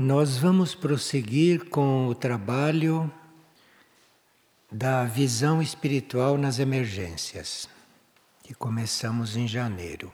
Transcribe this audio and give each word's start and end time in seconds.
Nós 0.00 0.36
vamos 0.36 0.76
prosseguir 0.76 1.70
com 1.70 2.06
o 2.06 2.14
trabalho 2.14 3.12
da 4.70 5.04
visão 5.04 5.60
espiritual 5.60 6.38
nas 6.38 6.60
emergências, 6.60 7.68
que 8.44 8.54
começamos 8.54 9.36
em 9.36 9.48
janeiro. 9.48 10.12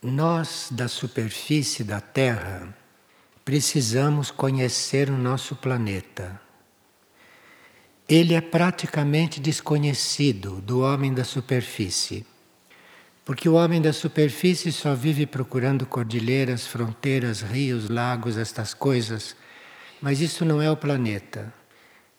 Nós, 0.00 0.68
da 0.70 0.88
superfície 0.88 1.84
da 1.84 2.00
Terra, 2.00 2.74
precisamos 3.44 4.30
conhecer 4.30 5.10
o 5.10 5.18
nosso 5.18 5.54
planeta. 5.54 6.40
Ele 8.08 8.32
é 8.32 8.40
praticamente 8.40 9.38
desconhecido 9.38 10.62
do 10.62 10.80
homem 10.80 11.12
da 11.12 11.24
superfície. 11.24 12.24
Porque 13.28 13.46
o 13.46 13.56
homem 13.56 13.78
da 13.78 13.92
superfície 13.92 14.72
só 14.72 14.94
vive 14.94 15.26
procurando 15.26 15.84
cordilheiras, 15.84 16.66
fronteiras, 16.66 17.42
rios, 17.42 17.90
lagos, 17.90 18.38
estas 18.38 18.72
coisas. 18.72 19.36
Mas 20.00 20.22
isso 20.22 20.46
não 20.46 20.62
é 20.62 20.70
o 20.70 20.76
planeta. 20.78 21.52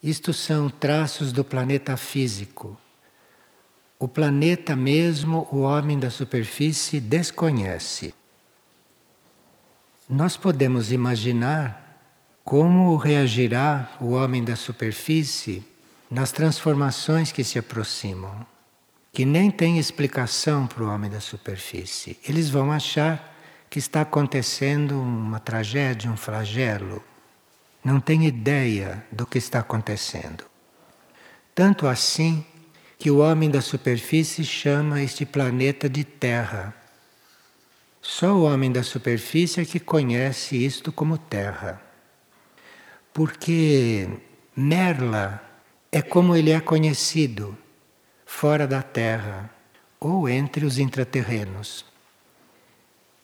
Isto 0.00 0.32
são 0.32 0.70
traços 0.70 1.32
do 1.32 1.42
planeta 1.42 1.96
físico. 1.96 2.78
O 3.98 4.06
planeta 4.06 4.76
mesmo, 4.76 5.48
o 5.50 5.62
homem 5.62 5.98
da 5.98 6.10
superfície 6.10 7.00
desconhece. 7.00 8.14
Nós 10.08 10.36
podemos 10.36 10.92
imaginar 10.92 12.06
como 12.44 12.94
reagirá 12.94 13.96
o 14.00 14.10
homem 14.10 14.44
da 14.44 14.54
superfície 14.54 15.64
nas 16.08 16.30
transformações 16.30 17.32
que 17.32 17.42
se 17.42 17.58
aproximam 17.58 18.46
que 19.12 19.24
nem 19.24 19.50
tem 19.50 19.78
explicação 19.78 20.66
para 20.66 20.84
o 20.84 20.88
homem 20.88 21.10
da 21.10 21.20
superfície. 21.20 22.18
Eles 22.26 22.48
vão 22.48 22.70
achar 22.70 23.36
que 23.68 23.78
está 23.78 24.02
acontecendo 24.02 25.00
uma 25.00 25.40
tragédia, 25.40 26.10
um 26.10 26.16
flagelo. 26.16 27.02
Não 27.84 28.00
tem 28.00 28.26
ideia 28.26 29.04
do 29.10 29.26
que 29.26 29.38
está 29.38 29.60
acontecendo. 29.60 30.44
Tanto 31.54 31.86
assim 31.86 32.44
que 32.98 33.10
o 33.10 33.18
homem 33.18 33.50
da 33.50 33.60
superfície 33.60 34.44
chama 34.44 35.02
este 35.02 35.24
planeta 35.24 35.88
de 35.88 36.04
Terra. 36.04 36.74
Só 38.00 38.34
o 38.34 38.42
homem 38.42 38.70
da 38.70 38.82
superfície 38.82 39.60
é 39.60 39.64
que 39.64 39.80
conhece 39.80 40.56
isto 40.56 40.92
como 40.92 41.18
Terra. 41.18 41.80
Porque 43.12 44.08
Merla 44.54 45.42
é 45.90 46.00
como 46.00 46.36
ele 46.36 46.50
é 46.50 46.60
conhecido 46.60 47.56
fora 48.30 48.66
da 48.66 48.80
Terra 48.80 49.50
ou 49.98 50.26
entre 50.26 50.64
os 50.64 50.78
intraterrenos. 50.78 51.84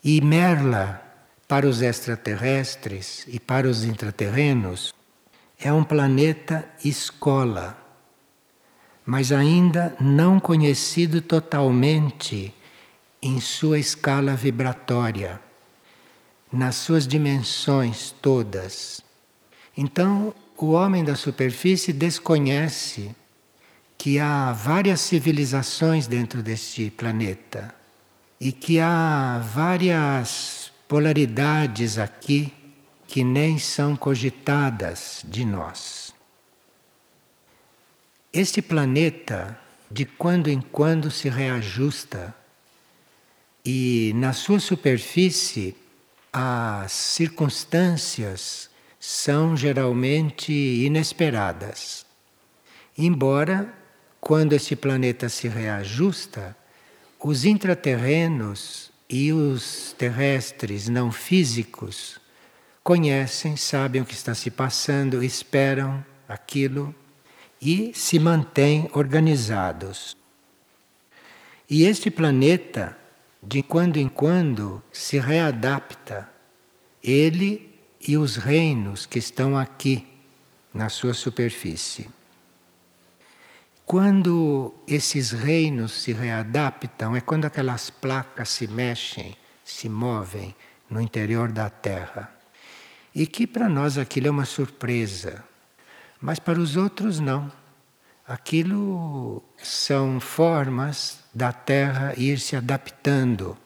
E 0.03 0.21
Merla, 0.21 1.01
para 1.47 1.67
os 1.67 1.81
extraterrestres 1.81 3.25
e 3.27 3.39
para 3.39 3.67
os 3.67 3.83
intraterrenos, 3.83 4.93
é 5.57 5.73
um 5.73 5.83
planeta 5.83 6.69
escola, 6.85 7.75
mas 9.03 9.31
ainda 9.31 9.95
não 9.99 10.39
conhecido 10.39 11.19
totalmente 11.19 12.53
em 13.19 13.41
sua 13.41 13.79
escala 13.79 14.35
vibratória, 14.35 15.39
nas 16.51 16.75
suas 16.75 17.07
dimensões 17.07 18.13
todas. 18.21 19.01
Então, 19.75 20.31
o 20.55 20.73
homem 20.73 21.03
da 21.03 21.15
superfície 21.15 21.91
desconhece 21.91 23.15
que 23.97 24.19
há 24.19 24.53
várias 24.53 25.01
civilizações 25.01 26.07
dentro 26.07 26.43
deste 26.43 26.91
planeta 26.91 27.73
e 28.39 28.51
que 28.51 28.79
há 28.79 29.41
várias 29.53 30.71
polaridades 30.87 31.97
aqui 31.97 32.53
que 33.07 33.23
nem 33.23 33.57
são 33.57 33.95
cogitadas 33.95 35.23
de 35.27 35.43
nós. 35.43 36.13
Este 38.31 38.61
planeta, 38.61 39.59
de 39.89 40.05
quando 40.05 40.47
em 40.49 40.61
quando, 40.61 41.09
se 41.09 41.27
reajusta 41.29 42.35
e 43.65 44.11
na 44.15 44.33
sua 44.33 44.59
superfície 44.59 45.75
as 46.31 46.91
circunstâncias 46.91 48.69
são 48.99 49.57
geralmente 49.57 50.51
inesperadas. 50.51 52.05
Embora 52.97 53.76
quando 54.27 54.51
este 54.51 54.75
planeta 54.75 55.29
se 55.29 55.47
reajusta, 55.47 56.53
os 57.17 57.45
intraterrenos 57.45 58.91
e 59.09 59.31
os 59.31 59.95
terrestres 59.97 60.89
não 60.89 61.13
físicos 61.13 62.19
conhecem, 62.83 63.55
sabem 63.55 64.01
o 64.01 64.05
que 64.05 64.13
está 64.13 64.35
se 64.35 64.51
passando, 64.51 65.23
esperam 65.23 66.05
aquilo 66.27 66.93
e 67.61 67.93
se 67.95 68.19
mantêm 68.19 68.89
organizados. 68.91 70.13
E 71.69 71.85
este 71.85 72.11
planeta, 72.11 72.97
de 73.41 73.63
quando 73.63 73.95
em 73.95 74.09
quando, 74.09 74.83
se 74.91 75.17
readapta, 75.19 76.29
ele 77.01 77.79
e 78.05 78.17
os 78.17 78.35
reinos 78.35 79.05
que 79.05 79.19
estão 79.19 79.57
aqui 79.57 80.05
na 80.73 80.89
sua 80.89 81.13
superfície. 81.13 82.16
Quando 83.87 84.73
esses 84.85 85.31
reinos 85.31 85.93
se 85.93 86.11
readaptam, 86.11 87.15
é 87.15 87.21
quando 87.21 87.45
aquelas 87.45 87.89
placas 87.89 88.49
se 88.49 88.67
mexem, 88.67 89.33
se 89.63 89.87
movem 89.87 90.53
no 90.89 90.99
interior 90.99 91.49
da 91.49 91.69
Terra. 91.69 92.29
E 93.15 93.25
que 93.25 93.47
para 93.47 93.69
nós 93.69 93.97
aquilo 93.97 94.27
é 94.27 94.29
uma 94.29 94.43
surpresa, 94.43 95.41
mas 96.19 96.37
para 96.37 96.59
os 96.59 96.75
outros 96.75 97.21
não. 97.21 97.49
Aquilo 98.27 99.41
são 99.57 100.19
formas 100.19 101.19
da 101.33 101.53
Terra 101.53 102.13
ir 102.17 102.41
se 102.41 102.57
adaptando 102.57 103.57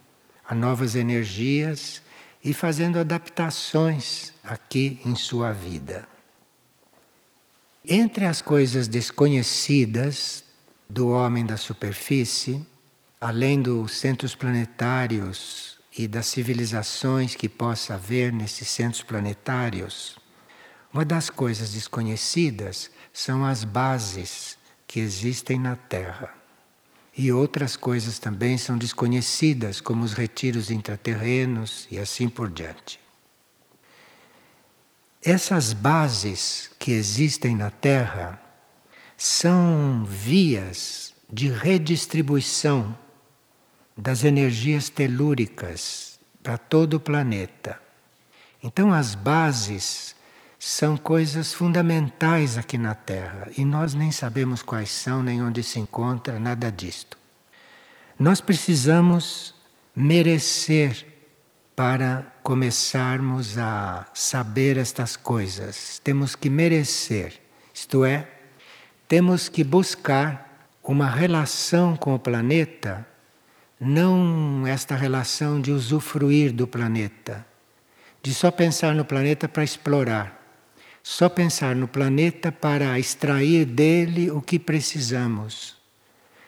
a 0.47 0.53
novas 0.53 0.95
energias 0.95 1.99
e 2.43 2.53
fazendo 2.53 2.99
adaptações 2.99 4.33
aqui 4.43 5.01
em 5.03 5.15
sua 5.15 5.51
vida. 5.51 6.10
Entre 7.83 8.25
as 8.25 8.43
coisas 8.43 8.87
desconhecidas 8.87 10.43
do 10.87 11.09
homem 11.09 11.43
da 11.43 11.57
superfície, 11.57 12.63
além 13.19 13.59
dos 13.59 13.97
centros 13.97 14.35
planetários 14.35 15.79
e 15.97 16.07
das 16.07 16.27
civilizações 16.27 17.33
que 17.33 17.49
possa 17.49 17.95
haver 17.95 18.31
nesses 18.31 18.67
centros 18.67 19.01
planetários, 19.01 20.15
uma 20.93 21.03
das 21.03 21.31
coisas 21.31 21.73
desconhecidas 21.73 22.91
são 23.11 23.43
as 23.43 23.63
bases 23.63 24.59
que 24.85 24.99
existem 24.99 25.59
na 25.59 25.75
Terra. 25.75 26.31
E 27.17 27.31
outras 27.31 27.75
coisas 27.75 28.19
também 28.19 28.59
são 28.59 28.77
desconhecidas, 28.77 29.81
como 29.81 30.03
os 30.03 30.13
retiros 30.13 30.69
intraterrenos 30.69 31.87
e 31.89 31.97
assim 31.97 32.29
por 32.29 32.47
diante. 32.47 32.99
Essas 35.23 35.71
bases 35.71 36.71
que 36.79 36.91
existem 36.91 37.55
na 37.55 37.69
Terra 37.69 38.41
são 39.15 40.03
vias 40.03 41.13
de 41.31 41.47
redistribuição 41.47 42.97
das 43.95 44.23
energias 44.23 44.89
telúricas 44.89 46.19
para 46.41 46.57
todo 46.57 46.95
o 46.95 46.99
planeta. 46.99 47.79
Então, 48.63 48.91
as 48.91 49.13
bases 49.13 50.15
são 50.57 50.97
coisas 50.97 51.53
fundamentais 51.53 52.57
aqui 52.57 52.77
na 52.77 52.95
Terra 52.95 53.47
e 53.55 53.63
nós 53.63 53.93
nem 53.93 54.11
sabemos 54.11 54.63
quais 54.63 54.89
são, 54.89 55.21
nem 55.21 55.41
onde 55.43 55.61
se 55.61 55.79
encontra, 55.79 56.39
nada 56.39 56.71
disto. 56.71 57.15
Nós 58.17 58.41
precisamos 58.41 59.53
merecer 59.95 61.10
para 61.81 62.31
começarmos 62.43 63.57
a 63.57 64.05
saber 64.13 64.77
estas 64.77 65.17
coisas. 65.17 65.99
Temos 66.03 66.35
que 66.35 66.47
merecer, 66.47 67.41
isto 67.73 68.05
é, 68.05 68.27
temos 69.07 69.49
que 69.49 69.63
buscar 69.63 70.69
uma 70.83 71.09
relação 71.09 71.97
com 71.97 72.13
o 72.13 72.19
planeta, 72.19 73.03
não 73.79 74.67
esta 74.67 74.95
relação 74.95 75.59
de 75.59 75.71
usufruir 75.71 76.53
do 76.53 76.67
planeta, 76.67 77.43
de 78.21 78.31
só 78.31 78.51
pensar 78.51 78.93
no 78.93 79.03
planeta 79.03 79.49
para 79.49 79.63
explorar, 79.63 80.39
só 81.01 81.27
pensar 81.27 81.75
no 81.75 81.87
planeta 81.87 82.51
para 82.51 82.99
extrair 82.99 83.65
dele 83.65 84.29
o 84.29 84.39
que 84.39 84.59
precisamos, 84.59 85.77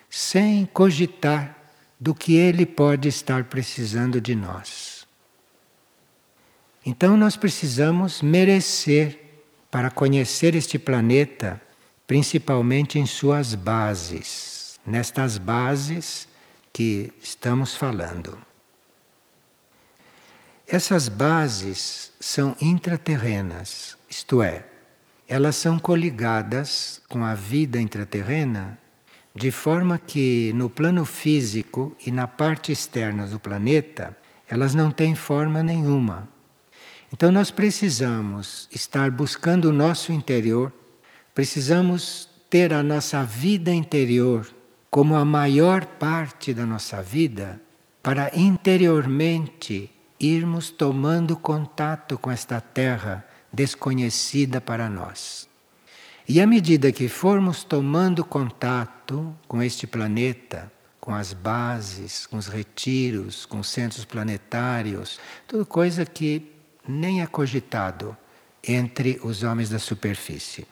sem 0.07 0.63
cogitar 0.67 1.57
do 1.99 2.13
que 2.13 2.35
ele 2.35 2.67
pode 2.67 3.07
estar 3.07 3.45
precisando 3.45 4.21
de 4.21 4.35
nós. 4.35 4.92
Então 6.85 7.15
nós 7.15 7.37
precisamos 7.37 8.21
merecer 8.21 9.19
para 9.71 9.89
conhecer 9.89 10.53
este 10.55 10.77
planeta, 10.77 11.61
principalmente 12.05 12.99
em 12.99 13.05
suas 13.05 13.55
bases, 13.55 14.79
nestas 14.85 15.37
bases 15.37 16.27
que 16.71 17.11
estamos 17.21 17.75
falando. 17.75 18.37
Essas 20.67 21.07
bases 21.07 22.11
são 22.19 22.55
intraterrenas, 22.59 23.97
isto 24.09 24.41
é, 24.41 24.65
elas 25.27 25.55
são 25.55 25.79
coligadas 25.79 27.01
com 27.07 27.23
a 27.23 27.33
vida 27.33 27.79
intraterrena 27.79 28.77
de 29.35 29.51
forma 29.51 29.97
que 29.97 30.51
no 30.53 30.69
plano 30.69 31.05
físico 31.05 31.95
e 32.05 32.11
na 32.11 32.27
parte 32.27 32.71
externa 32.71 33.25
do 33.25 33.39
planeta 33.39 34.15
elas 34.47 34.75
não 34.75 34.91
têm 34.91 35.15
forma 35.15 35.63
nenhuma. 35.63 36.32
Então 37.13 37.31
nós 37.31 37.51
precisamos 37.51 38.67
estar 38.73 39.11
buscando 39.11 39.65
o 39.69 39.71
nosso 39.71 40.11
interior, 40.11 40.73
precisamos 41.35 42.27
ter 42.49 42.73
a 42.73 42.81
nossa 42.81 43.23
vida 43.23 43.71
interior 43.71 44.47
como 44.89 45.15
a 45.15 45.23
maior 45.23 45.85
parte 45.85 46.55
da 46.55 46.65
nossa 46.65 47.03
vida 47.03 47.61
para 48.01 48.31
interiormente 48.35 49.91
irmos 50.19 50.71
tomando 50.71 51.37
contato 51.37 52.17
com 52.17 52.31
esta 52.31 52.59
terra 52.59 53.23
desconhecida 53.51 54.59
para 54.59 54.89
nós. 54.89 55.47
E 56.27 56.41
à 56.41 56.47
medida 56.47 56.91
que 56.91 57.07
formos 57.07 57.63
tomando 57.63 58.25
contato 58.25 59.35
com 59.47 59.61
este 59.61 59.85
planeta, 59.85 60.71
com 60.99 61.13
as 61.13 61.31
bases, 61.31 62.25
com 62.25 62.37
os 62.37 62.47
retiros, 62.47 63.45
com 63.45 63.59
os 63.59 63.69
centros 63.69 64.03
planetários, 64.03 65.19
tudo 65.47 65.63
coisa 65.63 66.05
que 66.05 66.52
nem 66.87 67.21
é 67.21 67.27
cogitado 67.27 68.15
entre 68.63 69.19
os 69.23 69.43
homens 69.43 69.69
da 69.69 69.79
superfície. 69.79 70.65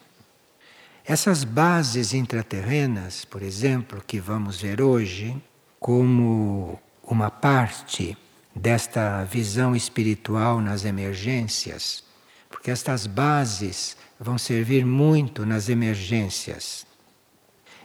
Essas 1.04 1.44
bases 1.44 2.14
intraterrenas, 2.14 3.26
por 3.26 3.42
exemplo, 3.42 4.04
que 4.06 4.20
vamos 4.20 4.62
ver 4.62 4.82
hoje, 4.82 5.36
como 5.80 6.80
uma 7.04 7.30
parte 7.32 8.18
desta 8.56 9.24
visão 9.24 9.76
espiritual 9.76 10.62
nas 10.62 10.86
emergências, 10.86 12.04
porque 12.50 12.70
estas 12.70 13.08
bases 13.08 13.98
vão 14.20 14.38
servir 14.38 14.86
muito 14.86 15.46
nas 15.46 15.70
emergências. 15.70 16.86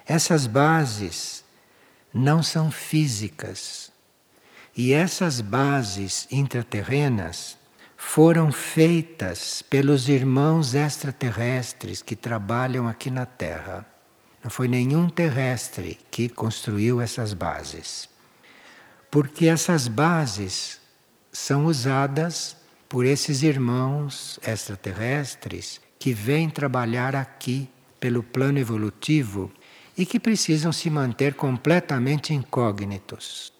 Essas 0.05 0.46
bases 0.46 1.44
não 2.12 2.43
são 2.43 2.70
físicas. 2.70 3.90
E 4.76 4.93
essas 4.93 5.40
bases 5.40 6.28
intraterrenas 6.31 7.56
foram 7.97 8.53
feitas 8.53 9.63
pelos 9.63 10.09
irmãos 10.09 10.75
extraterrestres 10.75 12.03
que 12.03 12.15
trabalham 12.15 12.87
aqui 12.87 13.11
na 13.11 13.25
Terra. 13.25 13.87
Não 14.45 14.51
foi 14.51 14.69
nenhum 14.69 15.09
terrestre 15.09 15.99
que 16.11 16.29
construiu 16.29 17.01
essas 17.01 17.33
bases. 17.33 18.09
Porque 19.11 19.47
essas 19.47 19.89
bases 19.89 20.79
são 21.33 21.65
usadas 21.65 22.57
por 22.89 23.05
esses 23.05 23.43
irmãos 23.43 24.39
extraterrestres 24.47 25.81
que 25.99 26.13
vêm 26.13 26.51
trabalhar 26.51 27.17
aqui 27.17 27.69
pelo 27.99 28.23
plano 28.23 28.59
evolutivo 28.59 29.51
e 29.97 30.05
que 30.05 30.21
precisam 30.21 30.71
se 30.71 30.91
manter 30.91 31.35
completamente 31.35 32.35
incógnitos 32.35 33.56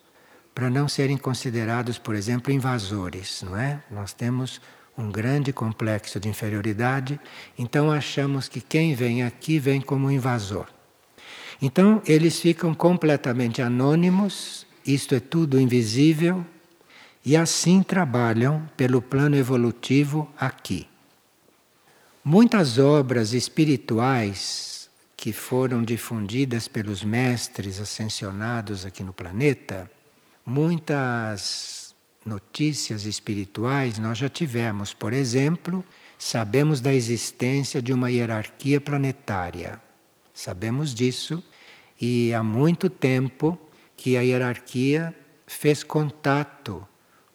para 0.57 0.71
não 0.71 0.89
serem 0.89 1.19
considerados, 1.19 1.99
por 1.99 2.15
exemplo, 2.15 2.51
invasores, 2.51 3.43
não 3.43 3.59
é? 3.59 3.79
Nós 3.91 4.15
temos 4.15 4.59
um 4.97 5.13
grande 5.13 5.53
complexo 5.53 6.19
de 6.19 6.31
inferioridade, 6.31 7.21
então 7.59 7.93
achamos 7.93 8.49
que 8.49 8.63
quem 8.63 8.95
vem 8.95 9.23
aqui 9.23 9.59
vem 9.59 9.83
como 9.83 10.11
invasor. 10.11 10.67
Então 11.61 12.01
eles 12.07 12.41
ficam 12.41 12.73
completamente 12.73 13.61
anônimos, 13.61 14.67
isto 14.87 15.15
é 15.15 15.21
tudo 15.21 15.61
invisível, 15.61 16.43
e 17.23 17.37
assim 17.37 17.83
trabalham 17.83 18.67
pelo 18.79 19.03
plano 19.03 19.37
evolutivo 19.37 20.27
aqui. 20.41 20.89
Muitas 22.25 22.79
obras 22.79 23.35
espirituais 23.35 24.89
que 25.15 25.35
foram 25.35 25.83
difundidas 25.83 26.67
pelos 26.67 27.05
mestres 27.05 27.79
ascensionados 27.79 28.87
aqui 28.87 29.03
no 29.03 29.13
planeta, 29.13 29.91
muitas 30.47 31.95
notícias 32.25 33.05
espirituais 33.05 33.99
nós 33.99 34.17
já 34.17 34.29
tivemos. 34.29 34.95
Por 34.95 35.13
exemplo, 35.13 35.85
sabemos 36.17 36.81
da 36.81 36.95
existência 36.95 37.83
de 37.83 37.93
uma 37.93 38.11
hierarquia 38.11 38.81
planetária. 38.81 39.81
Sabemos 40.33 40.95
disso 40.95 41.43
e 42.01 42.33
há 42.33 42.43
muito 42.43 42.89
tempo 42.89 43.59
que 43.97 44.17
a 44.17 44.21
hierarquia 44.21 45.15
fez 45.47 45.83
contato 45.83 46.87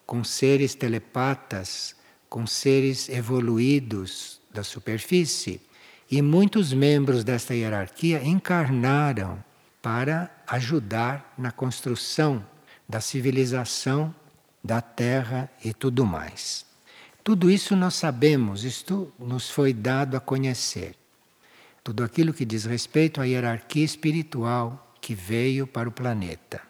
com 0.05 0.23
seres 0.23 0.75
telepatas, 0.75 1.95
com 2.29 2.47
seres 2.47 3.09
evoluídos 3.09 4.39
da 4.53 4.63
superfície. 4.63 5.61
E 6.09 6.21
muitos 6.21 6.73
membros 6.73 7.23
desta 7.23 7.55
hierarquia 7.55 8.23
encarnaram 8.23 9.43
para 9.81 10.29
ajudar 10.45 11.33
na 11.37 11.51
construção 11.51 12.45
da 12.91 12.99
civilização 12.99 14.13
da 14.61 14.81
Terra 14.81 15.49
e 15.63 15.73
tudo 15.73 16.05
mais. 16.05 16.65
Tudo 17.23 17.49
isso 17.49 17.73
nós 17.73 17.95
sabemos, 17.95 18.65
isto 18.65 19.13
nos 19.17 19.49
foi 19.49 19.71
dado 19.71 20.17
a 20.17 20.19
conhecer. 20.19 20.93
Tudo 21.81 22.03
aquilo 22.03 22.33
que 22.33 22.43
diz 22.43 22.65
respeito 22.65 23.21
à 23.21 23.23
hierarquia 23.23 23.85
espiritual 23.85 24.93
que 24.99 25.15
veio 25.15 25.65
para 25.65 25.87
o 25.87 25.91
planeta. 25.91 26.61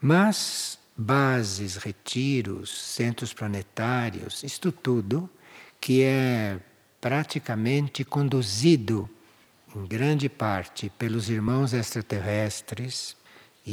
Mas 0.00 0.80
bases, 0.96 1.76
retiros, 1.76 2.76
centros 2.76 3.32
planetários, 3.32 4.42
isto 4.42 4.72
tudo 4.72 5.30
que 5.80 6.02
é 6.02 6.58
praticamente 7.00 8.04
conduzido 8.04 9.08
em 9.76 9.86
grande 9.86 10.28
parte 10.28 10.90
pelos 10.98 11.30
irmãos 11.30 11.72
extraterrestres 11.72 13.16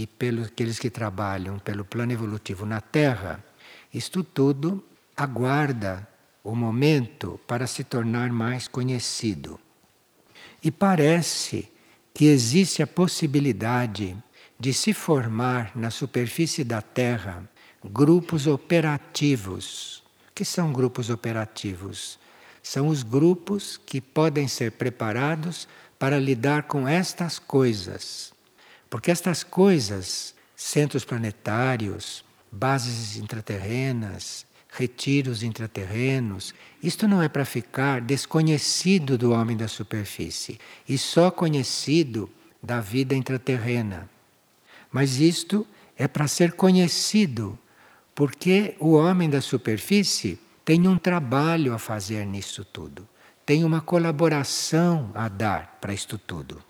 e 0.02 0.06
pelos 0.06 0.48
aqueles 0.48 0.78
que 0.78 0.92
trabalham 0.92 1.58
pelo 1.58 1.84
plano 1.84 2.12
evolutivo 2.12 2.68
na 2.68 2.80
Terra, 2.80 3.44
isto 3.92 4.24
tudo 4.24 4.84
aguarda 5.16 6.08
o 6.44 6.56
momento 6.56 7.40
para 7.48 7.66
se 7.66 7.84
tornar 7.84 8.30
mais 8.30 8.68
conhecido. 8.68 9.60
E 10.64 10.70
parece 10.70 11.72
que 12.14 12.26
existe 12.26 12.84
a 12.84 12.88
possibilidade 12.88 14.16
de 14.60 14.72
se 14.72 14.94
formar 14.94 15.72
na 15.76 15.90
superfície 15.90 16.64
da 16.64 16.80
Terra 16.80 17.50
grupos 17.84 18.46
operativos. 18.46 20.04
O 20.30 20.34
que 20.36 20.46
são 20.46 20.72
grupos 20.72 21.10
operativos? 21.10 22.20
São 22.62 22.88
os 22.88 23.02
grupos 23.02 23.78
que 23.84 24.00
podem 24.00 24.48
ser 24.48 24.74
preparados 24.74 25.68
para 25.98 26.20
lidar 26.20 26.64
com 26.64 26.88
estas 26.88 27.40
coisas. 27.40 28.37
Porque 28.90 29.12
estas 29.12 29.44
coisas, 29.44 30.34
centros 30.56 31.04
planetários, 31.04 32.24
bases 32.52 33.18
intraterrenas, 33.18 34.46
retiros 34.70 35.44
intraterrenos, 35.44 36.54
isto 36.82 37.08
não 37.08 37.22
é 37.22 37.28
para 37.28 37.46
ficar 37.46 38.02
desconhecido 38.02 39.18
do 39.18 39.32
homem 39.32 39.58
da 39.58 39.68
superfície 39.68 40.60
e 40.88 40.98
só 40.98 41.32
conhecido 41.32 42.30
da 42.62 42.80
vida 42.80 43.16
intraterrena. 43.16 44.10
Mas 44.92 45.20
isto 45.20 45.66
é 45.98 46.08
para 46.08 46.28
ser 46.28 46.54
conhecido, 46.54 47.58
porque 48.14 48.76
o 48.80 48.94
homem 48.94 49.30
da 49.30 49.42
superfície 49.42 50.40
tem 50.64 50.88
um 50.88 50.98
trabalho 50.98 51.74
a 51.74 51.80
fazer 51.80 52.26
nisso 52.26 52.64
tudo, 52.66 53.08
tem 53.46 53.64
uma 53.64 53.82
colaboração 53.82 55.12
a 55.16 55.28
dar 55.28 55.78
para 55.82 55.94
isto 55.94 56.18
tudo. 56.18 56.67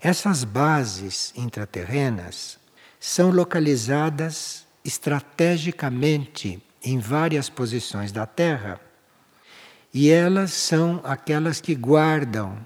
Essas 0.00 0.44
bases 0.44 1.32
intraterrenas 1.36 2.58
são 3.00 3.30
localizadas 3.30 4.66
estrategicamente 4.84 6.62
em 6.82 6.98
várias 6.98 7.48
posições 7.48 8.12
da 8.12 8.26
Terra 8.26 8.80
e 9.92 10.10
elas 10.10 10.52
são 10.52 11.00
aquelas 11.04 11.60
que 11.60 11.74
guardam 11.74 12.58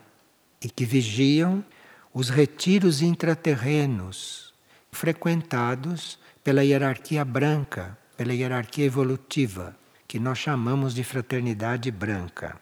e 0.60 0.68
que 0.68 0.84
vigiam 0.84 1.64
os 2.12 2.28
retiros 2.28 3.00
intraterrenos 3.00 4.52
frequentados 4.90 6.18
pela 6.42 6.64
hierarquia 6.64 7.24
branca, 7.24 7.96
pela 8.16 8.34
hierarquia 8.34 8.84
evolutiva 8.84 9.76
que 10.08 10.18
nós 10.18 10.38
chamamos 10.38 10.92
de 10.92 11.04
fraternidade 11.04 11.90
branca. 11.90 12.60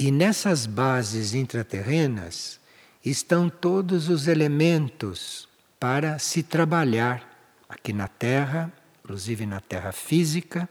E 0.00 0.10
nessas 0.10 0.64
bases 0.64 1.34
intraterrenas 1.34 2.58
estão 3.04 3.50
todos 3.50 4.08
os 4.08 4.28
elementos 4.28 5.46
para 5.78 6.18
se 6.18 6.42
trabalhar 6.42 7.22
aqui 7.68 7.92
na 7.92 8.08
Terra, 8.08 8.72
inclusive 9.04 9.44
na 9.44 9.60
Terra 9.60 9.92
física, 9.92 10.66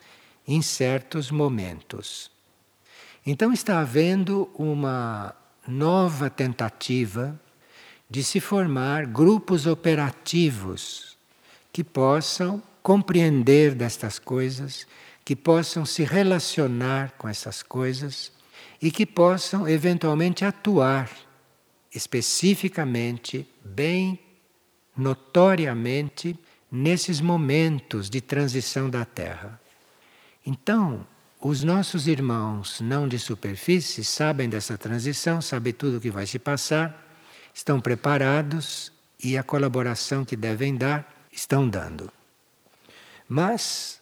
em 0.48 0.64
certos 0.64 1.30
momentos. 1.30 2.32
Então 3.24 3.54
está 3.54 3.82
havendo 3.82 4.50
uma 4.56 5.36
nova 5.68 6.28
tentativa 6.28 7.40
de 8.10 8.24
se 8.24 8.40
formar 8.40 9.06
grupos 9.06 9.68
operativos 9.68 11.16
que 11.72 11.84
possam 11.84 12.64
compreender 12.82 13.76
destas 13.76 14.18
coisas, 14.18 14.88
que 15.24 15.36
possam 15.36 15.86
se 15.86 16.04
relacionar 16.04 17.14
com 17.16 17.30
essas 17.30 17.62
coisas 17.62 18.39
e 18.82 18.92
que 18.92 19.06
possam 19.06 19.68
eventualmente 19.68 20.46
atuar 20.46 21.10
especificamente, 21.94 23.48
bem 23.64 24.20
notoriamente, 24.96 26.38
nesses 26.72 27.20
momentos 27.20 28.10
de 28.10 28.22
transição 28.22 28.90
da 28.90 29.04
Terra. 29.04 29.60
Então, 30.46 31.06
os 31.42 31.64
nossos 31.64 32.08
irmãos 32.08 32.80
não 32.82 33.08
de 33.08 33.18
superfície 33.18 34.04
sabem 34.04 34.50
dessa 34.50 34.78
transição, 34.78 35.42
sabem 35.42 35.74
tudo 35.74 35.98
o 35.98 36.02
que 36.02 36.12
vai 36.12 36.28
se 36.28 36.38
passar, 36.38 37.08
estão 37.54 37.82
preparados 37.82 38.92
e 39.24 39.38
a 39.38 39.44
colaboração 39.44 40.24
que 40.24 40.36
devem 40.36 40.76
dar 40.76 41.28
estão 41.32 41.68
dando. 41.68 42.12
Mas 43.28 43.99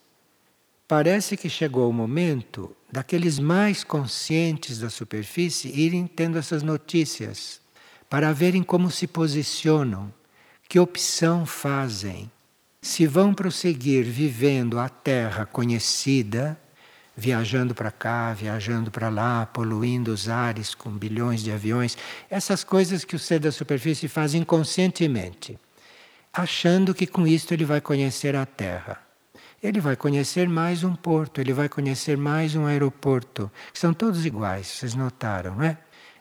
parece 0.88 1.36
que 1.36 1.50
chegou 1.50 1.89
o 1.89 1.94
momento 1.94 2.75
daqueles 2.91 3.39
mais 3.39 3.84
conscientes 3.84 4.79
da 4.79 4.89
superfície 4.89 5.70
irem 5.70 6.08
tendo 6.08 6.38
essas 6.38 6.63
notícias 6.63 7.60
para 8.10 8.32
verem 8.32 8.63
como 8.63 8.89
se 8.89 9.06
posicionam, 9.06 10.13
que 10.70 10.79
opção 10.79 11.46
fazem, 11.46 12.32
se 12.82 13.06
vão 13.06 13.34
prosseguir 13.34 14.06
vivendo 14.06 14.79
a 14.79 14.88
terra 14.88 15.46
conhecida 15.46 16.58
viajando 17.17 17.74
para 17.74 17.89
cá, 17.89 18.32
viajando 18.32 18.91
para 18.91 19.10
lá, 19.10 19.48
poluindo 19.48 20.13
os 20.13 20.29
ares 20.29 20.75
com 20.75 20.91
bilhões 20.91 21.41
de 21.41 21.51
aviões, 21.51 21.98
essas 22.29 22.63
coisas 22.63 23.03
que 23.03 23.15
o 23.15 23.20
ser 23.20 23.39
da 23.39 23.51
superfície 23.51 24.08
faz 24.08 24.36
inconscientemente, 24.36 25.60
achando 26.32 26.94
que 26.94 27.08
com 27.08 27.25
isto 27.25 27.56
ele 27.56 27.65
vai 27.65 27.82
conhecer 27.82 28.36
a 28.36 28.46
Terra. 28.46 29.07
Ele 29.62 29.80
vai 29.80 29.96
conhecer 29.96 30.48
mais 30.48 30.84
um 30.84 30.96
porto, 30.96 31.42
ele 31.42 31.52
vai 31.52 31.68
conhecer 31.68 32.16
mais 32.16 32.56
um 32.56 32.66
aeroporto, 32.66 33.52
que 33.74 33.80
são 33.80 33.94
todos 33.94 34.26
iguais, 34.26 34.68
vocês 34.68 34.94
notaram, 34.94 35.56
não 35.56 35.64
é? 35.64 35.78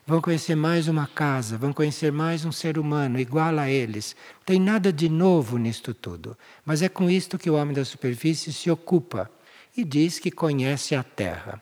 Vão 0.07 0.21
conhecer 0.21 0.55
mais 0.55 0.87
uma 0.87 1.05
casa, 1.05 1.57
vão 1.57 1.73
conhecer 1.73 2.11
mais 2.13 2.45
um 2.45 2.51
ser 2.51 2.79
humano 2.79 3.19
igual 3.19 3.59
a 3.59 3.69
eles. 3.69 4.15
Não 4.37 4.45
tem 4.45 4.59
nada 4.59 4.91
de 4.91 5.09
novo 5.09 5.57
nisto 5.57 5.93
tudo. 5.93 6.35
Mas 6.65 6.81
é 6.81 6.87
com 6.87 7.09
isto 7.09 7.37
que 7.37 7.49
o 7.49 7.55
homem 7.55 7.75
da 7.75 7.83
superfície 7.83 8.53
se 8.53 8.71
ocupa 8.71 9.29
e 9.75 9.83
diz 9.83 10.17
que 10.17 10.31
conhece 10.31 10.95
a 10.95 11.03
Terra. 11.03 11.61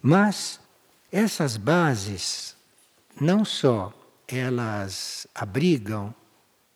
Mas 0.00 0.58
essas 1.12 1.58
bases 1.58 2.56
não 3.20 3.44
só 3.44 3.92
elas 4.26 5.26
abrigam 5.34 6.14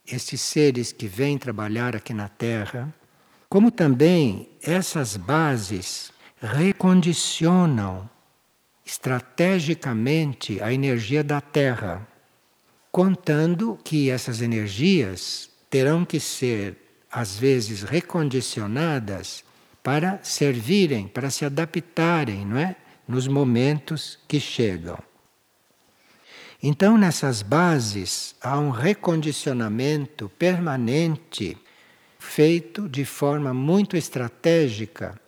estes 0.06 0.42
seres 0.42 0.92
que 0.92 1.08
vêm 1.08 1.38
trabalhar 1.38 1.96
aqui 1.96 2.12
na 2.12 2.28
Terra, 2.28 2.94
como 3.56 3.70
também 3.70 4.50
essas 4.60 5.16
bases 5.16 6.12
recondicionam 6.42 8.06
estrategicamente 8.84 10.60
a 10.60 10.74
energia 10.74 11.24
da 11.24 11.40
Terra, 11.40 12.06
contando 12.92 13.78
que 13.82 14.10
essas 14.10 14.42
energias 14.42 15.48
terão 15.70 16.04
que 16.04 16.20
ser, 16.20 16.76
às 17.10 17.38
vezes, 17.38 17.82
recondicionadas 17.82 19.42
para 19.82 20.20
servirem, 20.22 21.08
para 21.08 21.30
se 21.30 21.46
adaptarem, 21.46 22.44
não 22.44 22.58
é? 22.58 22.76
Nos 23.08 23.26
momentos 23.26 24.18
que 24.28 24.38
chegam. 24.38 24.98
Então, 26.62 26.98
nessas 26.98 27.40
bases, 27.40 28.36
há 28.38 28.58
um 28.58 28.68
recondicionamento 28.68 30.28
permanente 30.38 31.56
feito 32.26 32.88
de 32.88 33.04
forma 33.04 33.54
muito 33.54 33.96
estratégica. 33.96 35.18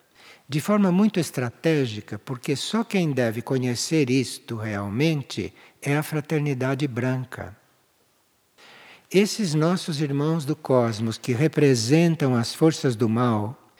De 0.48 0.60
forma 0.60 0.90
muito 0.90 1.20
estratégica, 1.20 2.18
porque 2.18 2.56
só 2.56 2.82
quem 2.82 3.12
deve 3.12 3.42
conhecer 3.42 4.08
isto 4.08 4.56
realmente 4.56 5.52
é 5.80 5.96
a 5.96 6.02
fraternidade 6.02 6.86
branca. 6.88 7.56
Esses 9.10 9.54
nossos 9.54 10.00
irmãos 10.00 10.44
do 10.44 10.56
cosmos 10.56 11.18
que 11.18 11.32
representam 11.32 12.34
as 12.34 12.54
forças 12.54 12.96
do 12.96 13.08
mal, 13.08 13.70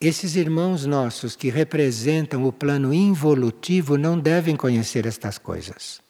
esses 0.00 0.36
irmãos 0.36 0.84
nossos 0.84 1.36
que 1.36 1.48
representam 1.50 2.44
o 2.44 2.52
plano 2.52 2.92
involutivo 2.92 3.96
não 3.96 4.18
devem 4.18 4.56
conhecer 4.56 5.06
estas 5.06 5.38
coisas. 5.38 6.00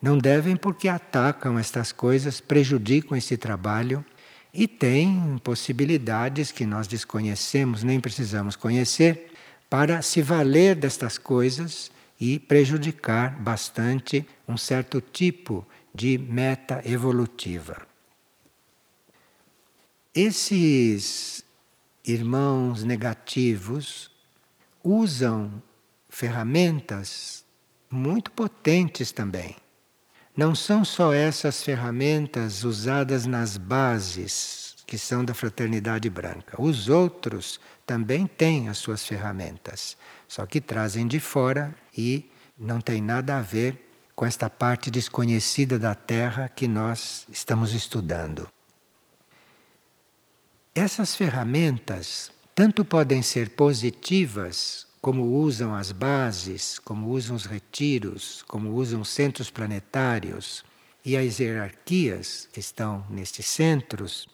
Não 0.00 0.18
devem 0.18 0.56
porque 0.56 0.88
atacam 0.88 1.58
estas 1.58 1.92
coisas, 1.92 2.40
prejudicam 2.40 3.16
esse 3.16 3.36
trabalho 3.36 4.04
e 4.54 4.68
têm 4.68 5.36
possibilidades 5.42 6.52
que 6.52 6.64
nós 6.64 6.86
desconhecemos, 6.86 7.82
nem 7.82 8.00
precisamos 8.00 8.54
conhecer, 8.54 9.32
para 9.68 10.00
se 10.00 10.22
valer 10.22 10.76
destas 10.76 11.18
coisas 11.18 11.90
e 12.20 12.38
prejudicar 12.38 13.36
bastante 13.40 14.24
um 14.46 14.56
certo 14.56 15.00
tipo 15.00 15.66
de 15.92 16.16
meta 16.16 16.80
evolutiva. 16.84 17.84
Esses 20.14 21.44
irmãos 22.04 22.84
negativos 22.84 24.08
usam 24.82 25.60
ferramentas 26.08 27.44
muito 27.90 28.30
potentes 28.30 29.10
também. 29.10 29.56
Não 30.36 30.54
são 30.54 30.84
só 30.84 31.12
essas 31.12 31.62
ferramentas 31.62 32.64
usadas 32.64 33.24
nas 33.24 33.56
bases, 33.56 34.76
que 34.86 34.98
são 34.98 35.24
da 35.24 35.32
fraternidade 35.32 36.10
branca. 36.10 36.60
Os 36.60 36.88
outros 36.88 37.60
também 37.86 38.26
têm 38.26 38.68
as 38.68 38.78
suas 38.78 39.06
ferramentas, 39.06 39.96
só 40.26 40.44
que 40.44 40.60
trazem 40.60 41.06
de 41.06 41.20
fora 41.20 41.74
e 41.96 42.30
não 42.58 42.80
tem 42.80 43.00
nada 43.00 43.38
a 43.38 43.42
ver 43.42 43.80
com 44.14 44.26
esta 44.26 44.48
parte 44.50 44.90
desconhecida 44.90 45.78
da 45.78 45.94
Terra 45.94 46.48
que 46.48 46.68
nós 46.68 47.26
estamos 47.30 47.72
estudando. 47.72 48.48
Essas 50.74 51.14
ferramentas 51.14 52.32
tanto 52.54 52.84
podem 52.84 53.22
ser 53.22 53.50
positivas, 53.50 54.86
como 55.04 55.22
usam 55.36 55.74
as 55.74 55.92
bases, 55.92 56.78
como 56.78 57.10
usam 57.10 57.36
os 57.36 57.44
retiros, 57.44 58.42
como 58.48 58.70
usam 58.72 59.02
os 59.02 59.10
centros 59.10 59.50
planetários 59.50 60.64
e 61.04 61.14
as 61.14 61.38
hierarquias 61.38 62.48
que 62.50 62.58
estão 62.58 63.04
nestes 63.10 63.44
centros, 63.44 64.26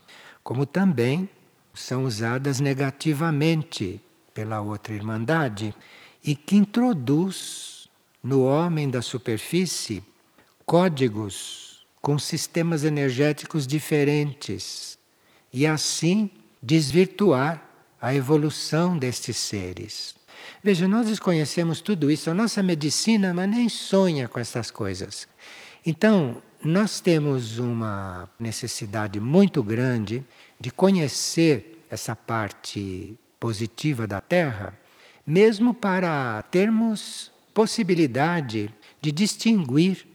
como 0.45 0.65
também 0.65 1.29
são 1.75 2.05
usadas 2.05 2.61
negativamente 2.61 4.01
pela 4.33 4.61
outra 4.61 4.95
irmandade 4.95 5.75
e 6.23 6.37
que 6.37 6.55
introduz 6.55 7.89
no 8.23 8.45
homem 8.45 8.89
da 8.89 9.03
superfície 9.03 10.05
códigos 10.65 11.85
com 12.01 12.17
sistemas 12.17 12.85
energéticos 12.85 13.67
diferentes 13.67 14.97
e 15.53 15.67
assim 15.67 16.31
desvirtuar 16.63 17.61
a 18.01 18.15
evolução 18.15 18.97
destes 18.97 19.37
seres. 19.37 20.20
Veja, 20.63 20.87
nós 20.87 21.07
desconhecemos 21.07 21.81
tudo 21.81 22.11
isso, 22.11 22.29
a 22.29 22.35
nossa 22.35 22.63
medicina 22.63 23.33
mas 23.33 23.49
nem 23.49 23.67
sonha 23.69 24.29
com 24.29 24.39
essas 24.39 24.71
coisas. 24.71 25.27
Então, 25.87 26.43
nós 26.63 27.01
temos 27.01 27.59
uma 27.59 28.29
necessidade 28.39 29.19
muito 29.19 29.63
grande 29.63 30.23
de 30.61 30.71
conhecer 30.71 31.83
essa 31.89 32.15
parte 32.15 33.17
positiva 33.39 34.07
da 34.07 34.21
Terra, 34.21 34.79
mesmo 35.27 35.73
para 35.73 36.43
termos 36.51 37.33
possibilidade 37.55 38.71
de 39.01 39.11
distinguir 39.11 40.07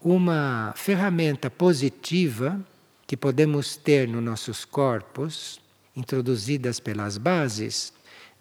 uma 0.00 0.72
ferramenta 0.74 1.50
positiva 1.50 2.58
que 3.06 3.16
podemos 3.16 3.76
ter 3.76 4.08
nos 4.08 4.22
nossos 4.22 4.64
corpos, 4.64 5.60
introduzidas 5.94 6.80
pelas 6.80 7.18
bases, 7.18 7.92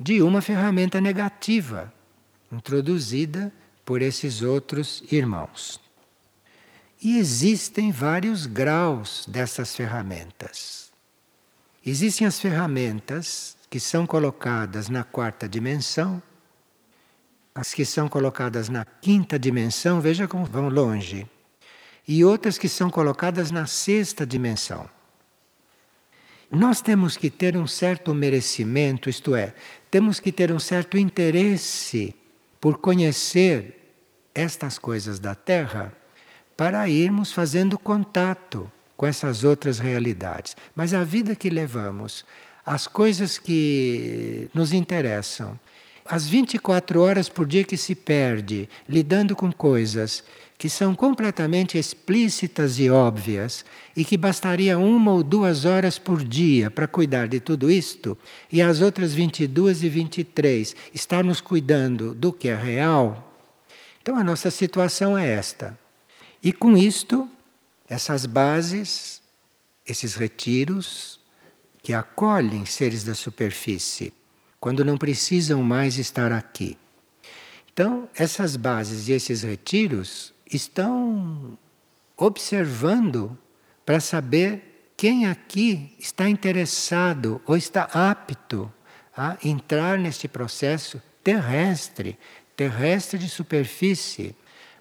de 0.01 0.21
uma 0.21 0.41
ferramenta 0.41 0.99
negativa, 0.99 1.93
introduzida 2.51 3.53
por 3.85 4.01
esses 4.01 4.41
outros 4.41 5.03
irmãos. 5.11 5.79
E 6.99 7.17
existem 7.17 7.91
vários 7.91 8.47
graus 8.47 9.25
dessas 9.27 9.75
ferramentas. 9.75 10.91
Existem 11.85 12.25
as 12.25 12.39
ferramentas 12.39 13.55
que 13.69 13.79
são 13.79 14.07
colocadas 14.07 14.89
na 14.89 15.03
quarta 15.03 15.47
dimensão, 15.47 16.21
as 17.53 17.71
que 17.71 17.85
são 17.85 18.09
colocadas 18.09 18.69
na 18.69 18.83
quinta 18.85 19.37
dimensão, 19.37 20.01
veja 20.01 20.27
como 20.27 20.45
vão 20.45 20.67
longe 20.67 21.27
e 22.07 22.25
outras 22.25 22.57
que 22.57 22.67
são 22.67 22.89
colocadas 22.89 23.51
na 23.51 23.67
sexta 23.67 24.25
dimensão. 24.25 24.89
Nós 26.49 26.81
temos 26.81 27.15
que 27.15 27.29
ter 27.29 27.55
um 27.55 27.65
certo 27.67 28.13
merecimento, 28.13 29.09
isto 29.09 29.35
é, 29.35 29.53
temos 29.91 30.21
que 30.21 30.31
ter 30.31 30.51
um 30.51 30.59
certo 30.59 30.97
interesse 30.97 32.15
por 32.61 32.77
conhecer 32.77 33.93
estas 34.33 34.79
coisas 34.79 35.19
da 35.19 35.35
Terra 35.35 35.93
para 36.55 36.87
irmos 36.87 37.33
fazendo 37.33 37.77
contato 37.77 38.71
com 38.95 39.05
essas 39.05 39.43
outras 39.43 39.79
realidades. 39.79 40.55
Mas 40.73 40.93
a 40.93 41.03
vida 41.03 41.35
que 41.35 41.49
levamos, 41.49 42.23
as 42.65 42.87
coisas 42.87 43.37
que 43.37 44.49
nos 44.53 44.71
interessam. 44.71 45.59
As 46.05 46.27
24 46.27 47.01
horas 47.01 47.27
por 47.27 47.45
dia 47.45 47.63
que 47.63 47.77
se 47.77 47.93
perde 47.93 48.69
lidando 48.87 49.35
com 49.35 49.51
coisas 49.51 50.23
que 50.57 50.69
são 50.69 50.93
completamente 50.93 51.77
explícitas 51.77 52.79
e 52.79 52.89
óbvias 52.89 53.65
e 53.95 54.05
que 54.05 54.17
bastaria 54.17 54.77
uma 54.77 55.11
ou 55.11 55.23
duas 55.23 55.65
horas 55.65 55.97
por 55.97 56.23
dia 56.23 56.71
para 56.71 56.87
cuidar 56.87 57.27
de 57.27 57.39
tudo 57.39 57.69
isto, 57.69 58.17
e 58.51 58.61
as 58.61 58.81
outras 58.81 59.13
22 59.13 59.83
e 59.83 59.89
23 59.89 60.75
estarmos 60.93 61.41
cuidando 61.41 62.13
do 62.13 62.31
que 62.31 62.47
é 62.47 62.55
real. 62.55 63.33
Então 64.01 64.15
a 64.15 64.23
nossa 64.23 64.49
situação 64.49 65.17
é 65.17 65.29
esta. 65.29 65.77
E 66.43 66.51
com 66.51 66.75
isto, 66.75 67.29
essas 67.87 68.25
bases, 68.25 69.21
esses 69.85 70.15
retiros 70.15 71.19
que 71.83 71.93
acolhem 71.93 72.65
seres 72.65 73.03
da 73.03 73.13
superfície 73.13 74.13
quando 74.59 74.85
não 74.85 74.97
precisam 74.97 75.63
mais 75.63 75.97
estar 75.97 76.31
aqui. 76.31 76.77
Então, 77.73 78.07
essas 78.15 78.55
bases 78.55 79.07
e 79.07 79.13
esses 79.13 79.41
retiros 79.41 80.33
estão 80.45 81.57
observando 82.15 83.37
para 83.91 83.99
saber 83.99 84.93
quem 84.95 85.25
aqui 85.25 85.93
está 85.99 86.29
interessado 86.29 87.41
ou 87.45 87.57
está 87.57 87.89
apto 87.91 88.71
a 89.17 89.35
entrar 89.43 89.99
neste 89.99 90.29
processo 90.29 91.01
terrestre, 91.21 92.17
terrestre 92.55 93.19
de 93.19 93.27
superfície. 93.27 94.33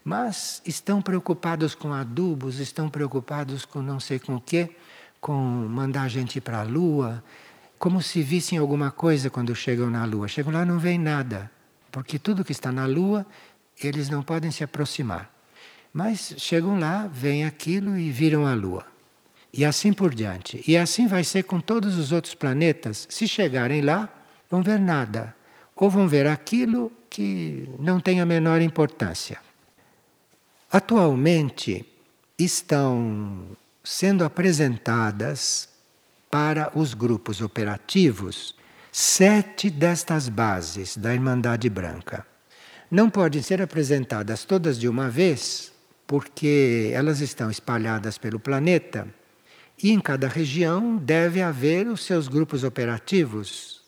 Mas 0.04 0.62
estão 0.64 1.02
preocupados 1.02 1.74
com 1.74 1.92
adubos, 1.92 2.60
estão 2.60 2.88
preocupados 2.88 3.64
com 3.64 3.82
não 3.82 3.98
sei 3.98 4.20
com 4.20 4.36
o 4.36 4.40
quê, 4.40 4.76
com 5.20 5.34
mandar 5.34 6.06
gente 6.08 6.40
para 6.40 6.60
a 6.60 6.62
lua, 6.62 7.20
como 7.80 8.00
se 8.00 8.22
vissem 8.22 8.58
alguma 8.58 8.92
coisa 8.92 9.28
quando 9.28 9.52
chegam 9.56 9.90
na 9.90 10.04
lua. 10.04 10.28
Chegam 10.28 10.52
lá 10.52 10.64
não 10.64 10.78
veem 10.78 11.00
nada, 11.00 11.50
porque 11.90 12.16
tudo 12.16 12.44
que 12.44 12.52
está 12.52 12.70
na 12.70 12.86
lua 12.86 13.26
eles 13.82 14.08
não 14.08 14.22
podem 14.22 14.52
se 14.52 14.62
aproximar. 14.62 15.28
Mas 15.92 16.34
chegam 16.38 16.78
lá, 16.78 17.08
veem 17.08 17.44
aquilo 17.44 17.98
e 17.98 18.08
viram 18.12 18.46
a 18.46 18.54
Lua. 18.54 18.89
E 19.52 19.64
assim 19.64 19.92
por 19.92 20.14
diante. 20.14 20.62
E 20.66 20.76
assim 20.76 21.06
vai 21.06 21.24
ser 21.24 21.44
com 21.44 21.60
todos 21.60 21.98
os 21.98 22.12
outros 22.12 22.34
planetas. 22.34 23.06
Se 23.10 23.26
chegarem 23.26 23.80
lá, 23.80 24.08
vão 24.48 24.62
ver 24.62 24.78
nada. 24.78 25.34
Ou 25.74 25.90
vão 25.90 26.06
ver 26.06 26.26
aquilo 26.26 26.92
que 27.08 27.68
não 27.78 27.98
tem 27.98 28.20
a 28.20 28.26
menor 28.26 28.60
importância. 28.60 29.38
Atualmente 30.70 31.84
estão 32.38 33.56
sendo 33.82 34.24
apresentadas 34.24 35.68
para 36.30 36.70
os 36.78 36.94
grupos 36.94 37.40
operativos 37.40 38.54
sete 38.92 39.68
destas 39.70 40.28
bases 40.28 40.96
da 40.96 41.12
Irmandade 41.12 41.68
Branca. 41.68 42.26
Não 42.90 43.08
podem 43.08 43.42
ser 43.42 43.62
apresentadas 43.62 44.44
todas 44.44 44.78
de 44.78 44.88
uma 44.88 45.08
vez, 45.08 45.72
porque 46.06 46.90
elas 46.92 47.20
estão 47.20 47.50
espalhadas 47.50 48.18
pelo 48.18 48.40
planeta 48.40 49.08
e 49.82 49.90
em 49.90 50.00
cada 50.00 50.28
região 50.28 50.96
deve 50.96 51.40
haver 51.40 51.86
os 51.88 52.04
seus 52.04 52.28
grupos 52.28 52.64
operativos. 52.64 53.80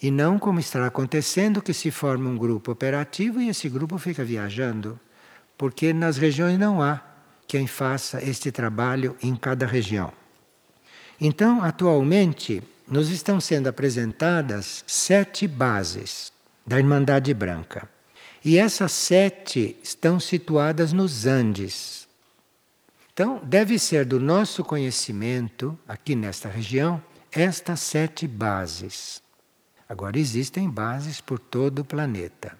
E 0.00 0.10
não 0.10 0.38
como 0.38 0.60
está 0.60 0.86
acontecendo 0.86 1.62
que 1.62 1.72
se 1.72 1.90
forma 1.90 2.28
um 2.28 2.36
grupo 2.36 2.72
operativo 2.72 3.40
e 3.40 3.48
esse 3.48 3.68
grupo 3.68 3.96
fica 3.96 4.22
viajando, 4.24 4.98
porque 5.56 5.92
nas 5.92 6.18
regiões 6.18 6.58
não 6.58 6.82
há 6.82 7.00
quem 7.46 7.66
faça 7.66 8.22
este 8.22 8.50
trabalho 8.50 9.16
em 9.22 9.34
cada 9.34 9.66
região. 9.66 10.12
Então, 11.20 11.62
atualmente, 11.62 12.62
nos 12.86 13.08
estão 13.10 13.40
sendo 13.40 13.68
apresentadas 13.68 14.84
sete 14.86 15.46
bases 15.46 16.32
da 16.66 16.78
Irmandade 16.78 17.32
Branca. 17.32 17.88
E 18.44 18.58
essas 18.58 18.92
sete 18.92 19.76
estão 19.82 20.20
situadas 20.20 20.92
nos 20.92 21.24
Andes. 21.24 22.03
Então, 23.14 23.40
deve 23.44 23.78
ser 23.78 24.04
do 24.04 24.18
nosso 24.18 24.64
conhecimento, 24.64 25.78
aqui 25.86 26.16
nesta 26.16 26.48
região, 26.48 27.00
estas 27.30 27.78
sete 27.78 28.26
bases. 28.26 29.22
Agora, 29.88 30.18
existem 30.18 30.68
bases 30.68 31.20
por 31.20 31.38
todo 31.38 31.78
o 31.78 31.84
planeta. 31.84 32.58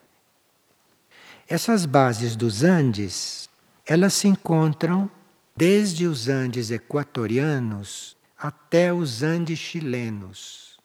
Essas 1.48 1.84
bases 1.84 2.36
dos 2.36 2.62
Andes, 2.62 3.50
elas 3.84 4.14
se 4.14 4.28
encontram 4.28 5.10
desde 5.56 6.06
os 6.06 6.28
Andes 6.28 6.70
equatorianos 6.70 8.16
até 8.38 8.92
os 8.92 9.24
Andes 9.24 9.58
chilenos. 9.58 10.78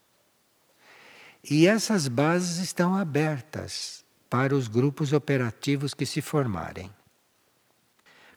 E 1.47 1.67
essas 1.67 2.07
bases 2.07 2.57
estão 2.57 2.95
abertas 2.95 4.03
para 4.27 4.55
os 4.55 4.67
grupos 4.67 5.13
operativos 5.13 5.93
que 5.93 6.07
se 6.07 6.23
formarem. 6.23 6.89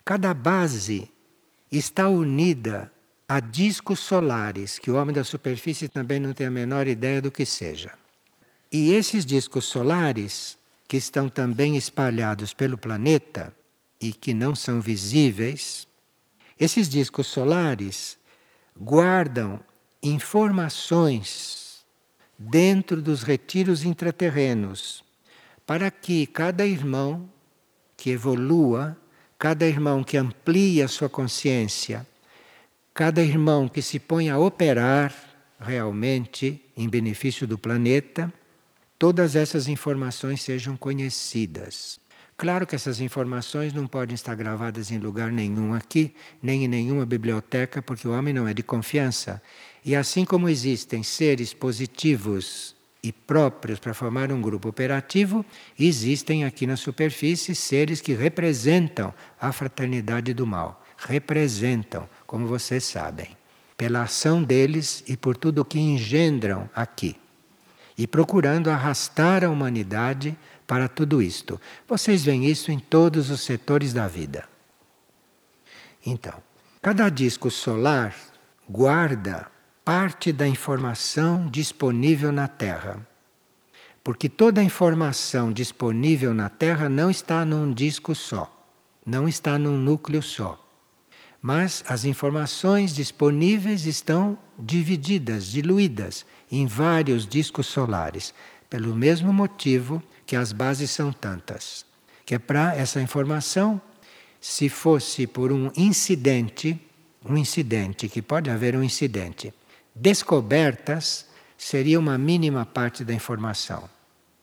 Cada 0.04 0.34
base 0.34 1.10
está 1.78 2.08
unida 2.08 2.92
a 3.28 3.40
discos 3.40 4.00
solares, 4.00 4.78
que 4.78 4.90
o 4.90 4.96
homem 4.96 5.14
da 5.14 5.24
superfície 5.24 5.88
também 5.88 6.20
não 6.20 6.34
tem 6.34 6.46
a 6.46 6.50
menor 6.50 6.86
ideia 6.86 7.22
do 7.22 7.30
que 7.30 7.46
seja. 7.46 7.92
E 8.70 8.92
esses 8.92 9.24
discos 9.24 9.64
solares, 9.64 10.58
que 10.86 10.96
estão 10.96 11.28
também 11.28 11.76
espalhados 11.76 12.52
pelo 12.52 12.76
planeta 12.76 13.54
e 14.00 14.12
que 14.12 14.34
não 14.34 14.54
são 14.54 14.80
visíveis, 14.80 15.88
esses 16.60 16.88
discos 16.88 17.26
solares 17.26 18.18
guardam 18.78 19.60
informações 20.02 21.84
dentro 22.38 23.00
dos 23.00 23.22
retiros 23.22 23.84
intraterrenos 23.84 25.02
para 25.66 25.90
que 25.90 26.26
cada 26.26 26.66
irmão 26.66 27.30
que 27.96 28.10
evolua, 28.10 28.96
cada 29.42 29.66
irmão 29.66 30.04
que 30.04 30.16
amplie 30.16 30.80
a 30.80 30.86
sua 30.86 31.08
consciência, 31.08 32.06
cada 32.94 33.20
irmão 33.20 33.68
que 33.68 33.82
se 33.82 33.98
põe 33.98 34.30
a 34.30 34.38
operar 34.38 35.12
realmente 35.58 36.62
em 36.76 36.88
benefício 36.88 37.44
do 37.44 37.58
planeta, 37.58 38.32
todas 38.96 39.34
essas 39.34 39.66
informações 39.66 40.42
sejam 40.42 40.76
conhecidas. 40.76 41.98
Claro 42.36 42.64
que 42.64 42.76
essas 42.76 43.00
informações 43.00 43.72
não 43.72 43.88
podem 43.88 44.14
estar 44.14 44.36
gravadas 44.36 44.92
em 44.92 44.98
lugar 44.98 45.32
nenhum 45.32 45.74
aqui, 45.74 46.14
nem 46.40 46.64
em 46.64 46.68
nenhuma 46.68 47.04
biblioteca, 47.04 47.82
porque 47.82 48.06
o 48.06 48.12
homem 48.12 48.32
não 48.32 48.46
é 48.46 48.54
de 48.54 48.62
confiança. 48.62 49.42
E 49.84 49.96
assim 49.96 50.24
como 50.24 50.48
existem 50.48 51.02
seres 51.02 51.52
positivos 51.52 52.76
e 53.02 53.10
próprios 53.10 53.80
para 53.80 53.92
formar 53.92 54.30
um 54.30 54.40
grupo 54.40 54.68
operativo, 54.68 55.44
existem 55.78 56.44
aqui 56.44 56.66
na 56.66 56.76
superfície 56.76 57.54
seres 57.54 58.00
que 58.00 58.12
representam 58.12 59.12
a 59.40 59.50
fraternidade 59.50 60.32
do 60.32 60.46
mal. 60.46 60.84
Representam, 60.96 62.08
como 62.26 62.46
vocês 62.46 62.84
sabem, 62.84 63.36
pela 63.76 64.02
ação 64.02 64.40
deles 64.40 65.02
e 65.08 65.16
por 65.16 65.36
tudo 65.36 65.62
o 65.62 65.64
que 65.64 65.80
engendram 65.80 66.70
aqui. 66.72 67.16
E 67.98 68.06
procurando 68.06 68.70
arrastar 68.70 69.42
a 69.42 69.50
humanidade 69.50 70.38
para 70.64 70.88
tudo 70.88 71.20
isto. 71.20 71.60
Vocês 71.88 72.24
veem 72.24 72.46
isso 72.46 72.70
em 72.70 72.78
todos 72.78 73.30
os 73.30 73.40
setores 73.40 73.92
da 73.92 74.06
vida. 74.06 74.48
Então, 76.06 76.34
cada 76.80 77.08
disco 77.08 77.50
solar 77.50 78.14
guarda 78.68 79.51
parte 79.84 80.32
da 80.32 80.46
informação 80.46 81.48
disponível 81.48 82.30
na 82.30 82.46
Terra. 82.46 83.04
Porque 84.04 84.28
toda 84.28 84.60
a 84.60 84.64
informação 84.64 85.52
disponível 85.52 86.32
na 86.32 86.48
Terra 86.48 86.88
não 86.88 87.10
está 87.10 87.44
num 87.44 87.72
disco 87.72 88.14
só, 88.14 88.50
não 89.04 89.28
está 89.28 89.58
num 89.58 89.76
núcleo 89.76 90.22
só. 90.22 90.58
Mas 91.40 91.82
as 91.88 92.04
informações 92.04 92.94
disponíveis 92.94 93.84
estão 93.84 94.38
divididas, 94.56 95.46
diluídas 95.46 96.24
em 96.50 96.66
vários 96.66 97.26
discos 97.26 97.66
solares, 97.66 98.32
pelo 98.70 98.94
mesmo 98.94 99.32
motivo 99.32 100.00
que 100.24 100.36
as 100.36 100.52
bases 100.52 100.92
são 100.92 101.12
tantas. 101.12 101.84
Que 102.24 102.36
é 102.36 102.38
para 102.38 102.76
essa 102.76 103.00
informação, 103.00 103.80
se 104.40 104.68
fosse 104.68 105.26
por 105.26 105.50
um 105.50 105.72
incidente, 105.76 106.80
um 107.24 107.36
incidente, 107.36 108.08
que 108.08 108.22
pode 108.22 108.48
haver 108.48 108.76
um 108.76 108.82
incidente, 108.82 109.52
descobertas 109.94 111.26
seria 111.56 111.98
uma 111.98 112.18
mínima 112.18 112.66
parte 112.66 113.04
da 113.04 113.12
informação, 113.12 113.88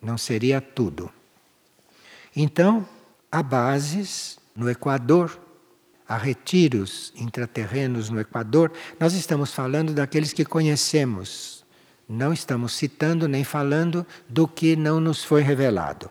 não 0.02 0.18
seria 0.18 0.62
tudo. 0.62 1.12
Então, 2.36 2.88
há 3.32 3.44
bases 3.44 4.40
no 4.56 4.70
Equador, 4.70 5.40
há 6.08 6.18
retiros 6.18 7.12
intraterrenos 7.16 8.10
no 8.10 8.20
Equador, 8.20 8.72
nós 9.00 9.14
estamos 9.14 9.54
falando 9.54 9.94
daqueles 9.94 10.34
que 10.34 10.46
conhecemos, 10.46 11.66
não 12.08 12.34
estamos 12.34 12.74
citando 12.74 13.28
nem 13.28 13.44
falando 13.44 14.06
do 14.28 14.48
que 14.48 14.76
não 14.76 15.00
nos 15.00 15.24
foi 15.24 15.42
revelado. 15.42 16.10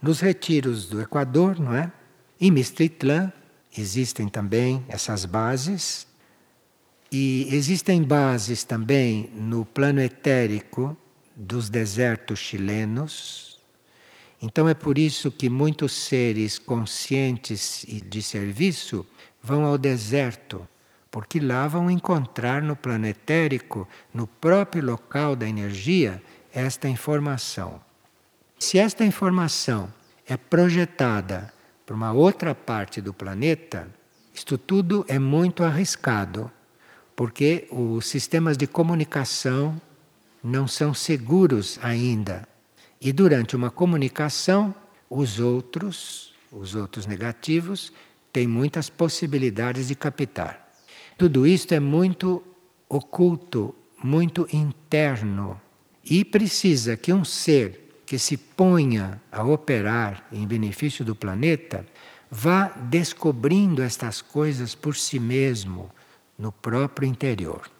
Nos 0.00 0.20
retiros 0.20 0.86
do 0.86 1.00
Equador, 1.00 1.60
não 1.60 1.74
é? 1.74 1.92
Em 2.40 2.50
Mistritlã 2.50 3.32
existem 3.76 4.28
também 4.28 4.84
essas 4.88 5.24
bases 5.24 6.06
E 7.14 7.46
existem 7.54 8.02
bases 8.02 8.64
também 8.64 9.28
no 9.36 9.66
plano 9.66 10.00
etérico 10.00 10.96
dos 11.36 11.68
desertos 11.68 12.38
chilenos. 12.38 13.58
Então 14.40 14.66
é 14.66 14.72
por 14.72 14.96
isso 14.96 15.30
que 15.30 15.50
muitos 15.50 15.92
seres 15.92 16.58
conscientes 16.58 17.84
e 17.86 18.00
de 18.00 18.22
serviço 18.22 19.06
vão 19.42 19.66
ao 19.66 19.76
deserto, 19.76 20.66
porque 21.10 21.38
lá 21.38 21.68
vão 21.68 21.90
encontrar 21.90 22.62
no 22.62 22.74
plano 22.74 23.06
etérico, 23.06 23.86
no 24.14 24.26
próprio 24.26 24.82
local 24.82 25.36
da 25.36 25.46
energia, 25.46 26.22
esta 26.50 26.88
informação. 26.88 27.78
Se 28.58 28.78
esta 28.78 29.04
informação 29.04 29.92
é 30.26 30.38
projetada 30.38 31.52
para 31.84 31.94
uma 31.94 32.12
outra 32.12 32.54
parte 32.54 33.02
do 33.02 33.12
planeta, 33.12 33.86
isto 34.32 34.56
tudo 34.56 35.04
é 35.06 35.18
muito 35.18 35.62
arriscado, 35.62 36.50
porque 37.14 37.66
os 37.70 38.06
sistemas 38.06 38.56
de 38.56 38.66
comunicação 38.66 39.80
não 40.42 40.66
são 40.66 40.92
seguros 40.92 41.78
ainda. 41.82 42.48
E 43.00 43.12
durante 43.12 43.54
uma 43.54 43.70
comunicação, 43.70 44.74
os 45.08 45.38
outros, 45.38 46.34
os 46.50 46.74
outros 46.74 47.06
negativos, 47.06 47.92
têm 48.32 48.46
muitas 48.46 48.88
possibilidades 48.88 49.88
de 49.88 49.94
captar. 49.94 50.72
Tudo 51.18 51.46
isto 51.46 51.72
é 51.72 51.80
muito 51.80 52.42
oculto, 52.88 53.74
muito 54.02 54.48
interno 54.52 55.60
e 56.04 56.24
precisa 56.24 56.96
que 56.96 57.12
um 57.12 57.24
ser 57.24 58.02
que 58.04 58.18
se 58.18 58.36
ponha 58.36 59.22
a 59.30 59.44
operar 59.44 60.26
em 60.32 60.46
benefício 60.46 61.04
do 61.04 61.14
planeta 61.14 61.86
vá 62.30 62.68
descobrindo 62.68 63.82
estas 63.82 64.20
coisas 64.20 64.74
por 64.74 64.96
si 64.96 65.20
mesmo 65.20 65.90
no 66.42 66.50
próprio 66.50 67.08
interior. 67.08 67.70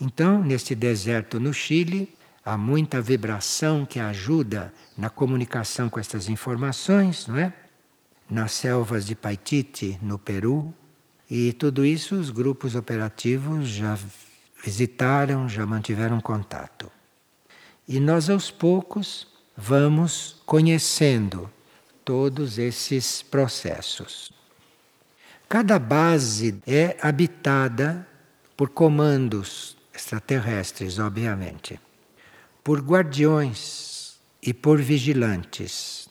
Então, 0.00 0.42
neste 0.42 0.74
deserto 0.74 1.38
no 1.38 1.52
Chile, 1.52 2.08
há 2.42 2.56
muita 2.56 3.02
vibração 3.02 3.84
que 3.84 4.00
ajuda 4.00 4.72
na 4.96 5.10
comunicação 5.10 5.90
com 5.90 6.00
estas 6.00 6.30
informações, 6.30 7.26
não 7.26 7.36
é? 7.36 7.52
Nas 8.30 8.52
selvas 8.52 9.04
de 9.04 9.14
Paititi, 9.14 9.98
no 10.00 10.18
Peru, 10.18 10.72
e 11.30 11.52
tudo 11.52 11.84
isso 11.84 12.14
os 12.14 12.30
grupos 12.30 12.74
operativos 12.74 13.68
já 13.68 13.98
visitaram, 14.64 15.46
já 15.46 15.66
mantiveram 15.66 16.22
contato. 16.22 16.90
E 17.86 18.00
nós 18.00 18.30
aos 18.30 18.50
poucos 18.50 19.26
vamos 19.54 20.40
conhecendo 20.46 21.50
todos 22.06 22.56
esses 22.56 23.20
processos. 23.20 24.32
Cada 25.48 25.78
base 25.78 26.60
é 26.66 26.96
habitada 27.00 28.06
por 28.56 28.70
comandos 28.70 29.76
extraterrestres, 29.94 30.98
obviamente, 30.98 31.80
por 32.62 32.80
guardiões 32.80 34.18
e 34.42 34.52
por 34.52 34.80
vigilantes. 34.80 36.08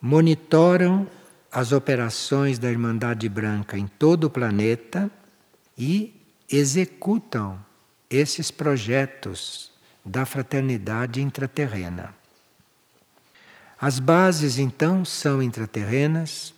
Monitoram 0.00 1.06
as 1.50 1.72
operações 1.72 2.58
da 2.58 2.70
Irmandade 2.70 3.28
Branca 3.28 3.78
em 3.78 3.86
todo 3.86 4.24
o 4.24 4.30
planeta 4.30 5.10
e 5.76 6.20
executam 6.50 7.64
esses 8.10 8.50
projetos 8.50 9.72
da 10.04 10.26
fraternidade 10.26 11.20
intraterrena. 11.22 12.14
As 13.80 13.98
bases, 13.98 14.58
então, 14.58 15.04
são 15.04 15.42
intraterrenas 15.42 16.54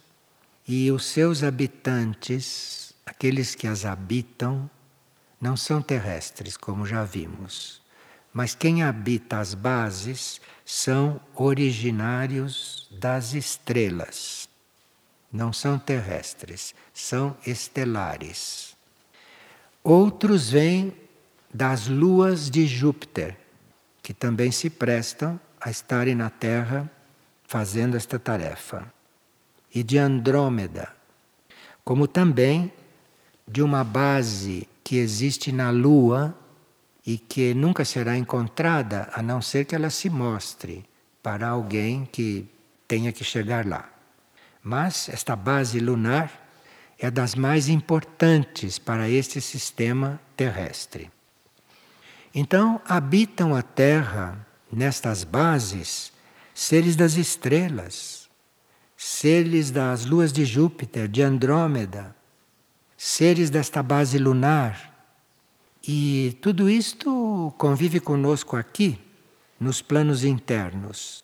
e 0.67 0.91
os 0.91 1.05
seus 1.05 1.45
habitantes, 1.45 2.93
aqueles 3.05 3.55
que 3.55 3.67
as 3.67 3.85
habitam, 3.85 4.69
não 5.41 5.57
são 5.57 5.81
terrestres, 5.81 6.57
como 6.57 6.85
já 6.85 7.05
vimos. 7.05 7.81
Mas 8.33 8.55
quem 8.55 8.83
habita 8.83 9.39
as 9.39 9.55
bases 9.55 10.41
são 10.65 11.21
originários 11.35 12.89
das 12.91 13.33
estrelas. 13.33 14.49
Não 15.33 15.53
são 15.53 15.79
terrestres, 15.79 16.75
são 16.93 17.37
estelares. 17.47 18.77
Outros 19.85 20.51
vêm 20.51 20.93
das 21.53 21.87
luas 21.87 22.51
de 22.51 22.67
Júpiter, 22.67 23.37
que 24.03 24.13
também 24.13 24.51
se 24.51 24.69
prestam 24.69 25.39
a 25.61 25.71
estarem 25.71 26.15
na 26.15 26.29
Terra 26.29 26.91
fazendo 27.47 27.97
esta 27.97 28.19
tarefa. 28.19 28.96
E 29.77 29.83
de 29.83 29.99
Andrômeda, 29.99 30.89
como 31.85 32.09
também 32.09 32.73
de 33.47 33.61
uma 33.61 33.85
base 33.85 34.67
que 34.83 34.97
existe 34.97 35.53
na 35.53 35.69
Lua 35.69 36.35
e 37.07 37.19
que 37.19 37.53
nunca 37.53 37.85
será 37.85 38.17
encontrada 38.17 39.11
a 39.13 39.21
não 39.21 39.43
ser 39.43 39.67
que 39.67 39.75
ela 39.75 39.91
se 39.91 40.09
mostre 40.09 40.83
para 41.23 41.49
alguém 41.49 42.09
que 42.11 42.49
tenha 42.89 43.13
que 43.13 43.23
chegar 43.23 43.67
lá. 43.67 43.87
Mas 44.63 45.11
esta 45.11 45.37
base 45.37 45.79
lunar 45.79 46.33
é 46.99 47.11
das 47.11 47.35
mais 47.35 47.69
importantes 47.69 48.79
para 48.79 49.11
este 49.11 49.43
sistema 49.43 50.19
terrestre. 50.35 51.11
Então, 52.35 52.81
habitam 52.89 53.55
a 53.55 53.61
Terra, 53.61 54.39
nestas 54.73 55.23
bases, 55.23 56.11
seres 56.55 56.97
das 56.97 57.19
estrelas, 57.19 58.26
seres 58.97 59.71
das 59.71 60.07
luas 60.07 60.33
de 60.33 60.45
Júpiter, 60.45 61.07
de 61.07 61.23
Andrômeda, 61.23 62.17
seres 62.97 63.51
desta 63.51 63.83
base 63.83 64.19
lunar. 64.19 64.95
E 65.87 66.37
tudo 66.41 66.69
isto 66.69 67.53
convive 67.59 68.01
conosco 68.01 68.57
aqui, 68.57 68.99
nos 69.61 69.83
planos 69.83 70.25
internos. 70.25 71.23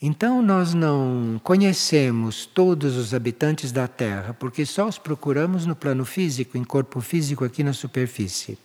Então 0.00 0.42
nós 0.42 0.74
não 0.74 1.40
conhecemos 1.42 2.44
todos 2.44 2.96
os 2.96 3.14
habitantes 3.14 3.72
da 3.72 3.86
Terra, 3.88 4.34
porque 4.34 4.66
só 4.66 4.86
os 4.86 4.98
procuramos 4.98 5.64
no 5.64 5.76
plano 5.76 6.04
físico, 6.04 6.58
em 6.58 6.64
corpo 6.64 7.00
físico 7.00 7.44
aqui 7.44 7.62
na 7.62 7.72
superfície. 7.72 8.58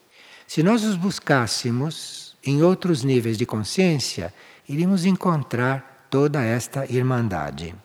Se 0.47 0.63
nós 0.63 0.83
os 0.83 0.95
buscássemos 0.95 2.35
em 2.43 2.63
outros 2.63 3.03
níveis 3.03 3.37
de 3.37 3.45
consciência, 3.45 4.33
iríamos 4.67 5.05
encontrar 5.05 6.07
toda 6.09 6.43
esta 6.43 6.91
irmandade. 6.91 7.75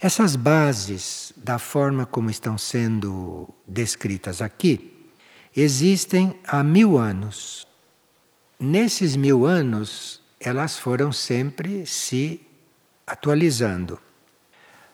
Essas 0.00 0.36
bases, 0.36 1.32
da 1.36 1.58
forma 1.58 2.06
como 2.06 2.30
estão 2.30 2.56
sendo 2.56 3.52
descritas 3.66 4.40
aqui, 4.40 5.10
existem 5.56 6.38
há 6.46 6.62
mil 6.62 6.96
anos. 6.96 7.66
Nesses 8.60 9.16
mil 9.16 9.44
anos, 9.44 10.22
elas 10.38 10.78
foram 10.78 11.10
sempre 11.10 11.84
se 11.84 12.40
atualizando. 13.04 13.98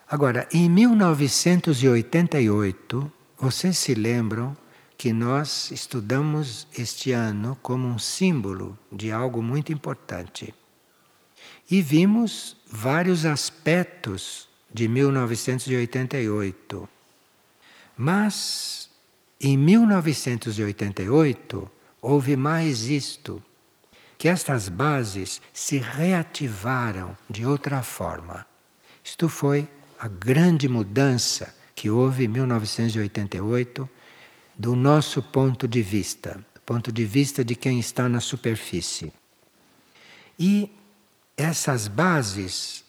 Agora, 0.09 0.49
em 0.51 0.71
1988, 0.71 3.13
vocês 3.37 3.77
se 3.77 3.95
lembram 3.95 4.57
que 4.97 5.13
nós 5.13 5.71
estudamos 5.71 6.67
este 6.79 7.13
ano 7.13 7.59
como 7.61 7.87
um 7.87 7.99
símbolo 7.99 8.79
de 8.91 9.13
algo 9.13 9.43
muito 9.43 9.71
importante. 9.71 10.55
E 11.71 11.83
vimos 11.83 12.57
vários 12.71 13.27
aspectos 13.27 14.49
de 14.75 14.87
1988. 14.89 16.89
Mas 17.97 18.91
em 19.41 19.57
1988 19.57 21.71
houve 22.03 22.37
mais 22.37 22.89
isto, 22.89 23.41
que 24.19 24.29
estas 24.29 24.69
bases 24.69 25.41
se 25.53 25.79
reativaram 25.79 27.17
de 27.31 27.47
outra 27.47 27.81
forma. 27.83 28.45
Isto 29.03 29.29
foi 29.29 29.69
a 29.99 30.09
grande 30.09 30.69
mudança 30.69 31.55
que 31.75 31.89
houve 31.89 32.25
em 32.25 32.29
1988 32.29 33.89
do 34.57 34.77
nosso 34.77 35.23
ponto 35.23 35.69
de 35.69 35.83
vista, 35.83 36.45
do 36.55 36.61
ponto 36.61 36.93
de 36.93 37.05
vista 37.05 37.45
de 37.45 37.55
quem 37.55 37.79
está 37.79 38.09
na 38.09 38.21
superfície. 38.21 39.13
E 40.39 40.71
essas 41.37 41.89
bases 41.89 42.84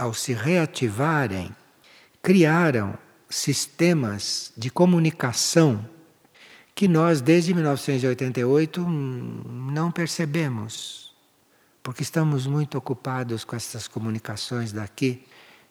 ao 0.00 0.14
se 0.14 0.32
reativarem, 0.32 1.54
criaram 2.22 2.98
sistemas 3.28 4.50
de 4.56 4.70
comunicação 4.70 5.86
que 6.74 6.88
nós, 6.88 7.20
desde 7.20 7.52
1988, 7.52 8.80
não 8.80 9.92
percebemos, 9.92 11.14
porque 11.82 12.02
estamos 12.02 12.46
muito 12.46 12.78
ocupados 12.78 13.44
com 13.44 13.54
essas 13.54 13.86
comunicações 13.86 14.72
daqui, 14.72 15.22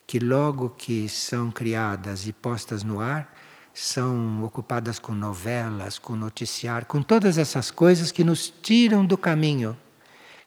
que 0.06 0.20
logo 0.20 0.70
que 0.70 1.10
são 1.10 1.50
criadas 1.50 2.28
e 2.28 2.32
postas 2.32 2.84
no 2.84 3.02
ar, 3.02 3.36
são 3.74 4.44
ocupadas 4.44 5.00
com 5.00 5.14
novelas, 5.14 5.98
com 5.98 6.16
noticiário, 6.16 6.86
com 6.86 7.02
todas 7.02 7.40
essas 7.40 7.72
coisas 7.72 8.12
que 8.12 8.24
nos 8.24 8.54
tiram 8.62 9.04
do 9.04 9.18
caminho, 9.18 9.76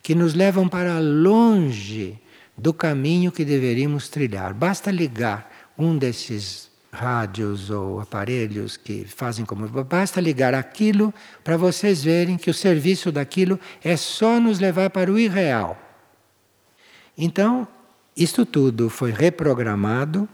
que 0.01 0.15
nos 0.15 0.35
levam 0.35 0.69
para 0.69 1.01
longe 1.01 2.22
do 2.57 2.73
caminho 2.73 3.33
que 3.33 3.45
deveríamos 3.45 4.09
trilhar. 4.09 4.55
Basta 4.55 4.91
ligar 4.91 5.51
um 5.77 5.97
desses 5.97 6.71
rádios 6.93 7.71
ou 7.71 8.01
aparelhos 8.01 8.77
que 8.77 9.05
fazem 9.05 9.45
como. 9.45 9.67
Basta 9.85 10.21
ligar 10.21 10.55
aquilo 10.55 11.13
para 11.43 11.57
vocês 11.57 12.05
verem 12.05 12.37
que 12.37 12.51
o 12.51 12.55
serviço 12.55 13.11
daquilo 13.11 13.59
é 13.83 13.97
só 13.97 14.39
nos 14.39 14.59
levar 14.59 14.91
para 14.91 15.11
o 15.11 15.19
irreal. 15.19 15.81
Então, 17.17 17.67
isto 18.17 18.45
tudo 18.45 18.91
foi 18.91 19.11
reprogramado 19.11 20.29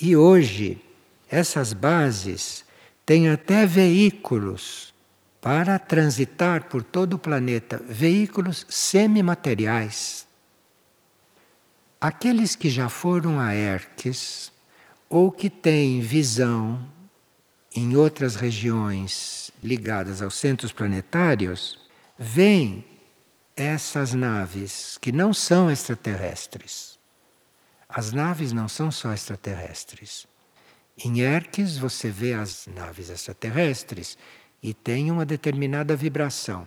e 0.00 0.14
hoje 0.14 0.78
essas 1.30 1.72
bases 1.72 2.64
têm 3.06 3.28
até 3.28 3.64
veículos 3.64 4.92
para 5.40 5.78
transitar 5.78 6.64
por 6.68 6.82
todo 6.82 7.14
o 7.14 7.18
planeta 7.18 7.82
veículos 7.88 8.66
semimateriais. 8.68 10.26
Aqueles 12.00 12.56
que 12.56 12.70
já 12.70 12.88
foram 12.88 13.38
a 13.38 13.54
Erques 13.54 14.50
ou 15.08 15.30
que 15.30 15.50
têm 15.50 16.00
visão 16.00 16.82
em 17.74 17.94
outras 17.94 18.36
regiões 18.36 19.50
ligadas 19.62 20.22
aos 20.22 20.34
centros 20.34 20.72
planetários, 20.72 21.78
veem 22.18 22.84
essas 23.54 24.14
naves 24.14 24.96
que 24.98 25.12
não 25.12 25.34
são 25.34 25.70
extraterrestres. 25.70 26.98
As 27.86 28.12
naves 28.12 28.52
não 28.52 28.66
são 28.66 28.90
só 28.90 29.12
extraterrestres. 29.12 30.26
Em 31.04 31.20
Erques 31.20 31.76
você 31.76 32.08
vê 32.08 32.32
as 32.32 32.66
naves 32.74 33.10
extraterrestres 33.10 34.16
e 34.62 34.72
tem 34.72 35.10
uma 35.10 35.26
determinada 35.26 35.94
vibração. 35.94 36.66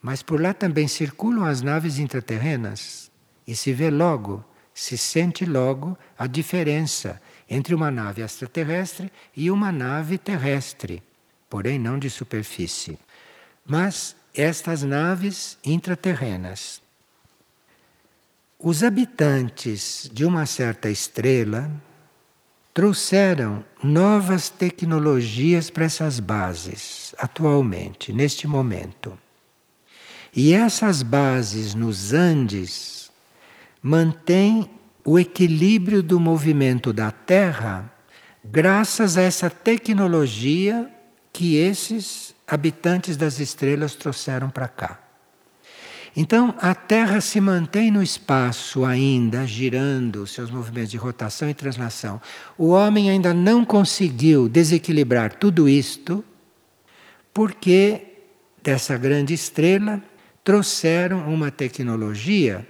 Mas 0.00 0.22
por 0.22 0.40
lá 0.40 0.54
também 0.54 0.88
circulam 0.88 1.44
as 1.44 1.60
naves 1.60 1.98
intraterrenas 1.98 3.10
e 3.46 3.54
se 3.54 3.72
vê 3.72 3.90
logo, 3.90 4.44
se 4.74 4.98
sente 4.98 5.46
logo 5.46 5.96
a 6.18 6.26
diferença 6.26 7.22
entre 7.48 7.74
uma 7.74 7.90
nave 7.90 8.22
extraterrestre 8.22 9.10
e 9.36 9.50
uma 9.50 9.70
nave 9.70 10.18
terrestre, 10.18 11.00
porém 11.48 11.78
não 11.78 11.98
de 11.98 12.10
superfície. 12.10 12.98
Mas 13.64 14.16
estas 14.34 14.82
naves 14.82 15.56
intraterrenas. 15.64 16.82
Os 18.58 18.82
habitantes 18.82 20.10
de 20.12 20.24
uma 20.24 20.44
certa 20.46 20.90
estrela 20.90 21.70
trouxeram 22.72 23.64
novas 23.82 24.48
tecnologias 24.48 25.70
para 25.70 25.84
essas 25.84 26.18
bases, 26.18 27.14
atualmente, 27.16 28.12
neste 28.12 28.48
momento. 28.48 29.16
E 30.34 30.52
essas 30.52 31.02
bases 31.02 31.74
nos 31.74 32.12
Andes 32.12 33.03
mantêm 33.84 34.70
o 35.04 35.18
equilíbrio 35.18 36.02
do 36.02 36.18
movimento 36.18 36.90
da 36.90 37.10
Terra 37.10 37.92
graças 38.42 39.18
a 39.18 39.20
essa 39.22 39.50
tecnologia 39.50 40.90
que 41.30 41.56
esses 41.56 42.34
habitantes 42.46 43.14
das 43.14 43.38
estrelas 43.38 43.94
trouxeram 43.94 44.48
para 44.48 44.68
cá. 44.68 45.00
Então, 46.16 46.54
a 46.60 46.74
Terra 46.74 47.20
se 47.20 47.38
mantém 47.42 47.90
no 47.90 48.02
espaço 48.02 48.86
ainda, 48.86 49.46
girando 49.46 50.26
seus 50.26 50.50
movimentos 50.50 50.92
de 50.92 50.96
rotação 50.96 51.50
e 51.50 51.54
translação. 51.54 52.22
O 52.56 52.68
homem 52.68 53.10
ainda 53.10 53.34
não 53.34 53.66
conseguiu 53.66 54.48
desequilibrar 54.48 55.34
tudo 55.34 55.68
isto, 55.68 56.24
porque 57.34 58.00
dessa 58.62 58.96
grande 58.96 59.34
estrela 59.34 60.02
trouxeram 60.42 61.28
uma 61.28 61.50
tecnologia 61.50 62.66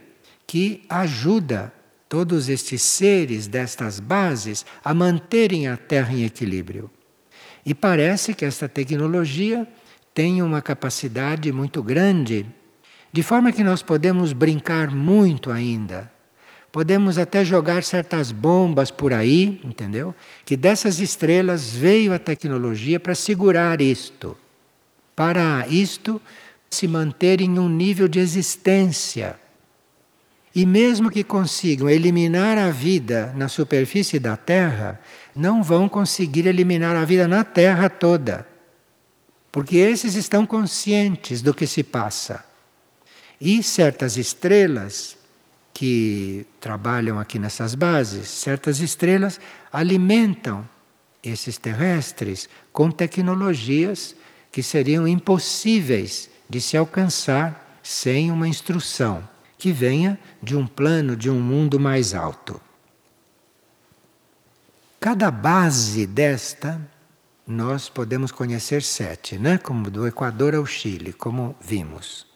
que 0.54 0.84
ajuda 0.88 1.74
todos 2.08 2.48
estes 2.48 2.80
seres 2.80 3.48
destas 3.48 3.98
bases 3.98 4.64
a 4.84 4.94
manterem 4.94 5.66
a 5.66 5.76
Terra 5.76 6.12
em 6.12 6.22
equilíbrio. 6.24 6.88
E 7.66 7.74
parece 7.74 8.32
que 8.34 8.44
esta 8.44 8.68
tecnologia 8.68 9.66
tem 10.14 10.40
uma 10.42 10.62
capacidade 10.62 11.50
muito 11.50 11.82
grande 11.82 12.46
de 13.12 13.20
forma 13.20 13.50
que 13.50 13.64
nós 13.64 13.82
podemos 13.82 14.32
brincar 14.32 14.92
muito 14.92 15.50
ainda. 15.50 16.08
Podemos 16.70 17.18
até 17.18 17.44
jogar 17.44 17.82
certas 17.82 18.30
bombas 18.30 18.92
por 18.92 19.12
aí, 19.12 19.60
entendeu? 19.64 20.14
Que 20.44 20.56
dessas 20.56 21.00
estrelas 21.00 21.72
veio 21.74 22.14
a 22.14 22.18
tecnologia 22.20 23.00
para 23.00 23.16
segurar 23.16 23.80
isto. 23.80 24.36
Para 25.16 25.66
isto 25.66 26.22
se 26.70 26.86
manter 26.86 27.40
em 27.40 27.58
um 27.58 27.68
nível 27.68 28.06
de 28.06 28.20
existência. 28.20 29.42
E 30.54 30.64
mesmo 30.64 31.10
que 31.10 31.24
consigam 31.24 31.90
eliminar 31.90 32.56
a 32.56 32.70
vida 32.70 33.32
na 33.36 33.48
superfície 33.48 34.20
da 34.20 34.36
Terra, 34.36 35.00
não 35.34 35.64
vão 35.64 35.88
conseguir 35.88 36.46
eliminar 36.46 36.94
a 36.94 37.04
vida 37.04 37.26
na 37.26 37.42
Terra 37.42 37.90
toda. 37.90 38.46
Porque 39.50 39.76
esses 39.76 40.14
estão 40.14 40.46
conscientes 40.46 41.42
do 41.42 41.52
que 41.52 41.66
se 41.66 41.82
passa. 41.82 42.44
E 43.40 43.64
certas 43.64 44.16
estrelas 44.16 45.16
que 45.72 46.46
trabalham 46.60 47.18
aqui 47.18 47.36
nessas 47.36 47.74
bases, 47.74 48.28
certas 48.28 48.78
estrelas 48.78 49.40
alimentam 49.72 50.64
esses 51.20 51.58
terrestres 51.58 52.48
com 52.72 52.92
tecnologias 52.92 54.14
que 54.52 54.62
seriam 54.62 55.08
impossíveis 55.08 56.30
de 56.48 56.60
se 56.60 56.76
alcançar 56.76 57.80
sem 57.82 58.30
uma 58.30 58.46
instrução 58.46 59.33
que 59.64 59.72
venha 59.72 60.18
de 60.42 60.54
um 60.54 60.66
plano, 60.66 61.16
de 61.16 61.30
um 61.30 61.40
mundo 61.40 61.80
mais 61.80 62.12
alto. 62.12 62.60
Cada 65.00 65.30
base 65.30 66.06
desta, 66.06 66.78
nós 67.46 67.88
podemos 67.88 68.30
conhecer 68.30 68.82
sete, 68.82 69.38
né? 69.38 69.56
como 69.56 69.90
do 69.90 70.06
Equador 70.06 70.54
ao 70.54 70.66
Chile, 70.66 71.14
como 71.14 71.56
vimos. 71.62 72.26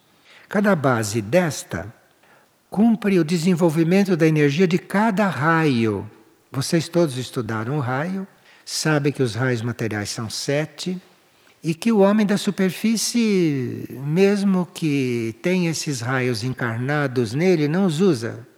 Cada 0.48 0.74
base 0.74 1.20
desta 1.20 1.92
cumpre 2.70 3.18
o 3.18 3.24
desenvolvimento 3.24 4.16
da 4.16 4.26
energia 4.26 4.66
de 4.66 4.78
cada 4.78 5.28
raio. 5.28 6.10
Vocês 6.50 6.88
todos 6.88 7.18
estudaram 7.18 7.76
o 7.76 7.80
raio, 7.80 8.26
sabem 8.64 9.12
que 9.12 9.22
os 9.22 9.34
raios 9.34 9.60
materiais 9.60 10.08
são 10.08 10.30
sete 10.30 10.98
e 11.68 11.74
que 11.74 11.92
o 11.92 11.98
homem 11.98 12.24
da 12.24 12.38
superfície, 12.38 13.87
mesmo 13.90 14.66
que 14.72 15.37
tenha 15.42 15.70
esses 15.70 16.00
raios 16.00 16.42
encarnados 16.42 17.35
nele, 17.35 17.68
não 17.68 17.85
os 17.85 18.00
usa. 18.00 18.48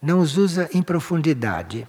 Não 0.00 0.20
os 0.20 0.38
usa 0.38 0.66
em 0.72 0.80
profundidade. 0.80 1.86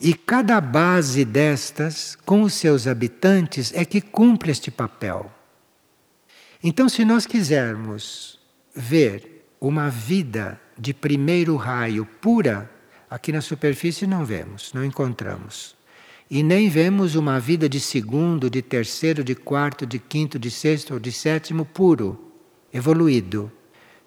E 0.00 0.14
cada 0.14 0.60
base 0.60 1.24
destas, 1.24 2.18
com 2.26 2.42
os 2.42 2.54
seus 2.54 2.88
habitantes, 2.88 3.72
é 3.72 3.84
que 3.84 4.00
cumpre 4.00 4.50
este 4.50 4.68
papel. 4.68 5.32
Então, 6.60 6.88
se 6.88 7.04
nós 7.04 7.24
quisermos 7.24 8.36
ver 8.74 9.46
uma 9.60 9.88
vida 9.90 10.60
de 10.76 10.92
primeiro 10.92 11.54
raio 11.54 12.04
pura, 12.04 12.68
aqui 13.08 13.30
na 13.30 13.40
superfície 13.40 14.08
não 14.08 14.24
vemos, 14.24 14.72
não 14.72 14.84
encontramos. 14.84 15.78
E 16.30 16.44
nem 16.44 16.68
vemos 16.68 17.16
uma 17.16 17.40
vida 17.40 17.68
de 17.68 17.80
segundo, 17.80 18.48
de 18.48 18.62
terceiro, 18.62 19.24
de 19.24 19.34
quarto, 19.34 19.84
de 19.84 19.98
quinto, 19.98 20.38
de 20.38 20.48
sexto 20.48 20.94
ou 20.94 21.00
de 21.00 21.10
sétimo 21.10 21.64
puro, 21.64 22.32
evoluído. 22.72 23.50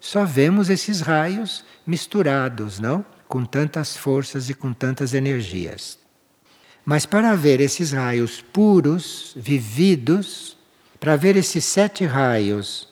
Só 0.00 0.24
vemos 0.24 0.70
esses 0.70 1.02
raios 1.02 1.62
misturados, 1.86 2.80
não? 2.80 3.04
Com 3.28 3.44
tantas 3.44 3.94
forças 3.94 4.48
e 4.48 4.54
com 4.54 4.72
tantas 4.72 5.12
energias. 5.12 5.98
Mas 6.82 7.04
para 7.04 7.34
ver 7.34 7.60
esses 7.60 7.92
raios 7.92 8.40
puros, 8.40 9.34
vividos, 9.36 10.56
para 10.98 11.16
ver 11.16 11.36
esses 11.36 11.64
sete 11.64 12.06
raios 12.06 12.88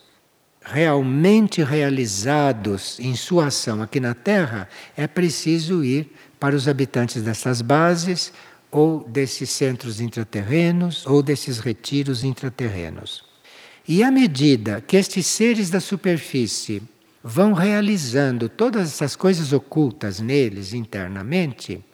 realmente 0.65 1.63
realizados 1.63 2.99
em 3.01 3.17
sua 3.17 3.47
ação 3.47 3.83
aqui 3.83 3.99
na 3.99 4.15
Terra, 4.15 4.69
é 4.97 5.07
preciso 5.07 5.83
ir 5.83 6.15
para 6.39 6.55
os 6.55 6.69
habitantes 6.69 7.23
dessas 7.23 7.61
bases, 7.61 8.33
ou 8.73 9.07
desses 9.07 9.51
centros 9.51 10.01
intraterrenos, 10.01 11.07
ou 11.07 11.23
desses 11.23 11.59
retiros 11.59 12.25
intraterrenos. 12.25 13.23
E 13.87 14.03
à 14.03 14.11
medida 14.11 14.81
que 14.81 14.97
estes 14.97 15.27
seres 15.27 15.69
da 15.69 15.79
superfície 15.79 16.83
vão 17.23 17.53
realizando 17.53 18.49
todas 18.49 18.89
essas 18.89 19.15
coisas 19.15 19.53
ocultas 19.53 20.19
neles 20.19 20.73
internamente, 20.73 21.85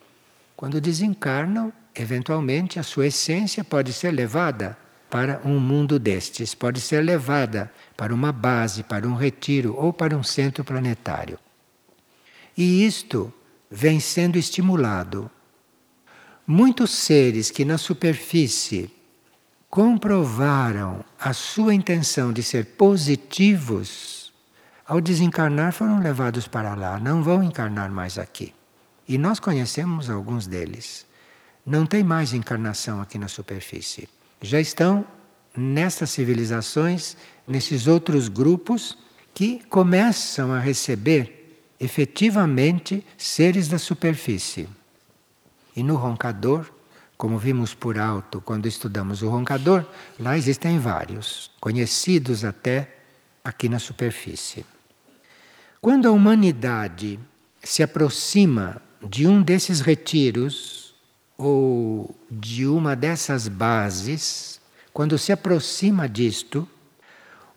quando 0.56 0.80
desencarnam, 0.80 1.72
eventualmente 1.94 2.78
a 2.78 2.82
sua 2.82 3.08
essência 3.08 3.64
pode 3.64 3.92
ser 3.92 4.12
levada 4.12 4.78
para 5.10 5.40
um 5.44 5.58
mundo 5.58 5.98
destes, 5.98 6.54
pode 6.54 6.80
ser 6.80 7.02
levada 7.02 7.72
para 7.96 8.14
uma 8.14 8.30
base, 8.30 8.82
para 8.82 9.08
um 9.08 9.14
retiro 9.14 9.74
ou 9.76 9.92
para 9.92 10.16
um 10.16 10.22
centro 10.22 10.62
planetário. 10.62 11.38
E 12.56 12.86
isto 12.86 13.32
vem 13.70 14.00
sendo 14.00 14.36
estimulado. 14.36 15.30
Muitos 16.50 16.92
seres 16.92 17.50
que 17.50 17.62
na 17.62 17.76
superfície 17.76 18.90
comprovaram 19.68 21.04
a 21.20 21.34
sua 21.34 21.74
intenção 21.74 22.32
de 22.32 22.42
ser 22.42 22.64
positivos, 22.64 24.32
ao 24.86 24.98
desencarnar 24.98 25.74
foram 25.74 26.00
levados 26.00 26.48
para 26.48 26.74
lá, 26.74 26.98
não 26.98 27.22
vão 27.22 27.42
encarnar 27.42 27.90
mais 27.90 28.16
aqui. 28.16 28.54
E 29.06 29.18
nós 29.18 29.38
conhecemos 29.38 30.08
alguns 30.08 30.46
deles. 30.46 31.06
não 31.66 31.84
tem 31.84 32.02
mais 32.02 32.32
encarnação 32.32 33.02
aqui 33.02 33.18
na 33.18 33.28
superfície. 33.28 34.08
Já 34.40 34.58
estão 34.58 35.06
nessas 35.54 36.08
civilizações, 36.08 37.14
nesses 37.46 37.86
outros 37.86 38.26
grupos 38.26 38.96
que 39.34 39.60
começam 39.68 40.50
a 40.50 40.58
receber 40.58 41.60
efetivamente 41.78 43.04
seres 43.18 43.68
da 43.68 43.78
superfície. 43.78 44.66
E 45.78 45.82
no 45.84 45.94
roncador, 45.94 46.68
como 47.16 47.38
vimos 47.38 47.72
por 47.72 48.00
alto 48.00 48.40
quando 48.40 48.66
estudamos 48.66 49.22
o 49.22 49.28
roncador, 49.28 49.86
lá 50.18 50.36
existem 50.36 50.76
vários, 50.80 51.52
conhecidos 51.60 52.44
até 52.44 52.96
aqui 53.44 53.68
na 53.68 53.78
superfície. 53.78 54.66
Quando 55.80 56.08
a 56.08 56.10
humanidade 56.10 57.16
se 57.62 57.80
aproxima 57.80 58.82
de 59.00 59.28
um 59.28 59.40
desses 59.40 59.78
retiros 59.78 60.96
ou 61.36 62.12
de 62.28 62.66
uma 62.66 62.96
dessas 62.96 63.46
bases, 63.46 64.60
quando 64.92 65.16
se 65.16 65.30
aproxima 65.30 66.08
disto, 66.08 66.68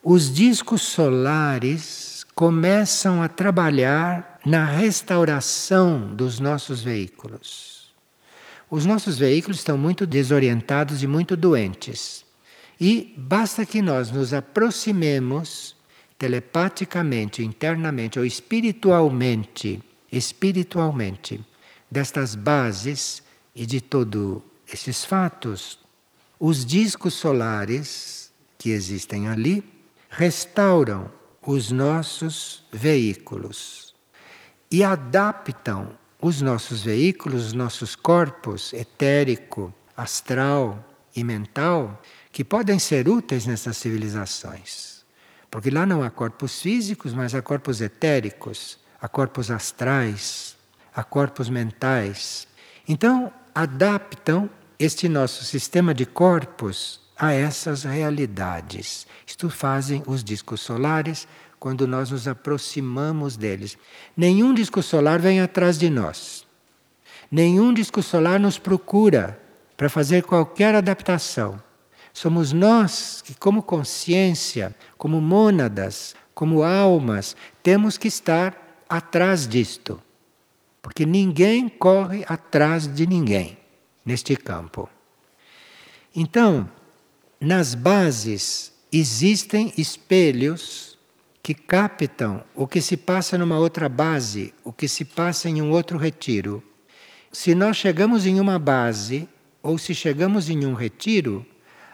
os 0.04 0.32
discos 0.32 0.84
solares 0.84 2.24
começam 2.36 3.24
a 3.24 3.28
trabalhar 3.28 4.40
na 4.46 4.64
restauração 4.64 6.14
dos 6.14 6.40
nossos 6.40 6.84
veículos. 6.84 7.71
Os 8.72 8.86
nossos 8.86 9.20
veículos 9.20 9.58
estão 9.58 9.78
muito 9.78 10.08
desorientados 10.08 11.04
e 11.04 11.08
muito 11.08 11.36
doentes. 11.36 12.24
E 12.80 13.14
basta 13.18 13.66
que 13.66 13.82
nós 13.82 14.10
nos 14.10 14.34
aproximemos 14.34 15.76
telepaticamente, 16.18 17.44
internamente 17.44 18.18
ou 18.18 18.24
espiritualmente, 18.24 19.84
espiritualmente, 20.10 21.44
destas 21.90 22.34
bases 22.34 23.22
e 23.54 23.66
de 23.66 23.82
todos 23.82 24.42
esses 24.72 25.04
fatos, 25.04 25.78
os 26.40 26.66
discos 26.66 27.14
solares 27.14 28.32
que 28.58 28.70
existem 28.70 29.28
ali 29.28 29.64
restauram 30.10 31.12
os 31.46 31.72
nossos 31.72 32.64
veículos 32.72 33.94
e 34.72 34.82
adaptam 34.82 36.00
os 36.22 36.42
nossos 36.42 36.84
veículos, 36.84 37.48
os 37.48 37.54
nossos 37.54 37.96
corpos 37.96 38.72
etérico, 38.74 39.74
astral 39.98 40.86
e 41.16 41.24
mental, 41.24 42.02
que 42.32 42.44
podem 42.44 42.78
ser 42.80 43.10
úteis 43.10 43.46
nessas 43.46 43.76
civilizações. 43.78 45.04
Porque 45.50 45.70
lá 45.70 45.86
não 45.86 46.04
há 46.04 46.10
corpos 46.10 46.62
físicos, 46.62 47.14
mas 47.14 47.36
há 47.36 47.42
corpos 47.42 47.82
etéricos, 47.82 48.80
há 49.02 49.10
corpos 49.10 49.52
astrais, 49.52 50.56
há 50.96 51.04
corpos 51.04 51.50
mentais. 51.50 52.48
Então, 52.88 53.34
adaptam 53.54 54.50
este 54.80 55.10
nosso 55.10 55.44
sistema 55.44 55.94
de 55.94 56.06
corpos 56.06 57.02
a 57.18 57.34
essas 57.34 57.84
realidades. 57.84 59.06
Isto 59.28 59.50
fazem 59.50 60.02
os 60.08 60.24
discos 60.24 60.62
solares 60.62 61.28
quando 61.62 61.86
nós 61.86 62.10
nos 62.10 62.28
aproximamos 62.28 63.38
deles. 63.38 63.78
Nenhum 64.18 64.52
disco 64.52 64.82
solar 64.82 65.20
vem 65.20 65.42
atrás 65.42 65.78
de 65.78 65.92
nós. 65.92 66.44
Nenhum 67.30 67.72
disco 67.72 68.02
solar 68.02 68.40
nos 68.40 68.58
procura 68.58 69.40
para 69.78 69.88
fazer 69.88 70.24
qualquer 70.24 70.74
adaptação. 70.74 71.62
Somos 72.12 72.52
nós 72.52 73.22
que, 73.24 73.36
como 73.36 73.62
consciência, 73.62 74.76
como 74.98 75.22
mônadas, 75.22 76.16
como 76.34 76.64
almas, 76.64 77.36
temos 77.62 77.96
que 77.96 78.08
estar 78.08 78.84
atrás 78.90 79.48
disto. 79.48 80.02
Porque 80.82 81.06
ninguém 81.06 81.70
corre 81.70 82.26
atrás 82.28 82.92
de 82.92 83.06
ninguém 83.06 83.56
neste 84.04 84.36
campo. 84.36 84.90
Então, 86.16 86.68
nas 87.40 87.76
bases 87.76 88.74
existem 88.92 89.72
espelhos 89.78 90.91
que 91.44 91.54
captam 91.54 92.44
o 92.56 92.68
que 92.68 92.82
se 92.82 92.96
passa 92.96 93.38
numa 93.38 93.58
outra 93.58 93.90
base, 93.90 94.54
o 94.64 94.72
que 94.72 94.88
se 94.88 95.04
passa 95.04 95.50
em 95.50 95.62
um 95.62 95.72
outro 95.72 95.98
retiro. 95.98 96.64
Se 97.32 97.56
nós 97.56 97.78
chegamos 97.78 98.26
em 98.26 98.40
uma 98.40 98.60
base, 98.60 99.28
ou 99.64 99.78
se 99.78 99.96
chegamos 99.96 100.50
em 100.50 100.66
um 100.66 100.74
retiro, 100.74 101.46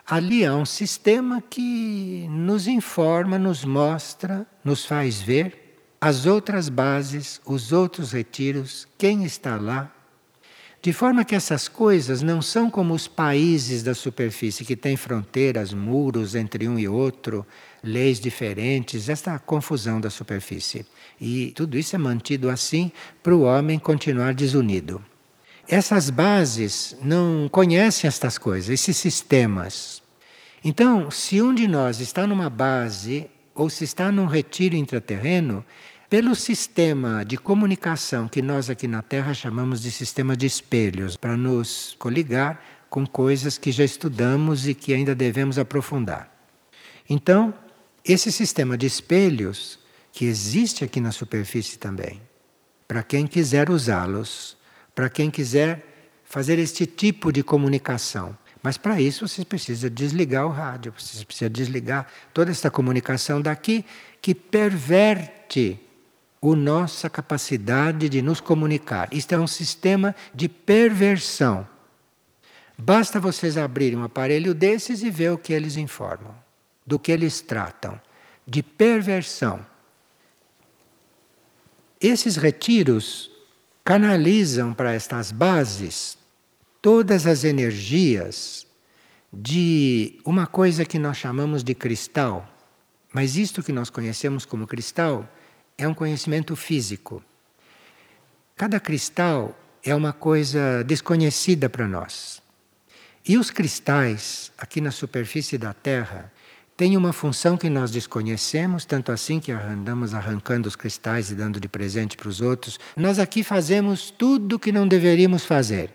ali 0.06 0.46
há 0.46 0.56
um 0.56 0.66
sistema 0.66 1.42
que 1.42 2.28
nos 2.30 2.68
informa, 2.68 3.38
nos 3.38 3.64
mostra, 3.64 4.46
nos 4.64 4.86
faz 4.86 5.22
ver 5.22 5.68
as 6.00 6.26
outras 6.26 6.70
bases, 6.70 7.42
os 7.46 7.72
outros 7.72 8.12
retiros, 8.12 8.88
quem 8.98 9.24
está 9.26 9.58
lá, 9.58 9.92
de 10.82 10.94
forma 10.94 11.26
que 11.26 11.36
essas 11.36 11.68
coisas 11.68 12.22
não 12.22 12.42
são 12.42 12.70
como 12.70 12.94
os 12.94 13.08
países 13.08 13.82
da 13.82 13.96
superfície, 13.96 14.64
que 14.64 14.76
têm 14.76 14.96
fronteiras, 14.96 15.74
muros 15.74 16.36
entre 16.36 16.68
um 16.68 16.78
e 16.78 16.88
outro, 16.88 17.46
leis 17.84 18.20
diferentes, 18.20 19.10
esta 19.10 19.38
confusão 19.40 20.00
da 20.00 20.10
superfície. 20.10 20.86
E 21.20 21.52
tudo 21.56 21.78
isso 21.78 21.96
é 21.96 22.00
mantido 22.00 22.50
assim 22.50 22.92
para 23.22 23.36
o 23.36 23.42
homem 23.42 23.80
continuar 23.80 24.34
desunido. 24.34 25.04
Essas 25.68 26.10
bases 26.10 26.96
não 27.02 27.50
conhecem 27.50 28.08
estas 28.08 28.38
coisas, 28.38 28.70
esses 28.70 28.96
sistemas. 28.96 30.02
Então, 30.64 31.12
se 31.12 31.42
um 31.42 31.54
de 31.54 31.68
nós 31.68 32.00
está 32.00 32.26
numa 32.26 32.50
base 32.50 33.30
ou 33.54 33.70
se 33.70 33.84
está 33.84 34.12
num 34.12 34.26
retiro 34.26 34.76
intraterreno, 34.76 35.66
pelo 36.10 36.36
sistema 36.36 37.26
de 37.26 37.38
comunicação 37.38 38.30
que 38.30 38.42
nós 38.42 38.70
aqui 38.70 38.88
na 38.88 39.02
Terra 39.02 39.34
chamamos 39.34 39.82
de 39.82 39.92
sistema 39.92 40.38
de 40.38 40.46
espelhos, 40.46 41.18
para 41.18 41.36
nos 41.36 41.96
coligar 42.00 42.62
com 42.90 43.06
coisas 43.06 43.58
que 43.58 43.72
já 43.72 43.84
estudamos 43.84 44.68
e 44.68 44.74
que 44.74 44.94
ainda 44.94 45.14
devemos 45.14 45.60
aprofundar. 45.60 46.32
Então, 47.10 47.54
esse 48.08 48.32
sistema 48.32 48.78
de 48.78 48.86
espelhos, 48.86 49.80
que 50.12 50.26
existe 50.26 50.84
aqui 50.84 51.00
na 51.00 51.12
superfície 51.12 51.78
também, 51.78 52.22
para 52.88 53.04
quem 53.04 53.28
quiser 53.28 53.70
usá-los, 53.70 54.58
para 54.96 55.10
quem 55.10 55.30
quiser 55.30 55.86
fazer 56.24 56.58
este 56.58 56.86
tipo 56.86 57.32
de 57.32 57.44
comunicação. 57.44 58.38
Mas 58.64 58.78
para 58.78 59.00
isso 59.00 59.28
você 59.28 59.46
precisa 59.46 59.90
desligar 59.90 60.46
o 60.46 60.50
rádio, 60.50 60.94
você 60.98 61.24
precisa 61.24 61.50
desligar 61.50 62.08
toda 62.34 62.52
essa 62.52 62.72
comunicação 62.72 63.42
daqui 63.42 63.86
que 64.22 64.34
perverte 64.34 65.80
a 66.42 66.56
nossa 66.56 67.10
capacidade 67.10 68.10
de 68.10 68.22
nos 68.22 68.40
comunicar. 68.40 69.10
Isto 69.12 69.36
é 69.36 69.40
um 69.40 69.48
sistema 69.48 70.16
de 70.34 70.48
perversão. 70.48 71.68
Basta 72.78 73.20
vocês 73.20 73.58
abrirem 73.58 74.00
um 74.00 74.04
aparelho 74.04 74.54
desses 74.54 75.02
e 75.02 75.10
ver 75.10 75.32
o 75.32 75.38
que 75.38 75.52
eles 75.52 75.78
informam, 75.78 76.36
do 76.88 76.98
que 76.98 77.12
eles 77.12 77.42
tratam, 77.42 78.00
de 78.48 78.64
perversão. 78.64 79.64
Esses 82.00 82.38
retiros 82.38 83.30
canalizam 83.84 84.74
para 84.74 84.94
estas 84.94 85.32
bases 85.32 86.18
todas 86.82 87.28
as 87.28 87.44
energias 87.44 88.66
de 89.32 90.20
uma 90.24 90.48
coisa 90.48 90.86
que 90.86 90.98
nós 90.98 91.18
chamamos 91.18 91.64
de 91.64 91.76
cristal. 91.76 92.48
Mas 93.14 93.36
isto 93.36 93.62
que 93.62 93.74
nós 93.74 93.90
conhecemos 93.90 94.46
como 94.46 94.66
cristal 94.66 95.28
é 95.78 95.88
um 95.88 95.94
conhecimento 95.94 96.56
físico. 96.56 97.22
Cada 98.56 98.80
cristal 98.80 99.58
é 99.84 99.94
uma 99.94 100.14
coisa 100.14 100.84
desconhecida 100.84 101.70
para 101.70 101.88
nós. 101.88 102.42
E 103.28 103.38
os 103.38 103.52
cristais, 103.52 104.52
aqui 104.58 104.80
na 104.80 104.92
superfície 104.92 105.58
da 105.58 105.74
Terra, 105.74 106.32
têm 106.78 106.96
uma 106.96 107.12
função 107.12 107.58
que 107.58 107.72
nós 107.72 107.90
desconhecemos, 107.90 108.86
tanto 108.86 109.12
assim 109.12 109.40
que 109.40 109.52
andamos 109.52 110.14
arrancando 110.14 110.70
os 110.70 110.76
cristais 110.76 111.32
e 111.32 111.36
dando 111.36 111.60
de 111.60 111.68
presente 111.68 112.16
para 112.16 112.30
os 112.30 112.40
outros. 112.40 112.80
Nós 112.96 113.18
aqui 113.18 113.44
fazemos 113.44 114.12
tudo 114.12 114.56
o 114.56 114.60
que 114.60 114.72
não 114.72 114.88
deveríamos 114.88 115.44
fazer. 115.44 115.92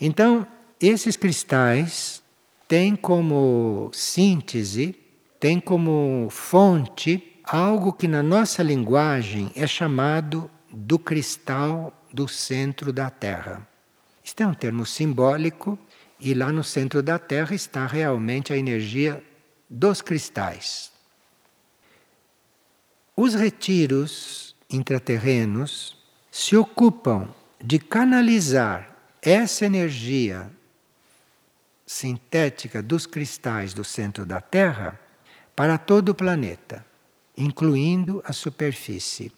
Então, 0.00 0.46
esses 0.80 1.14
cristais 1.14 2.22
têm 2.66 2.96
como 2.96 3.90
síntese, 3.92 4.96
têm 5.38 5.60
como 5.60 6.28
fonte 6.30 7.22
algo 7.44 7.92
que 7.92 8.08
na 8.08 8.22
nossa 8.22 8.62
linguagem 8.62 9.52
é 9.54 9.66
chamado 9.66 10.50
do 10.72 10.98
cristal 10.98 11.92
do 12.10 12.26
centro 12.26 12.94
da 12.94 13.10
Terra. 13.10 13.66
Isto 14.24 14.42
é 14.42 14.46
um 14.46 14.54
termo 14.54 14.86
simbólico 14.86 15.78
e 16.18 16.32
lá 16.32 16.50
no 16.50 16.64
centro 16.64 17.02
da 17.02 17.18
Terra 17.18 17.54
está 17.54 17.86
realmente 17.86 18.54
a 18.54 18.56
energia 18.56 19.22
dos 19.68 20.00
cristais. 20.02 20.92
Os 23.16 23.34
retiros 23.34 24.56
intraterrenos 24.68 25.96
se 26.30 26.56
ocupam 26.56 27.28
de 27.62 27.78
canalizar 27.78 28.96
essa 29.22 29.64
energia 29.64 30.50
sintética 31.86 32.82
dos 32.82 33.06
cristais 33.06 33.72
do 33.72 33.84
centro 33.84 34.26
da 34.26 34.40
Terra 34.40 35.00
para 35.54 35.78
todo 35.78 36.10
o 36.10 36.14
planeta 36.14 36.84
incluindo 37.36 38.22
a 38.24 38.32
superfície. 38.32 39.32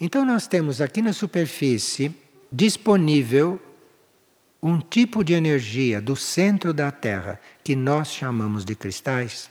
Então, 0.00 0.24
nós 0.24 0.46
temos 0.46 0.80
aqui 0.80 1.00
na 1.00 1.12
superfície 1.12 2.14
disponível 2.50 3.60
um 4.64 4.80
tipo 4.80 5.22
de 5.22 5.34
energia 5.34 6.00
do 6.00 6.16
centro 6.16 6.72
da 6.72 6.90
Terra 6.90 7.38
que 7.62 7.76
nós 7.76 8.08
chamamos 8.08 8.64
de 8.64 8.74
cristais, 8.74 9.50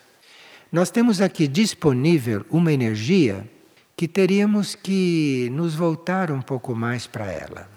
nós 0.72 0.89
temos 0.89 1.22
aqui 1.22 1.47
disponível 1.47 2.43
uma 2.49 2.74
energia 2.74 3.47
que 3.95 4.07
teríamos 4.07 4.74
que 4.74 5.51
nos 5.51 5.76
voltar 5.76 6.32
um 6.32 6.41
pouco 6.41 6.74
mais 6.74 7.05
para 7.05 7.32
ela. 7.32 7.70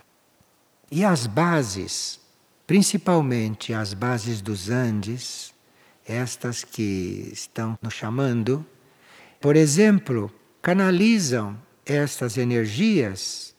E 0.91 1.05
as 1.05 1.27
bases, 1.27 2.19
principalmente 2.67 3.75
as 3.75 3.93
bases 3.93 4.41
dos 4.41 4.71
Andes, 4.71 5.53
estas 6.07 6.65
que 6.65 7.29
estão 7.31 7.79
nos 7.83 7.93
chamando, 7.93 8.65
por 9.43 9.57
exemplo, 9.57 10.33
canalizam 10.63 11.55
estas 11.85 12.39
energias 12.39 13.55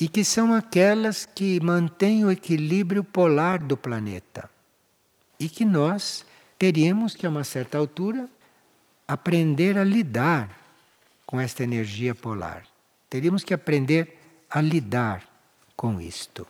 e 0.00 0.08
que 0.08 0.24
são 0.24 0.54
aquelas 0.54 1.26
que 1.26 1.60
mantêm 1.60 2.24
o 2.24 2.30
equilíbrio 2.30 3.02
polar 3.02 3.58
do 3.58 3.76
planeta. 3.76 4.48
E 5.40 5.48
que 5.48 5.64
nós 5.64 6.24
teríamos 6.58 7.16
que, 7.16 7.26
a 7.26 7.28
uma 7.28 7.44
certa 7.44 7.78
altura, 7.78 8.28
aprender 9.06 9.76
a 9.76 9.84
lidar 9.84 10.56
com 11.26 11.40
esta 11.40 11.64
energia 11.64 12.14
polar. 12.14 12.64
Teríamos 13.10 13.42
que 13.42 13.52
aprender 13.52 14.18
a 14.48 14.60
lidar 14.60 15.24
com 15.76 16.00
isto. 16.00 16.46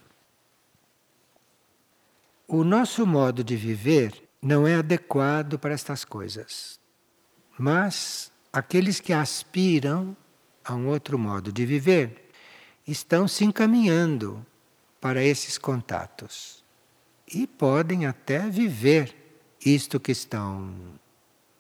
O 2.46 2.64
nosso 2.64 3.06
modo 3.06 3.42
de 3.42 3.56
viver 3.56 4.28
não 4.40 4.66
é 4.66 4.76
adequado 4.76 5.58
para 5.58 5.74
estas 5.74 6.04
coisas. 6.04 6.78
Mas 7.58 8.30
aqueles 8.52 9.00
que 9.00 9.12
aspiram 9.12 10.16
a 10.64 10.74
um 10.74 10.88
outro 10.88 11.18
modo 11.18 11.52
de 11.52 11.66
viver 11.66 12.27
estão 12.88 13.28
se 13.28 13.44
encaminhando 13.44 14.44
para 14.98 15.22
esses 15.22 15.58
contatos 15.58 16.64
e 17.32 17.46
podem 17.46 18.06
até 18.06 18.48
viver 18.48 19.14
isto 19.64 20.00
que 20.00 20.10
estão 20.10 20.74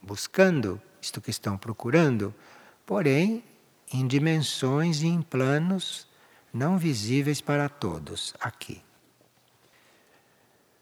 buscando, 0.00 0.80
isto 1.02 1.20
que 1.20 1.30
estão 1.30 1.58
procurando, 1.58 2.34
porém 2.86 3.44
em 3.92 4.06
dimensões 4.06 5.02
e 5.02 5.06
em 5.06 5.20
planos 5.20 6.08
não 6.52 6.78
visíveis 6.78 7.42
para 7.42 7.68
todos 7.68 8.32
aqui. 8.40 8.82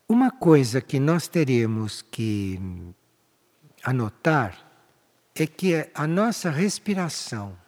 Uma 0.09 0.30
coisa 0.30 0.80
que 0.80 1.01
nós 1.01 1.26
teremos 1.26 2.03
que 2.03 2.61
anotar 3.82 4.64
é 5.34 5.44
que 5.44 5.90
a 5.92 6.07
nossa 6.07 6.51
respiração, 6.51 7.59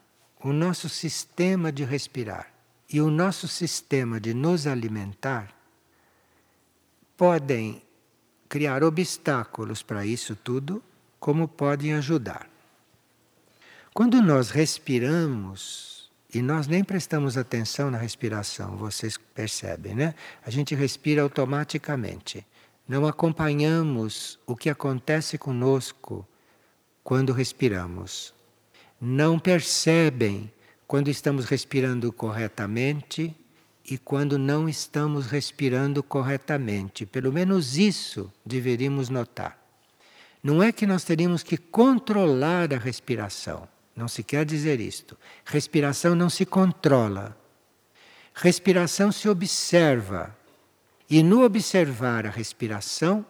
o 0.41 0.53
nosso 0.53 0.89
sistema 0.89 1.73
de 1.73 1.85
respirar 1.85 2.58
e 2.91 3.01
o 3.01 3.11
nosso 3.11 3.47
sistema 3.47 4.19
de 4.19 4.33
nos 4.33 4.67
alimentar 4.67 5.55
podem 7.17 7.83
criar 8.49 8.83
obstáculos 8.83 9.83
para 9.83 10.07
isso 10.07 10.35
tudo, 10.37 10.83
como 11.21 11.47
podem 11.47 11.93
ajudar. 11.95 12.49
Quando 13.93 14.23
nós 14.23 14.51
respiramos, 14.51 15.99
e 16.33 16.43
nós 16.43 16.67
nem 16.67 16.85
prestamos 16.85 17.37
atenção 17.37 17.91
na 17.91 17.99
respiração, 17.99 18.77
vocês 18.77 19.17
percebem, 19.17 19.95
né? 19.95 20.15
A 20.45 20.51
gente 20.51 20.75
respira 20.75 21.23
automaticamente. 21.23 22.47
Não 22.87 23.07
acompanhamos 23.07 24.39
o 24.47 24.55
que 24.55 24.69
acontece 24.69 25.39
conosco 25.39 26.27
quando 27.03 27.33
respiramos. 27.33 28.35
Não 29.01 29.39
percebem 29.39 30.53
quando 30.89 31.11
estamos 31.11 31.45
respirando 31.45 32.11
corretamente 32.11 33.37
e 33.85 33.99
quando 33.99 34.39
não 34.39 34.67
estamos 34.67 35.27
respirando 35.27 36.03
corretamente. 36.03 37.05
Pelo 37.05 37.31
menos 37.31 37.77
isso 37.77 38.33
deveríamos 38.45 39.11
notar. 39.11 39.59
Não 40.43 40.63
é 40.63 40.73
que 40.73 40.87
nós 40.87 41.05
teríamos 41.05 41.43
que 41.43 41.59
controlar 41.59 42.73
a 42.73 42.79
respiração. 42.79 43.69
Não 43.95 44.09
se 44.09 44.23
quer 44.23 44.47
dizer 44.47 44.81
isto. 44.81 45.15
Respiração 45.45 46.15
não 46.15 46.31
se 46.31 46.47
controla. 46.47 47.37
Respiração 48.33 49.13
se 49.13 49.29
observa. 49.29 50.35
E 51.11 51.23
no 51.23 51.45
observar 51.45 52.27
a 52.27 52.31
respiração 52.31 53.27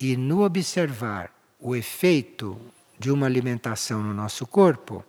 e 0.00 0.16
no 0.16 0.42
observar 0.42 1.34
o 1.60 1.76
efeito 1.76 2.58
de 2.98 3.10
uma 3.10 3.26
alimentação 3.26 4.02
no 4.02 4.14
nosso 4.14 4.46
corpo, 4.46 5.04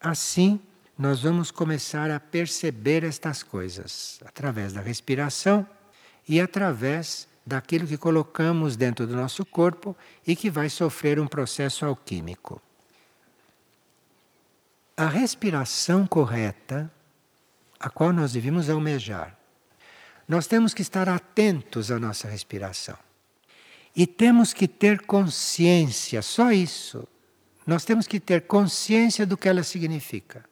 assim 0.00 0.58
nós 1.02 1.22
vamos 1.22 1.50
começar 1.50 2.10
a 2.12 2.20
perceber 2.20 3.02
estas 3.02 3.42
coisas 3.42 4.20
através 4.24 4.72
da 4.72 4.80
respiração 4.80 5.66
e 6.28 6.40
através 6.40 7.26
daquilo 7.44 7.88
que 7.88 7.98
colocamos 7.98 8.76
dentro 8.76 9.04
do 9.04 9.16
nosso 9.16 9.44
corpo 9.44 9.96
e 10.24 10.36
que 10.36 10.48
vai 10.48 10.70
sofrer 10.70 11.18
um 11.18 11.26
processo 11.26 11.84
alquímico 11.84 12.62
a 14.96 15.08
respiração 15.08 16.06
correta, 16.06 16.88
a 17.80 17.90
qual 17.90 18.12
nós 18.12 18.34
devemos 18.34 18.70
almejar. 18.70 19.36
Nós 20.28 20.46
temos 20.46 20.72
que 20.72 20.82
estar 20.82 21.08
atentos 21.08 21.90
à 21.90 21.98
nossa 21.98 22.28
respiração. 22.28 22.96
E 23.96 24.06
temos 24.06 24.52
que 24.52 24.68
ter 24.68 25.02
consciência, 25.02 26.22
só 26.22 26.52
isso. 26.52 27.08
Nós 27.66 27.84
temos 27.84 28.06
que 28.06 28.20
ter 28.20 28.42
consciência 28.42 29.26
do 29.26 29.36
que 29.36 29.48
ela 29.48 29.64
significa. 29.64 30.51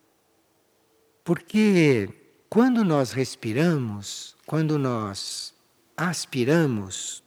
Porque 1.25 2.09
quando 2.49 2.85
nós 2.85 3.13
respiramos, 3.13 4.37
quando 4.47 4.79
nós 4.79 5.55
aspiramos, 5.97 7.23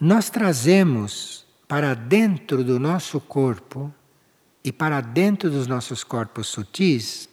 nós 0.00 0.30
trazemos 0.30 1.44
para 1.66 1.94
dentro 1.94 2.62
do 2.62 2.78
nosso 2.78 3.20
corpo 3.20 3.92
e 4.62 4.72
para 4.72 5.00
dentro 5.00 5.50
dos 5.50 5.66
nossos 5.66 6.04
corpos 6.04 6.46
sutis 6.46 7.28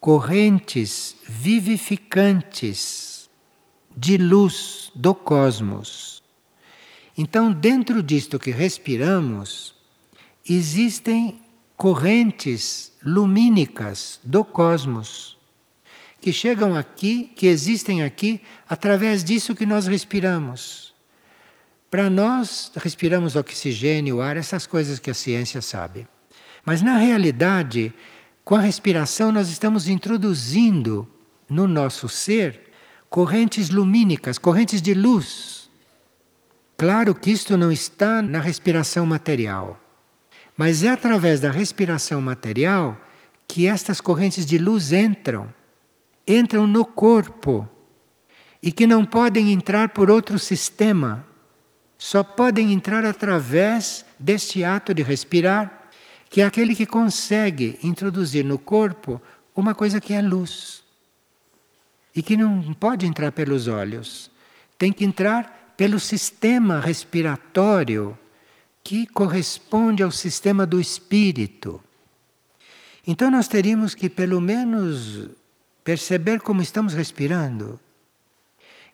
correntes 0.00 1.14
vivificantes 1.28 3.28
de 3.94 4.16
luz 4.16 4.90
do 4.94 5.14
cosmos. 5.14 6.22
Então, 7.16 7.52
dentro 7.52 8.02
disto 8.02 8.38
que 8.38 8.50
respiramos, 8.50 9.74
existem 10.48 11.39
correntes 11.80 12.92
lumínicas 13.02 14.20
do 14.22 14.44
cosmos 14.44 15.38
que 16.20 16.30
chegam 16.30 16.76
aqui, 16.76 17.32
que 17.34 17.46
existem 17.46 18.02
aqui 18.02 18.42
através 18.68 19.24
disso 19.24 19.54
que 19.54 19.64
nós 19.64 19.86
respiramos. 19.86 20.92
Para 21.90 22.10
nós, 22.10 22.70
respiramos 22.76 23.34
oxigênio, 23.34 24.20
ar, 24.20 24.36
essas 24.36 24.66
coisas 24.66 24.98
que 24.98 25.10
a 25.10 25.14
ciência 25.14 25.62
sabe. 25.62 26.06
Mas 26.66 26.82
na 26.82 26.98
realidade, 26.98 27.94
com 28.44 28.56
a 28.56 28.60
respiração, 28.60 29.32
nós 29.32 29.48
estamos 29.48 29.88
introduzindo 29.88 31.08
no 31.48 31.66
nosso 31.66 32.10
ser 32.10 32.60
correntes 33.08 33.70
lumínicas, 33.70 34.36
correntes 34.36 34.82
de 34.82 34.92
luz. 34.92 35.70
Claro 36.76 37.14
que 37.14 37.30
isto 37.30 37.56
não 37.56 37.72
está 37.72 38.20
na 38.20 38.38
respiração 38.38 39.06
material, 39.06 39.80
mas 40.60 40.84
é 40.84 40.90
através 40.90 41.40
da 41.40 41.50
respiração 41.50 42.20
material 42.20 42.94
que 43.48 43.66
estas 43.66 43.98
correntes 43.98 44.44
de 44.44 44.58
luz 44.58 44.92
entram, 44.92 45.48
entram 46.28 46.66
no 46.66 46.84
corpo 46.84 47.66
e 48.62 48.70
que 48.70 48.86
não 48.86 49.02
podem 49.02 49.54
entrar 49.54 49.88
por 49.88 50.10
outro 50.10 50.38
sistema, 50.38 51.26
só 51.96 52.22
podem 52.22 52.74
entrar 52.74 53.06
através 53.06 54.04
deste 54.18 54.62
ato 54.62 54.92
de 54.92 55.02
respirar 55.02 55.88
que 56.28 56.42
é 56.42 56.44
aquele 56.44 56.76
que 56.76 56.84
consegue 56.84 57.78
introduzir 57.82 58.44
no 58.44 58.58
corpo 58.58 59.18
uma 59.56 59.74
coisa 59.74 59.98
que 59.98 60.12
é 60.12 60.20
luz. 60.20 60.84
E 62.14 62.22
que 62.22 62.36
não 62.36 62.74
pode 62.74 63.06
entrar 63.06 63.32
pelos 63.32 63.66
olhos, 63.66 64.30
tem 64.76 64.92
que 64.92 65.06
entrar 65.06 65.72
pelo 65.74 65.98
sistema 65.98 66.80
respiratório 66.80 68.14
que 68.90 69.06
corresponde 69.06 70.02
ao 70.02 70.10
sistema 70.10 70.66
do 70.66 70.80
espírito. 70.80 71.80
Então 73.06 73.30
nós 73.30 73.46
teríamos 73.46 73.94
que 73.94 74.10
pelo 74.10 74.40
menos 74.40 75.30
perceber 75.84 76.40
como 76.40 76.60
estamos 76.60 76.92
respirando. 76.92 77.78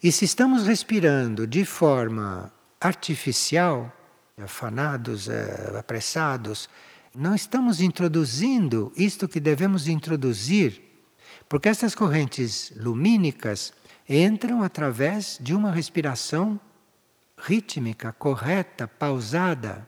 E 0.03 0.12
se 0.12 0.26
estamos 0.26 0.66
respirando 0.66 1.47
de 1.47 1.64
forma 1.64 2.53
artificial, 2.78 3.90
afanados, 4.36 5.30
eh, 5.30 5.74
apressados, 5.78 6.68
não 7.14 7.34
estamos 7.34 7.80
introduzindo 7.80 8.92
isto 8.99 9.26
que 9.26 9.40
devemos 9.40 9.88
introduzir, 9.88 10.78
porque 11.49 11.70
essas 11.70 11.94
correntes 11.94 12.70
lumínicas 12.76 13.72
entram 14.07 14.62
através 14.62 15.38
de 15.40 15.55
uma 15.55 15.70
respiração 15.70 16.61
rítmica, 17.37 18.12
correta, 18.12 18.89
pausada, 18.89 19.87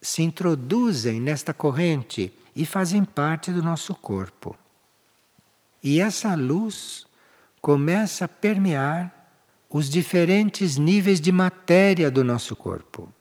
se 0.00 0.22
introduzem 0.22 1.20
nesta 1.20 1.54
corrente 1.54 2.32
e 2.54 2.64
fazem 2.66 3.04
parte 3.04 3.50
do 3.50 3.62
nosso 3.62 3.94
corpo. 3.94 4.56
E 5.82 6.00
essa 6.00 6.34
luz 6.34 7.06
começa 7.60 8.26
a 8.26 8.28
permear 8.28 9.12
os 9.68 9.90
diferentes 9.90 10.76
níveis 10.76 11.20
de 11.20 11.32
matéria 11.32 12.10
do 12.10 12.22
nosso 12.22 12.54
corpo. 12.54 13.12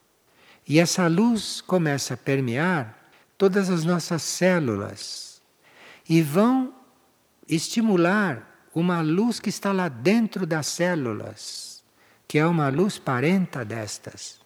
E 0.67 0.79
essa 0.79 1.07
luz 1.07 1.61
começa 1.61 2.13
a 2.13 2.17
permear 2.17 2.95
todas 3.37 3.69
as 3.69 3.83
nossas 3.83 4.21
células 4.21 5.41
e 6.07 6.21
vão 6.21 6.73
estimular 7.47 8.67
uma 8.75 9.01
luz 9.01 9.39
que 9.39 9.49
está 9.49 9.71
lá 9.71 9.87
dentro 9.87 10.45
das 10.45 10.67
células, 10.67 11.72
que 12.28 12.38
é 12.38 12.45
uma 12.45 12.69
luz 12.69 12.97
parenta 12.97 13.63
destas. 13.63 14.39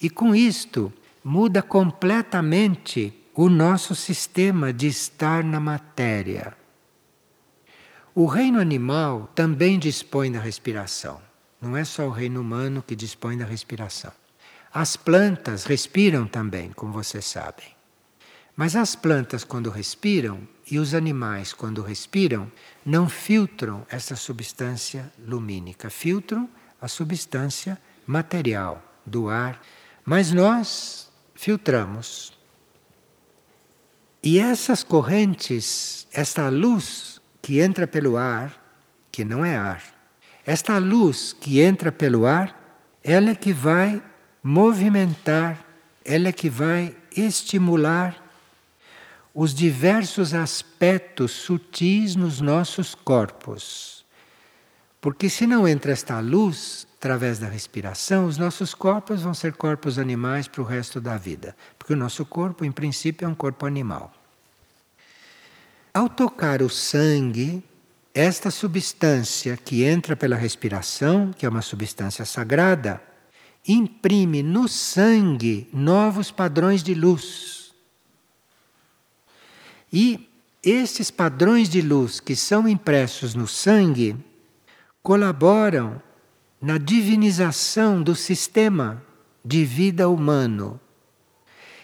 E 0.00 0.10
com 0.10 0.34
isto 0.34 0.92
muda 1.24 1.62
completamente 1.62 3.14
o 3.34 3.48
nosso 3.48 3.94
sistema 3.94 4.72
de 4.72 4.88
estar 4.88 5.42
na 5.42 5.60
matéria. 5.60 6.56
O 8.14 8.26
reino 8.26 8.60
animal 8.60 9.30
também 9.34 9.78
dispõe 9.78 10.30
da 10.30 10.38
respiração. 10.38 11.20
Não 11.60 11.76
é 11.76 11.84
só 11.84 12.06
o 12.06 12.10
reino 12.10 12.40
humano 12.40 12.82
que 12.86 12.94
dispõe 12.94 13.38
da 13.38 13.44
respiração. 13.44 14.12
As 14.74 14.96
plantas 14.96 15.64
respiram 15.64 16.26
também, 16.26 16.72
como 16.72 16.92
vocês 16.92 17.24
sabem. 17.24 17.66
Mas 18.54 18.76
as 18.76 18.94
plantas, 18.94 19.44
quando 19.44 19.70
respiram, 19.70 20.46
e 20.70 20.78
os 20.78 20.94
animais, 20.94 21.52
quando 21.52 21.82
respiram, 21.82 22.50
não 22.84 23.08
filtram 23.08 23.86
essa 23.88 24.14
substância 24.16 25.10
lumínica, 25.18 25.88
filtram 25.88 26.48
a 26.82 26.88
substância 26.88 27.80
material 28.04 28.82
do 29.06 29.28
ar. 29.28 29.62
Mas 30.04 30.32
nós 30.32 31.10
filtramos. 31.34 32.36
E 34.22 34.38
essas 34.38 34.82
correntes, 34.82 36.06
esta 36.12 36.48
luz 36.48 37.20
que 37.40 37.60
entra 37.60 37.86
pelo 37.86 38.16
ar, 38.16 38.52
que 39.10 39.24
não 39.24 39.44
é 39.44 39.56
ar, 39.56 39.82
esta 40.44 40.78
luz 40.78 41.32
que 41.32 41.60
entra 41.60 41.92
pelo 41.92 42.26
ar, 42.26 42.58
ela 43.02 43.30
é 43.30 43.34
que 43.34 43.52
vai 43.52 44.02
movimentar, 44.42 45.64
ela 46.04 46.28
é 46.28 46.32
que 46.32 46.50
vai 46.50 46.96
estimular 47.16 48.22
os 49.34 49.54
diversos 49.54 50.34
aspectos 50.34 51.30
sutis 51.30 52.14
nos 52.14 52.40
nossos 52.40 52.94
corpos. 52.94 54.01
Porque 55.02 55.28
se 55.28 55.48
não 55.48 55.66
entra 55.66 55.90
esta 55.90 56.20
luz 56.20 56.86
através 56.96 57.40
da 57.40 57.48
respiração, 57.48 58.24
os 58.26 58.38
nossos 58.38 58.72
corpos 58.72 59.22
vão 59.22 59.34
ser 59.34 59.52
corpos 59.54 59.98
animais 59.98 60.46
para 60.46 60.62
o 60.62 60.64
resto 60.64 61.00
da 61.00 61.16
vida. 61.16 61.56
Porque 61.76 61.92
o 61.92 61.96
nosso 61.96 62.24
corpo, 62.24 62.64
em 62.64 62.70
princípio, 62.70 63.24
é 63.24 63.28
um 63.28 63.34
corpo 63.34 63.66
animal. 63.66 64.14
Ao 65.92 66.08
tocar 66.08 66.62
o 66.62 66.70
sangue, 66.70 67.64
esta 68.14 68.48
substância 68.48 69.56
que 69.56 69.82
entra 69.82 70.14
pela 70.14 70.36
respiração, 70.36 71.32
que 71.36 71.44
é 71.44 71.48
uma 71.48 71.62
substância 71.62 72.24
sagrada, 72.24 73.02
imprime 73.66 74.40
no 74.40 74.68
sangue 74.68 75.68
novos 75.72 76.30
padrões 76.30 76.80
de 76.80 76.94
luz 76.94 77.74
e 79.92 80.28
estes 80.62 81.10
padrões 81.10 81.68
de 81.68 81.80
luz 81.82 82.20
que 82.20 82.36
são 82.36 82.68
impressos 82.68 83.34
no 83.34 83.48
sangue 83.48 84.16
colaboram 85.02 86.00
na 86.60 86.78
divinização 86.78 88.02
do 88.02 88.14
sistema 88.14 89.02
de 89.44 89.64
vida 89.64 90.08
humano. 90.08 90.80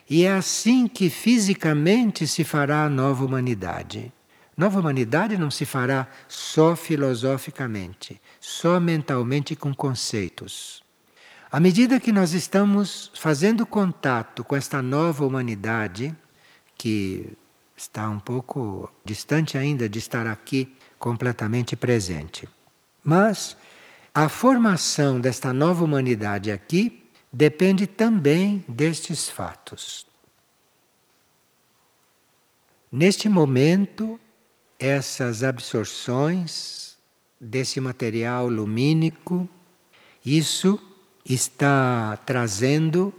E 0.08 0.24
é 0.24 0.32
assim 0.32 0.86
que 0.86 1.10
fisicamente 1.10 2.26
se 2.26 2.44
fará 2.44 2.84
a 2.84 2.88
nova 2.88 3.24
humanidade. 3.24 4.12
Nova 4.56 4.80
humanidade 4.80 5.36
não 5.36 5.50
se 5.50 5.64
fará 5.64 6.08
só 6.26 6.74
filosoficamente, 6.74 8.20
só 8.40 8.80
mentalmente 8.80 9.54
com 9.54 9.74
conceitos. 9.74 10.82
À 11.50 11.60
medida 11.60 12.00
que 12.00 12.12
nós 12.12 12.32
estamos 12.32 13.10
fazendo 13.14 13.66
contato 13.66 14.44
com 14.44 14.54
esta 14.54 14.82
nova 14.82 15.24
humanidade, 15.24 16.14
que 16.76 17.32
está 17.76 18.08
um 18.08 18.18
pouco 18.18 18.90
distante 19.04 19.56
ainda 19.56 19.88
de 19.88 19.98
estar 19.98 20.26
aqui 20.26 20.74
completamente 20.98 21.76
presente. 21.76 22.48
Mas 23.08 23.56
a 24.12 24.28
formação 24.28 25.18
desta 25.18 25.50
nova 25.50 25.82
humanidade 25.82 26.52
aqui 26.52 27.08
depende 27.32 27.86
também 27.86 28.62
destes 28.68 29.30
fatos. 29.30 30.06
Neste 32.92 33.26
momento, 33.26 34.20
essas 34.78 35.42
absorções 35.42 36.98
desse 37.40 37.80
material 37.80 38.46
lumínico, 38.46 39.48
isso 40.22 40.78
está 41.24 42.14
trazendo 42.26 43.10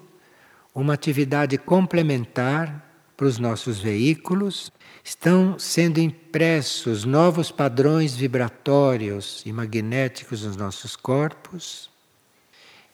uma 0.72 0.94
atividade 0.94 1.58
complementar 1.58 2.89
para 3.20 3.28
os 3.28 3.38
nossos 3.38 3.82
veículos, 3.82 4.72
estão 5.04 5.60
sendo 5.60 6.00
impressos 6.00 7.04
novos 7.04 7.52
padrões 7.52 8.16
vibratórios 8.16 9.44
e 9.46 9.52
magnéticos 9.52 10.44
nos 10.44 10.56
nossos 10.56 10.96
corpos. 10.96 11.90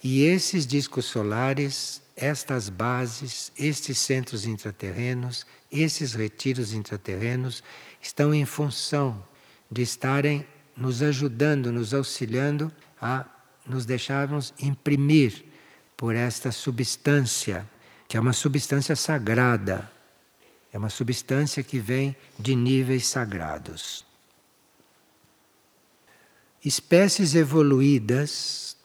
E 0.03 0.23
esses 0.23 0.65
discos 0.65 1.05
solares, 1.05 2.01
estas 2.15 2.69
bases, 2.69 3.51
estes 3.55 3.99
centros 3.99 4.47
intraterrenos, 4.47 5.45
esses 5.71 6.15
retiros 6.15 6.73
intraterrenos 6.73 7.61
estão 8.01 8.33
em 8.33 8.45
função 8.45 9.23
de 9.71 9.83
estarem 9.83 10.43
nos 10.75 11.03
ajudando, 11.03 11.71
nos 11.71 11.93
auxiliando 11.93 12.71
a 12.99 13.27
nos 13.63 13.85
deixarmos 13.85 14.55
imprimir 14.59 15.45
por 15.95 16.15
esta 16.15 16.51
substância, 16.51 17.69
que 18.07 18.17
é 18.17 18.19
uma 18.19 18.33
substância 18.33 18.95
sagrada, 18.95 19.93
é 20.75 20.77
uma 20.77 20.89
substância 20.89 21.63
que 21.63 21.79
vem 21.79 22.13
de 22.37 22.53
níveis 22.53 23.07
sagrados. 23.07 24.05
Espécies 26.65 27.33
evoluídas 27.33 28.75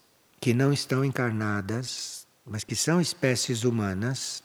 que 0.40 0.54
não 0.54 0.72
estão 0.72 1.04
encarnadas, 1.04 2.28
mas 2.46 2.62
que 2.62 2.76
são 2.76 3.00
espécies 3.00 3.64
humanas, 3.64 4.40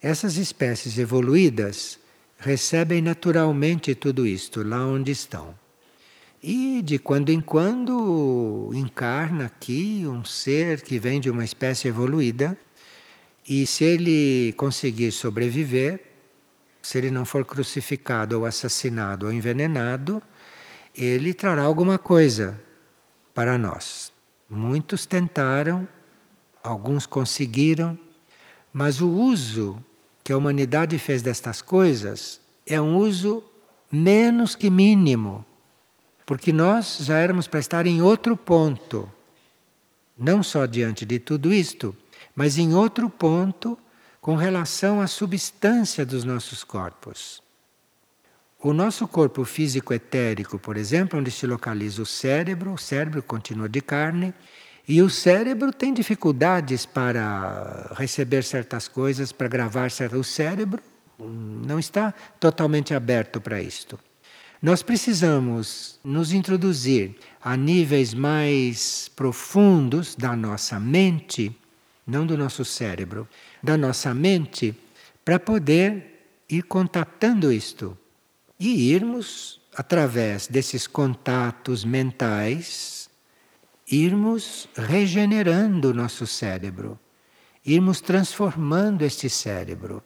essas 0.00 0.36
espécies 0.36 0.96
evoluídas 0.96 1.98
recebem 2.38 3.02
naturalmente 3.02 3.92
tudo 3.92 4.24
isto 4.24 4.62
lá 4.62 4.86
onde 4.86 5.10
estão. 5.10 5.58
E 6.40 6.82
de 6.82 7.00
quando 7.00 7.30
em 7.30 7.40
quando 7.40 8.70
encarna 8.72 9.46
aqui 9.46 10.04
um 10.06 10.24
ser 10.24 10.82
que 10.82 11.00
vem 11.00 11.20
de 11.20 11.28
uma 11.28 11.44
espécie 11.44 11.88
evoluída, 11.88 12.56
e 13.44 13.66
se 13.66 13.82
ele 13.82 14.52
conseguir 14.52 15.10
sobreviver, 15.10 16.13
se 16.84 16.98
ele 16.98 17.10
não 17.10 17.24
for 17.24 17.46
crucificado 17.46 18.38
ou 18.38 18.44
assassinado 18.44 19.24
ou 19.24 19.32
envenenado, 19.32 20.22
ele 20.94 21.32
trará 21.32 21.62
alguma 21.62 21.98
coisa 21.98 22.60
para 23.32 23.56
nós. 23.56 24.12
Muitos 24.50 25.06
tentaram, 25.06 25.88
alguns 26.62 27.06
conseguiram, 27.06 27.98
mas 28.70 29.00
o 29.00 29.08
uso 29.08 29.82
que 30.22 30.30
a 30.30 30.36
humanidade 30.36 30.98
fez 30.98 31.22
destas 31.22 31.62
coisas 31.62 32.38
é 32.66 32.78
um 32.78 32.98
uso 32.98 33.42
menos 33.90 34.54
que 34.54 34.68
mínimo, 34.68 35.42
porque 36.26 36.52
nós 36.52 36.98
já 37.00 37.16
éramos 37.16 37.48
para 37.48 37.60
estar 37.60 37.86
em 37.86 38.02
outro 38.02 38.36
ponto, 38.36 39.10
não 40.18 40.42
só 40.42 40.66
diante 40.66 41.06
de 41.06 41.18
tudo 41.18 41.50
isto, 41.50 41.96
mas 42.36 42.58
em 42.58 42.74
outro 42.74 43.08
ponto 43.08 43.78
com 44.24 44.36
relação 44.36 45.02
à 45.02 45.06
substância 45.06 46.06
dos 46.06 46.24
nossos 46.24 46.64
corpos. 46.64 47.42
O 48.58 48.72
nosso 48.72 49.06
corpo 49.06 49.44
físico 49.44 49.92
etérico, 49.92 50.58
por 50.58 50.78
exemplo, 50.78 51.20
onde 51.20 51.30
se 51.30 51.46
localiza 51.46 52.00
o 52.00 52.06
cérebro, 52.06 52.72
o 52.72 52.78
cérebro 52.78 53.22
continua 53.22 53.68
de 53.68 53.82
carne, 53.82 54.32
e 54.88 55.02
o 55.02 55.10
cérebro 55.10 55.70
tem 55.70 55.92
dificuldades 55.92 56.86
para 56.86 57.92
receber 57.98 58.44
certas 58.44 58.88
coisas, 58.88 59.30
para 59.30 59.46
gravar 59.46 59.90
certas. 59.90 60.18
O 60.18 60.24
cérebro 60.24 60.82
não 61.18 61.78
está 61.78 62.14
totalmente 62.40 62.94
aberto 62.94 63.42
para 63.42 63.60
isto. 63.60 64.00
Nós 64.62 64.82
precisamos 64.82 66.00
nos 66.02 66.32
introduzir 66.32 67.14
a 67.42 67.58
níveis 67.58 68.14
mais 68.14 69.06
profundos 69.14 70.14
da 70.14 70.34
nossa 70.34 70.80
mente, 70.80 71.54
não 72.06 72.26
do 72.26 72.38
nosso 72.38 72.64
cérebro, 72.64 73.28
da 73.64 73.78
nossa 73.78 74.12
mente 74.12 74.74
para 75.24 75.40
poder 75.40 76.26
ir 76.48 76.62
contatando 76.64 77.50
isto 77.50 77.96
e 78.60 78.92
irmos, 78.92 79.60
através 79.74 80.46
desses 80.46 80.86
contatos 80.86 81.84
mentais, 81.84 83.08
irmos 83.90 84.68
regenerando 84.76 85.90
o 85.90 85.94
nosso 85.94 86.26
cérebro, 86.26 86.98
irmos 87.64 88.00
transformando 88.00 89.02
este 89.02 89.30
cérebro. 89.30 90.02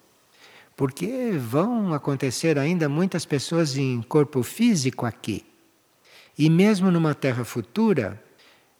Porque 0.76 1.32
vão 1.32 1.92
acontecer 1.92 2.56
ainda 2.56 2.88
muitas 2.88 3.24
pessoas 3.24 3.76
em 3.76 4.00
corpo 4.02 4.44
físico 4.44 5.04
aqui. 5.04 5.44
E 6.38 6.48
mesmo 6.48 6.92
numa 6.92 7.16
terra 7.16 7.44
futura, 7.44 8.22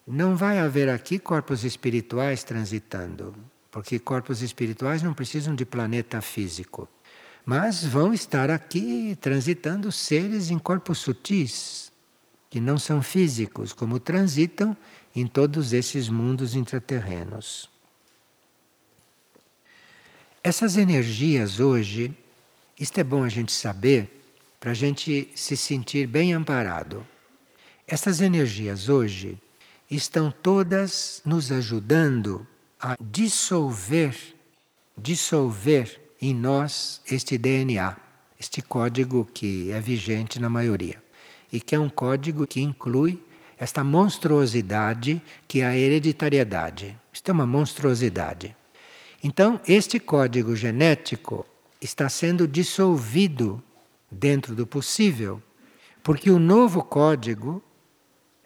não 0.07 0.37
vai 0.37 0.61
haver 0.61 0.89
aqui 0.89 1.19
corpos 1.19 1.65
espirituais 1.65 2.45
transitando, 2.45 3.35
porque 3.71 3.99
corpos 3.99 4.43
espirituais 4.43 5.03
não 5.03 5.15
precisam 5.15 5.55
de 5.55 5.65
planeta 5.65 6.21
físico. 6.21 6.89
Mas 7.45 7.85
vão 7.85 8.13
estar 8.13 8.51
aqui 8.51 9.17
transitando 9.21 9.91
seres 9.91 10.51
em 10.51 10.59
corpos 10.59 10.99
sutis, 10.99 11.93
que 12.51 12.61
não 12.61 12.79
são 12.79 13.03
físicos, 13.03 13.73
como 13.73 14.01
transitam 14.01 14.77
em 15.15 15.27
todos 15.27 15.73
esses 15.73 16.09
mundos 16.09 16.55
intraterrenos. 16.55 17.71
Essas 20.43 20.77
energias 20.77 21.61
hoje, 21.61 22.17
isto 22.79 22.99
é 22.99 23.05
bom 23.05 23.25
a 23.25 23.29
gente 23.29 23.53
saber, 23.53 24.15
para 24.61 24.71
a 24.73 24.75
gente 24.75 25.31
se 25.35 25.57
sentir 25.57 26.07
bem 26.07 26.33
amparado. 26.33 27.07
Essas 27.87 28.21
energias 28.21 28.89
hoje 28.89 29.39
estão 29.91 30.31
todas 30.31 31.23
nos 31.25 31.51
ajudando 31.51 32.47
a 32.81 32.97
dissolver, 33.01 34.17
dissolver 34.97 36.01
em 36.21 36.35
nós 36.35 37.01
este 37.11 37.37
DNA, 37.37 37.97
este 38.39 38.63
código 38.63 39.25
que 39.25 39.71
é 39.73 39.81
vigente 39.81 40.39
na 40.39 40.49
maioria. 40.49 41.03
E 41.53 41.61
que 41.61 41.75
é 41.75 41.79
um 41.79 41.89
código 41.89 42.47
que 42.47 42.61
inclui 42.61 43.21
esta 43.59 43.83
monstruosidade 43.83 45.21
que 45.49 45.61
é 45.61 45.67
a 45.67 45.77
hereditariedade. 45.77 46.97
Isto 47.13 47.31
é 47.31 47.33
uma 47.33 47.47
monstruosidade. 47.47 48.55
Então, 49.25 49.61
este 49.67 49.99
código 49.99 50.55
genético 50.55 51.45
está 51.81 52.09
sendo 52.09 52.47
dissolvido 52.47 53.63
dentro 54.11 54.55
do 54.55 54.67
possível, 54.67 55.43
porque 56.03 56.31
o 56.31 56.39
novo 56.39 56.85
código, 56.85 57.63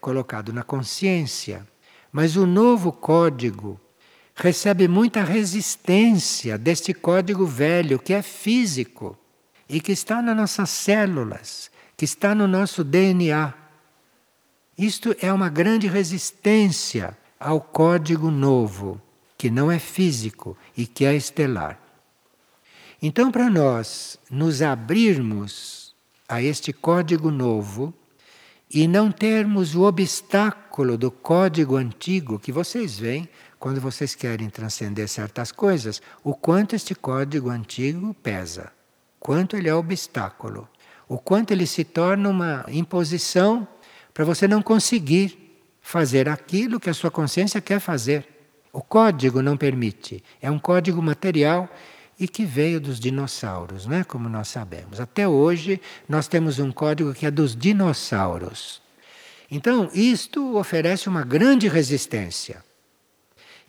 colocado 0.00 0.52
na 0.52 0.62
consciência, 0.62 1.66
mas 2.10 2.36
o 2.36 2.46
novo 2.46 2.90
código 2.90 3.78
recebe 4.42 4.88
muita 4.88 5.22
resistência 5.22 6.58
deste 6.58 6.92
código 6.92 7.46
velho 7.46 7.96
que 7.96 8.12
é 8.12 8.20
físico 8.20 9.16
e 9.68 9.80
que 9.80 9.92
está 9.92 10.20
nas 10.20 10.36
nossas 10.36 10.68
células, 10.68 11.70
que 11.96 12.04
está 12.04 12.34
no 12.34 12.48
nosso 12.48 12.82
DNA. 12.82 13.54
Isto 14.76 15.14
é 15.20 15.32
uma 15.32 15.48
grande 15.48 15.86
resistência 15.86 17.16
ao 17.38 17.60
código 17.60 18.32
novo, 18.32 19.00
que 19.38 19.48
não 19.48 19.70
é 19.70 19.78
físico 19.78 20.58
e 20.76 20.88
que 20.88 21.04
é 21.04 21.14
estelar. 21.14 21.78
Então, 23.00 23.30
para 23.30 23.48
nós 23.48 24.18
nos 24.28 24.60
abrirmos 24.60 25.94
a 26.28 26.42
este 26.42 26.72
código 26.72 27.30
novo 27.30 27.94
e 28.68 28.88
não 28.88 29.12
termos 29.12 29.76
o 29.76 29.82
obstáculo 29.82 30.98
do 30.98 31.12
código 31.12 31.76
antigo 31.76 32.40
que 32.40 32.50
vocês 32.50 32.98
veem 32.98 33.28
quando 33.62 33.80
vocês 33.80 34.16
querem 34.16 34.50
transcender 34.50 35.06
certas 35.06 35.52
coisas, 35.52 36.02
o 36.24 36.34
quanto 36.34 36.74
este 36.74 36.96
código 36.96 37.48
antigo 37.48 38.12
pesa, 38.12 38.72
quanto 39.20 39.56
ele 39.56 39.68
é 39.68 39.74
obstáculo, 39.74 40.68
o 41.08 41.16
quanto 41.16 41.52
ele 41.52 41.64
se 41.64 41.84
torna 41.84 42.28
uma 42.28 42.64
imposição 42.66 43.68
para 44.12 44.24
você 44.24 44.48
não 44.48 44.60
conseguir 44.60 45.62
fazer 45.80 46.28
aquilo 46.28 46.80
que 46.80 46.90
a 46.90 46.94
sua 46.94 47.08
consciência 47.08 47.60
quer 47.60 47.78
fazer. 47.78 48.26
O 48.72 48.82
código 48.82 49.40
não 49.40 49.56
permite, 49.56 50.24
é 50.40 50.50
um 50.50 50.58
código 50.58 51.00
material 51.00 51.68
e 52.18 52.26
que 52.26 52.44
veio 52.44 52.80
dos 52.80 52.98
dinossauros, 52.98 53.86
né? 53.86 54.02
como 54.02 54.28
nós 54.28 54.48
sabemos. 54.48 54.98
Até 54.98 55.28
hoje 55.28 55.80
nós 56.08 56.26
temos 56.26 56.58
um 56.58 56.72
código 56.72 57.14
que 57.14 57.26
é 57.26 57.30
dos 57.30 57.54
dinossauros. 57.54 58.82
Então, 59.48 59.88
isto 59.94 60.56
oferece 60.56 61.08
uma 61.08 61.22
grande 61.22 61.68
resistência. 61.68 62.60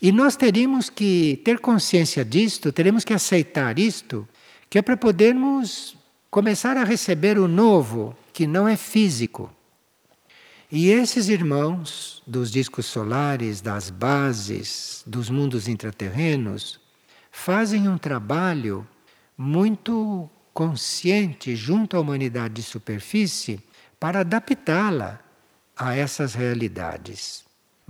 E 0.02 0.12
nós 0.12 0.36
teríamos 0.36 0.90
que 0.90 1.42
ter 1.46 1.60
consciência 1.60 2.26
disto, 2.26 2.72
teremos 2.72 3.04
que 3.04 3.14
aceitar 3.14 3.80
isto, 3.80 4.28
que 4.70 4.78
é 4.78 4.82
para 4.82 4.98
podermos 4.98 5.96
começar 6.30 6.78
a 6.78 6.84
receber 6.84 7.38
o 7.38 7.48
novo, 7.48 8.16
que 8.34 8.48
não 8.48 8.68
é 8.68 8.76
físico. 8.76 9.52
E 10.72 10.90
esses 10.90 11.30
irmãos 11.30 12.24
dos 12.26 12.50
discos 12.50 12.88
solares, 12.88 13.62
das 13.62 13.92
bases, 13.92 15.04
dos 15.06 15.30
mundos 15.30 15.68
intraterrenos, 15.68 16.80
fazem 17.32 17.88
um 17.88 17.98
trabalho 17.98 18.88
muito 19.38 20.28
consciente 20.54 21.56
junto 21.56 21.96
à 21.96 22.00
humanidade 22.00 22.56
de 22.56 22.64
superfície 22.64 23.60
para 24.00 24.22
adaptá-la 24.22 25.20
a 25.78 25.96
essas 25.96 26.34
realidades. 26.34 27.44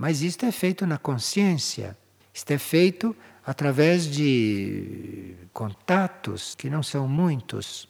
Mas 0.04 0.20
isto 0.20 0.44
é 0.44 0.52
feito 0.52 0.86
na 0.86 0.98
consciência. 0.98 1.96
Isto 2.34 2.50
é 2.50 2.58
feito 2.58 3.16
através 3.42 4.06
de 4.06 5.34
contatos, 5.50 6.54
que 6.54 6.68
não 6.68 6.82
são 6.82 7.08
muitos, 7.08 7.88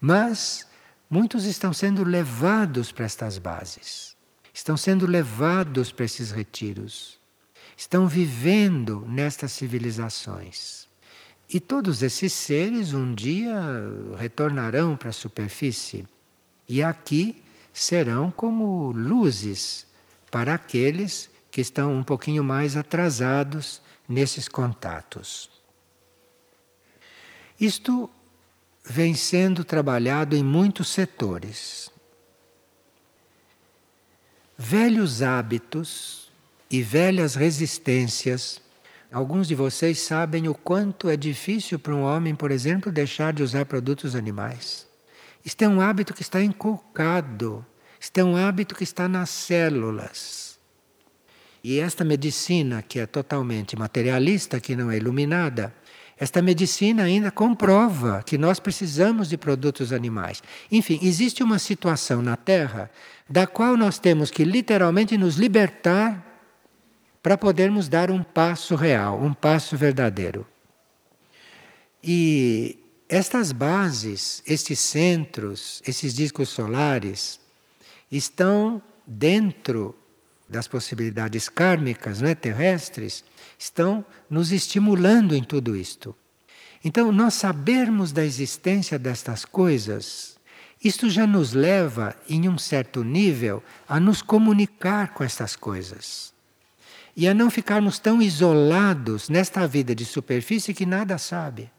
mas 0.00 0.64
muitos 1.10 1.44
estão 1.44 1.72
sendo 1.72 2.04
levados 2.04 2.92
para 2.92 3.04
estas 3.04 3.36
bases, 3.38 4.16
estão 4.54 4.76
sendo 4.76 5.08
levados 5.08 5.90
para 5.90 6.04
esses 6.04 6.30
retiros, 6.30 7.18
estão 7.76 8.06
vivendo 8.06 9.04
nestas 9.08 9.50
civilizações. 9.50 10.86
E 11.52 11.58
todos 11.58 12.00
esses 12.00 12.32
seres 12.32 12.94
um 12.94 13.12
dia 13.12 13.60
retornarão 14.16 14.96
para 14.96 15.08
a 15.08 15.12
superfície 15.12 16.06
e 16.68 16.80
aqui 16.80 17.42
serão 17.72 18.30
como 18.30 18.92
luzes 18.92 19.84
para 20.30 20.54
aqueles 20.54 21.34
que 21.56 21.62
estão 21.62 21.90
um 21.94 22.04
pouquinho 22.04 22.44
mais 22.44 22.76
atrasados 22.76 23.80
nesses 24.06 24.46
contatos. 24.46 25.48
Isto 27.58 28.10
vem 28.84 29.14
sendo 29.14 29.64
trabalhado 29.64 30.36
em 30.36 30.44
muitos 30.44 30.88
setores. 30.88 31.90
Velhos 34.58 35.22
hábitos 35.22 36.30
e 36.70 36.82
velhas 36.82 37.34
resistências. 37.34 38.60
Alguns 39.10 39.48
de 39.48 39.54
vocês 39.54 39.98
sabem 40.00 40.48
o 40.48 40.54
quanto 40.54 41.08
é 41.08 41.16
difícil 41.16 41.78
para 41.78 41.94
um 41.94 42.02
homem, 42.02 42.34
por 42.34 42.50
exemplo, 42.50 42.92
deixar 42.92 43.32
de 43.32 43.42
usar 43.42 43.64
produtos 43.64 44.14
animais. 44.14 44.86
Isto 45.42 45.62
é 45.62 45.68
um 45.68 45.80
hábito 45.80 46.12
que 46.12 46.20
está 46.20 46.42
inculcado, 46.42 47.64
isto 47.98 48.18
é 48.18 48.22
um 48.22 48.36
hábito 48.36 48.74
que 48.74 48.84
está 48.84 49.08
nas 49.08 49.30
células. 49.30 50.55
E 51.68 51.80
esta 51.80 52.04
medicina, 52.04 52.80
que 52.80 53.00
é 53.00 53.06
totalmente 53.06 53.74
materialista, 53.74 54.60
que 54.60 54.76
não 54.76 54.88
é 54.88 54.98
iluminada, 54.98 55.74
esta 56.16 56.40
medicina 56.40 57.02
ainda 57.02 57.28
comprova 57.32 58.22
que 58.24 58.38
nós 58.38 58.60
precisamos 58.60 59.28
de 59.28 59.36
produtos 59.36 59.92
animais. 59.92 60.40
Enfim, 60.70 61.00
existe 61.02 61.42
uma 61.42 61.58
situação 61.58 62.22
na 62.22 62.36
Terra 62.36 62.88
da 63.28 63.48
qual 63.48 63.76
nós 63.76 63.98
temos 63.98 64.30
que 64.30 64.44
literalmente 64.44 65.18
nos 65.18 65.34
libertar 65.34 66.40
para 67.20 67.36
podermos 67.36 67.88
dar 67.88 68.12
um 68.12 68.22
passo 68.22 68.76
real, 68.76 69.20
um 69.20 69.34
passo 69.34 69.76
verdadeiro. 69.76 70.46
E 72.00 72.78
estas 73.08 73.50
bases, 73.50 74.40
estes 74.46 74.78
centros, 74.78 75.82
esses 75.84 76.14
discos 76.14 76.48
solares, 76.48 77.40
estão 78.08 78.80
dentro 79.04 79.96
das 80.48 80.68
possibilidades 80.68 81.48
kármicas 81.48 82.20
né, 82.20 82.34
terrestres 82.34 83.24
estão 83.58 84.04
nos 84.30 84.52
estimulando 84.52 85.34
em 85.34 85.42
tudo 85.42 85.76
isto. 85.76 86.14
Então, 86.84 87.10
nós 87.10 87.34
sabermos 87.34 88.12
da 88.12 88.24
existência 88.24 88.98
destas 88.98 89.44
coisas, 89.44 90.38
isto 90.82 91.10
já 91.10 91.26
nos 91.26 91.52
leva, 91.52 92.14
em 92.28 92.48
um 92.48 92.56
certo 92.56 93.02
nível, 93.02 93.62
a 93.88 93.98
nos 93.98 94.22
comunicar 94.22 95.12
com 95.14 95.24
estas 95.24 95.56
coisas. 95.56 96.32
E 97.16 97.26
a 97.26 97.34
não 97.34 97.50
ficarmos 97.50 97.98
tão 97.98 98.22
isolados 98.22 99.28
nesta 99.28 99.66
vida 99.66 99.94
de 99.94 100.04
superfície 100.04 100.74
que 100.74 100.86
nada 100.86 101.18
sabe. 101.18 101.70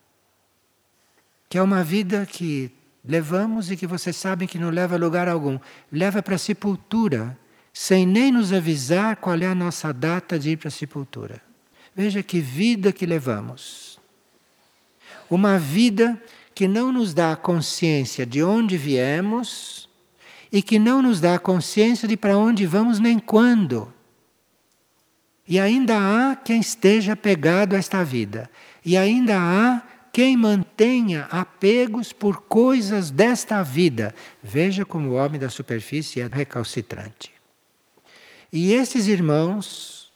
Que 1.48 1.58
é 1.58 1.62
uma 1.62 1.84
vida 1.84 2.26
que 2.26 2.72
levamos 3.06 3.72
e 3.72 3.78
que 3.78 3.88
vocês 3.88 4.16
sabem 4.18 4.48
que 4.48 4.60
não 4.60 4.70
leva 4.70 4.96
a 4.96 5.00
lugar 5.00 5.30
algum 5.30 5.58
leva 5.90 6.22
para 6.22 6.36
a 6.36 6.40
sepultura 6.40 7.38
sem 7.80 8.08
nem 8.08 8.32
nos 8.32 8.52
avisar 8.52 9.18
qual 9.18 9.38
é 9.38 9.46
a 9.46 9.54
nossa 9.54 9.94
data 9.94 10.40
de 10.40 10.50
ir 10.50 10.58
para 10.58 10.68
a 10.68 10.72
sepultura. 10.72 11.40
Veja 11.96 12.24
que 12.24 12.40
vida 12.40 12.92
que 12.92 13.06
levamos. 13.06 14.00
Uma 15.30 15.60
vida 15.60 16.20
que 16.56 16.68
não 16.68 16.92
nos 16.92 17.14
dá 17.14 17.34
a 17.34 17.36
consciência 17.36 18.26
de 18.26 18.42
onde 18.42 18.78
viemos 18.78 19.88
e 20.52 20.64
que 20.64 20.80
não 20.80 21.04
nos 21.04 21.22
dá 21.22 21.36
a 21.36 21.40
consciência 21.40 22.08
de 22.08 22.18
para 22.18 22.36
onde 22.36 22.66
vamos 22.66 22.98
nem 22.98 23.20
quando. 23.20 23.94
E 25.48 25.60
ainda 25.60 25.98
há 26.00 26.36
quem 26.36 26.60
esteja 26.60 27.14
apegado 27.14 27.76
a 27.76 27.78
esta 27.78 28.04
vida. 28.04 28.50
E 28.84 28.98
ainda 28.98 29.38
há 29.38 29.84
quem 30.12 30.36
mantenha 30.36 31.28
apegos 31.30 32.12
por 32.12 32.42
coisas 32.42 33.12
desta 33.12 33.62
vida. 33.62 34.16
Veja 34.42 34.84
como 34.84 35.10
o 35.10 35.14
homem 35.14 35.40
da 35.40 35.48
superfície 35.48 36.22
é 36.22 36.28
recalcitrante. 36.28 37.37
E 38.52 38.74
esses 38.74 39.08
irmãos, 39.08 40.12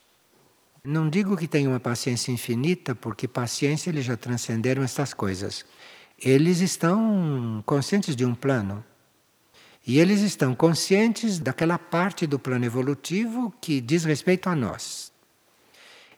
não 0.83 1.09
digo 1.09 1.35
que 1.35 1.47
tenham 1.47 1.71
uma 1.73 1.79
paciência 1.79 2.31
infinita, 2.31 2.95
porque 2.95 3.27
paciência 3.27 3.89
eles 3.89 4.05
já 4.05 4.15
transcenderam 4.15 4.83
estas 4.83 5.13
coisas. 5.13 5.65
Eles 6.17 6.59
estão 6.59 7.61
conscientes 7.65 8.15
de 8.15 8.25
um 8.25 8.33
plano. 8.33 8.83
E 9.85 9.99
eles 9.99 10.21
estão 10.21 10.53
conscientes 10.53 11.39
daquela 11.39 11.77
parte 11.77 12.27
do 12.27 12.37
plano 12.37 12.65
evolutivo 12.65 13.53
que 13.59 13.81
diz 13.81 14.03
respeito 14.05 14.47
a 14.47 14.55
nós. 14.55 15.11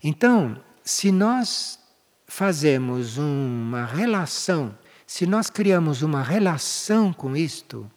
Então, 0.03 0.61
se 0.83 1.11
nós 1.11 1.79
fazemos 2.27 3.17
uma 3.17 3.85
relação, 3.85 4.77
se 5.07 5.25
nós 5.25 5.49
criamos 5.49 6.01
uma 6.01 6.21
relação 6.21 7.13
com 7.13 7.37
isto, 7.37 7.89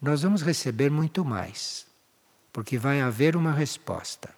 nós 0.00 0.22
vamos 0.22 0.42
receber 0.42 0.90
muito 0.90 1.24
mais, 1.24 1.83
porque 2.54 2.78
vai 2.78 3.00
haver 3.00 3.34
uma 3.34 3.50
resposta. 3.50 4.32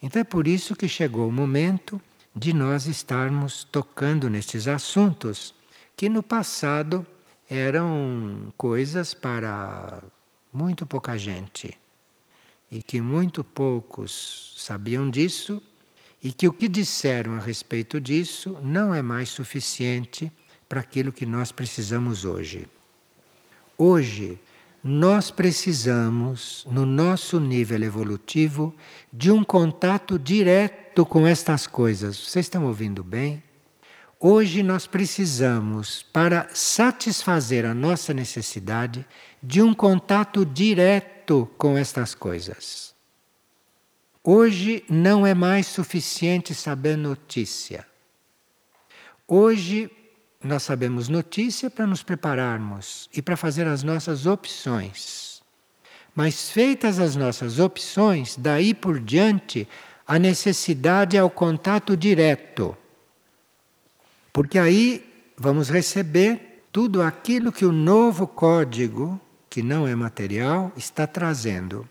Então 0.00 0.20
é 0.20 0.24
por 0.24 0.46
isso 0.46 0.76
que 0.76 0.86
chegou 0.86 1.28
o 1.28 1.32
momento 1.32 2.00
de 2.34 2.52
nós 2.52 2.86
estarmos 2.86 3.64
tocando 3.64 4.30
nestes 4.30 4.68
assuntos 4.68 5.52
que 5.96 6.08
no 6.08 6.22
passado 6.22 7.04
eram 7.50 8.54
coisas 8.56 9.12
para 9.12 10.00
muito 10.52 10.86
pouca 10.86 11.18
gente 11.18 11.76
e 12.70 12.80
que 12.80 13.00
muito 13.00 13.42
poucos 13.42 14.54
sabiam 14.56 15.10
disso 15.10 15.60
e 16.22 16.32
que 16.32 16.46
o 16.46 16.52
que 16.52 16.68
disseram 16.68 17.34
a 17.34 17.40
respeito 17.40 18.00
disso 18.00 18.56
não 18.62 18.94
é 18.94 19.02
mais 19.02 19.28
suficiente 19.30 20.30
para 20.68 20.80
aquilo 20.80 21.12
que 21.12 21.26
nós 21.26 21.50
precisamos 21.50 22.24
hoje. 22.24 22.68
Hoje, 23.76 24.38
nós 24.82 25.30
precisamos, 25.30 26.66
no 26.70 26.84
nosso 26.84 27.38
nível 27.38 27.82
evolutivo, 27.82 28.74
de 29.12 29.30
um 29.30 29.44
contato 29.44 30.18
direto 30.18 31.06
com 31.06 31.24
estas 31.26 31.66
coisas. 31.66 32.16
Vocês 32.16 32.46
estão 32.46 32.66
ouvindo 32.66 33.04
bem? 33.04 33.42
Hoje 34.18 34.62
nós 34.62 34.86
precisamos, 34.86 36.02
para 36.12 36.48
satisfazer 36.52 37.64
a 37.64 37.74
nossa 37.74 38.12
necessidade, 38.12 39.06
de 39.40 39.62
um 39.62 39.72
contato 39.72 40.44
direto 40.44 41.48
com 41.56 41.78
estas 41.78 42.14
coisas. 42.14 42.92
Hoje 44.22 44.84
não 44.88 45.26
é 45.26 45.34
mais 45.34 45.66
suficiente 45.66 46.54
saber 46.54 46.96
notícia. 46.96 47.86
Hoje 49.26 49.90
nós 50.44 50.62
sabemos 50.62 51.08
notícia 51.08 51.70
para 51.70 51.86
nos 51.86 52.02
prepararmos 52.02 53.08
e 53.12 53.22
para 53.22 53.36
fazer 53.36 53.66
as 53.66 53.82
nossas 53.82 54.26
opções. 54.26 55.42
Mas 56.14 56.50
feitas 56.50 56.98
as 56.98 57.16
nossas 57.16 57.58
opções, 57.58 58.36
daí 58.36 58.74
por 58.74 59.00
diante, 59.00 59.66
a 60.06 60.18
necessidade 60.18 61.16
é 61.16 61.22
o 61.22 61.30
contato 61.30 61.96
direto 61.96 62.76
porque 64.32 64.58
aí 64.58 65.04
vamos 65.36 65.68
receber 65.68 66.64
tudo 66.72 67.02
aquilo 67.02 67.52
que 67.52 67.66
o 67.66 67.72
novo 67.72 68.26
código, 68.26 69.20
que 69.50 69.62
não 69.62 69.86
é 69.86 69.94
material, 69.94 70.72
está 70.74 71.06
trazendo. 71.06 71.86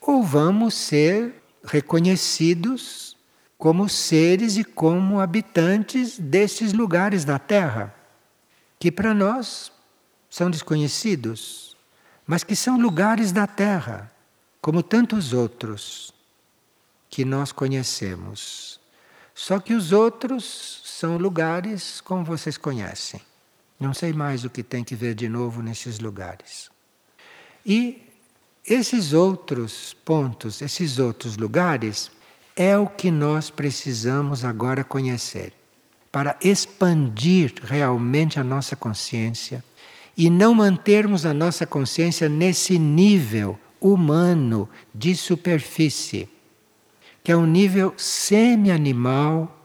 Ou 0.00 0.22
vamos 0.22 0.74
ser 0.74 1.34
reconhecidos 1.62 3.09
como 3.60 3.90
seres 3.90 4.56
e 4.56 4.64
como 4.64 5.20
habitantes 5.20 6.18
destes 6.18 6.72
lugares 6.72 7.26
da 7.26 7.38
Terra, 7.38 7.94
que 8.78 8.90
para 8.90 9.12
nós 9.12 9.70
são 10.30 10.50
desconhecidos, 10.50 11.76
mas 12.26 12.42
que 12.42 12.56
são 12.56 12.80
lugares 12.80 13.32
da 13.32 13.46
Terra, 13.46 14.10
como 14.62 14.82
tantos 14.82 15.34
outros 15.34 16.10
que 17.10 17.22
nós 17.22 17.52
conhecemos. 17.52 18.80
Só 19.34 19.60
que 19.60 19.74
os 19.74 19.92
outros 19.92 20.80
são 20.86 21.18
lugares 21.18 22.00
como 22.00 22.24
vocês 22.24 22.56
conhecem. 22.56 23.20
Não 23.78 23.92
sei 23.92 24.14
mais 24.14 24.42
o 24.42 24.48
que 24.48 24.62
tem 24.62 24.82
que 24.82 24.94
ver 24.94 25.14
de 25.14 25.28
novo 25.28 25.60
nesses 25.60 25.98
lugares. 25.98 26.70
E 27.66 28.08
esses 28.64 29.12
outros 29.12 29.94
pontos, 30.02 30.62
esses 30.62 30.98
outros 30.98 31.36
lugares, 31.36 32.10
é 32.60 32.76
o 32.76 32.86
que 32.86 33.10
nós 33.10 33.48
precisamos 33.48 34.44
agora 34.44 34.84
conhecer 34.84 35.54
para 36.12 36.36
expandir 36.42 37.54
realmente 37.62 38.38
a 38.38 38.44
nossa 38.44 38.76
consciência 38.76 39.64
e 40.14 40.28
não 40.28 40.52
mantermos 40.52 41.24
a 41.24 41.32
nossa 41.32 41.66
consciência 41.66 42.28
nesse 42.28 42.78
nível 42.78 43.58
humano 43.80 44.68
de 44.94 45.16
superfície, 45.16 46.28
que 47.24 47.32
é 47.32 47.36
um 47.36 47.46
nível 47.46 47.94
semi-animal 47.96 49.56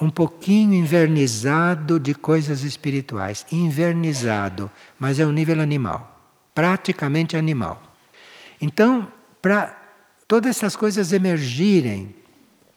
um 0.00 0.08
pouquinho 0.08 0.74
invernizado 0.74 1.98
de 1.98 2.14
coisas 2.14 2.62
espirituais. 2.62 3.44
Invernizado, 3.50 4.70
mas 5.00 5.18
é 5.18 5.26
um 5.26 5.32
nível 5.32 5.60
animal, 5.60 6.16
praticamente 6.54 7.36
animal. 7.36 7.82
Então, 8.60 9.08
para 9.42 9.83
todas 10.26 10.56
essas 10.56 10.76
coisas 10.76 11.12
emergirem 11.12 12.14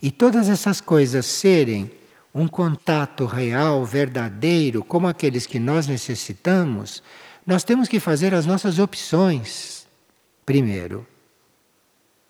e 0.01 0.11
todas 0.11 0.49
essas 0.49 0.79
coisas 0.81 1.25
serem 1.25 1.91
um 2.33 2.47
contato 2.47 3.25
real, 3.25 3.83
verdadeiro, 3.85 4.83
como 4.83 5.07
aqueles 5.07 5.47
que 5.47 5.59
nós 5.59 5.87
necessitamos, 5.87 7.01
nós 7.45 7.63
temos 7.63 7.87
que 7.87 7.99
fazer 7.99 8.33
as 8.33 8.45
nossas 8.45 8.77
opções 8.77 9.87
primeiro. 10.45 11.05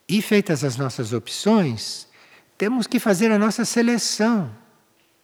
E 0.08 0.20
feitas 0.22 0.64
as 0.64 0.76
nossas 0.76 1.12
opções, 1.12 2.08
temos 2.56 2.86
que 2.86 2.98
fazer 2.98 3.30
a 3.30 3.38
nossa 3.38 3.64
seleção 3.64 4.50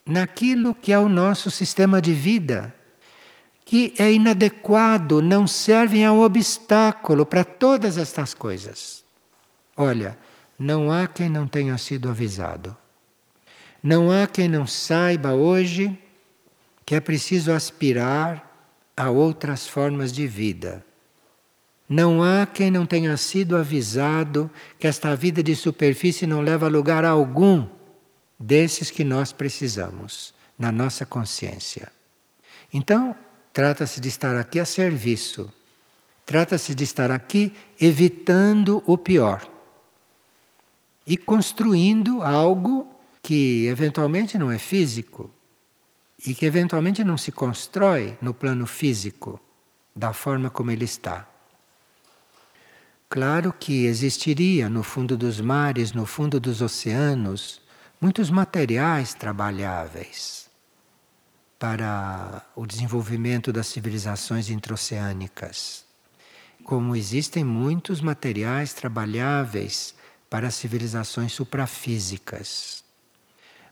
naquilo 0.07 0.75
que 0.75 0.93
é 0.93 0.99
o 0.99 1.09
nosso 1.09 1.51
sistema 1.51 2.01
de 2.01 2.13
vida, 2.13 2.75
que 3.65 3.95
é 3.99 4.13
inadequado, 4.13 5.23
não 5.23 5.47
servem 5.47 6.05
ao 6.05 6.21
obstáculo 6.21 7.25
para 7.25 7.43
todas 7.43 7.97
estas 7.97 8.35
coisas. 8.35 9.04
Olha, 9.77 10.17
não 10.59 10.91
há 10.91 11.07
quem 11.07 11.29
não 11.29 11.49
tenha 11.49 11.77
sido 11.79 12.09
avisado. 12.09 12.77
Não 13.83 14.11
há 14.11 14.27
quem 14.27 14.49
não 14.49 14.67
saiba 14.67 15.33
hoje 15.35 15.99
que 16.87 16.95
é 16.95 17.01
preciso 17.01 17.53
aspirar 17.53 18.51
a 18.97 19.11
outras 19.11 19.67
formas 19.67 20.13
de 20.13 20.27
vida. 20.27 20.85
Não 21.89 22.23
há 22.23 22.47
quem 22.47 22.71
não 22.71 22.87
tenha 22.87 23.17
sido 23.17 23.57
avisado 23.57 24.51
que 24.79 24.87
esta 24.87 25.15
vida 25.17 25.43
de 25.43 25.55
superfície 25.55 26.27
não 26.27 26.41
leva 26.41 26.67
a 26.67 26.71
lugar 26.71 27.05
algum 27.05 27.69
desses 28.39 28.91
que 28.91 29.05
nós 29.05 29.33
precisamos 29.33 30.33
na 30.59 30.71
nossa 30.71 31.05
consciência. 31.05 31.91
Então, 32.73 33.15
trata-se 33.53 34.01
de 34.01 34.09
estar 34.09 34.37
aqui 34.37 34.61
a 34.61 34.65
serviço. 34.65 35.53
Trata-se 36.25 36.75
de 36.75 36.85
estar 36.85 37.11
aqui 37.11 37.53
evitando 37.79 38.83
o 38.87 38.97
pior 38.97 39.54
e 41.07 41.17
construindo 41.17 42.23
algo 42.23 42.89
que 43.23 43.67
eventualmente 43.67 44.39
não 44.39 44.51
é 44.51 44.59
físico 44.59 45.31
e 46.27 46.35
que 46.35 46.47
eventualmente 46.47 47.05
não 47.05 47.19
se 47.19 47.33
constrói 47.33 48.17
no 48.21 48.33
plano 48.33 48.67
físico 48.67 49.41
da 49.95 50.13
forma 50.13 50.51
como 50.51 50.71
ele 50.71 50.85
está. 50.85 51.29
Claro 53.09 53.53
que 53.53 53.85
existiria 53.87 54.69
no 54.69 54.83
fundo 54.83 55.17
dos 55.17 55.41
mares, 55.41 55.93
no 55.93 56.05
fundo 56.05 56.41
dos 56.41 56.61
oceanos, 56.61 57.61
muitos 58.01 58.29
materiais 58.29 59.15
trabalháveis 59.15 60.51
para 61.59 62.43
o 62.57 62.67
desenvolvimento 62.67 63.53
das 63.53 63.69
civilizações 63.69 64.51
introceânicas. 64.51 65.85
Como 66.65 66.97
existem 66.97 67.45
muitos 67.45 68.01
materiais 68.01 68.75
trabalháveis 68.75 69.95
para 70.29 70.49
as 70.49 70.55
civilizações 70.55 71.33
suprafísicas. 71.33 72.83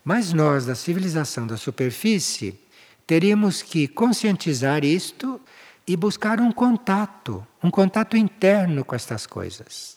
Mas 0.05 0.33
nós, 0.33 0.67
da 0.67 0.75
civilização 0.75 1.47
da 1.47 1.57
superfície, 1.57 2.59
teríamos 3.07 3.63
que 3.63 3.87
conscientizar 3.87 4.85
isto 4.85 5.41
e 5.87 5.97
buscar 5.97 6.41
um 6.41 6.53
contato, 6.53 7.47
um 7.63 7.71
contato 7.71 8.17
interno 8.17 8.85
com 8.85 8.95
estas 8.95 9.27
coisas. 9.27 9.97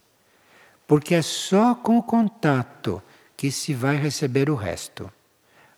Porque 0.87 1.15
é 1.15 1.21
só 1.21 1.73
com 1.75 1.97
o 1.97 2.03
contato 2.03 3.01
que 3.35 3.51
se 3.51 3.73
vai 3.73 3.97
receber 3.97 4.49
o 4.49 4.55
resto. 4.55 5.11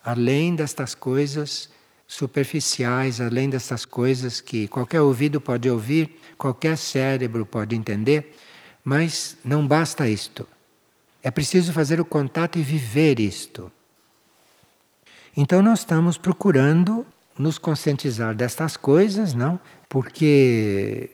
Além 0.03 0.55
destas 0.55 0.93
coisas 0.93 1.69
superficiais, 2.07 3.19
além 3.19 3.49
dessas 3.49 3.83
coisas 3.83 4.39
que 4.39 4.67
qualquer 4.67 5.01
ouvido 5.01 5.41
pode 5.41 5.69
ouvir, 5.69 6.19
qualquer 6.37 6.77
cérebro 6.77 7.45
pode 7.45 7.75
entender, 7.75 8.35
mas 8.83 9.37
não 9.43 9.67
basta 9.67 10.07
isto. 10.07 10.47
É 11.27 11.29
preciso 11.29 11.73
fazer 11.73 11.99
o 11.99 12.05
contato 12.05 12.57
e 12.57 12.61
viver 12.61 13.19
isto. 13.19 13.69
Então 15.35 15.61
nós 15.61 15.79
estamos 15.79 16.17
procurando 16.17 17.05
nos 17.37 17.57
conscientizar 17.57 18.33
destas 18.33 18.77
coisas, 18.77 19.33
não? 19.33 19.59
Porque 19.89 21.09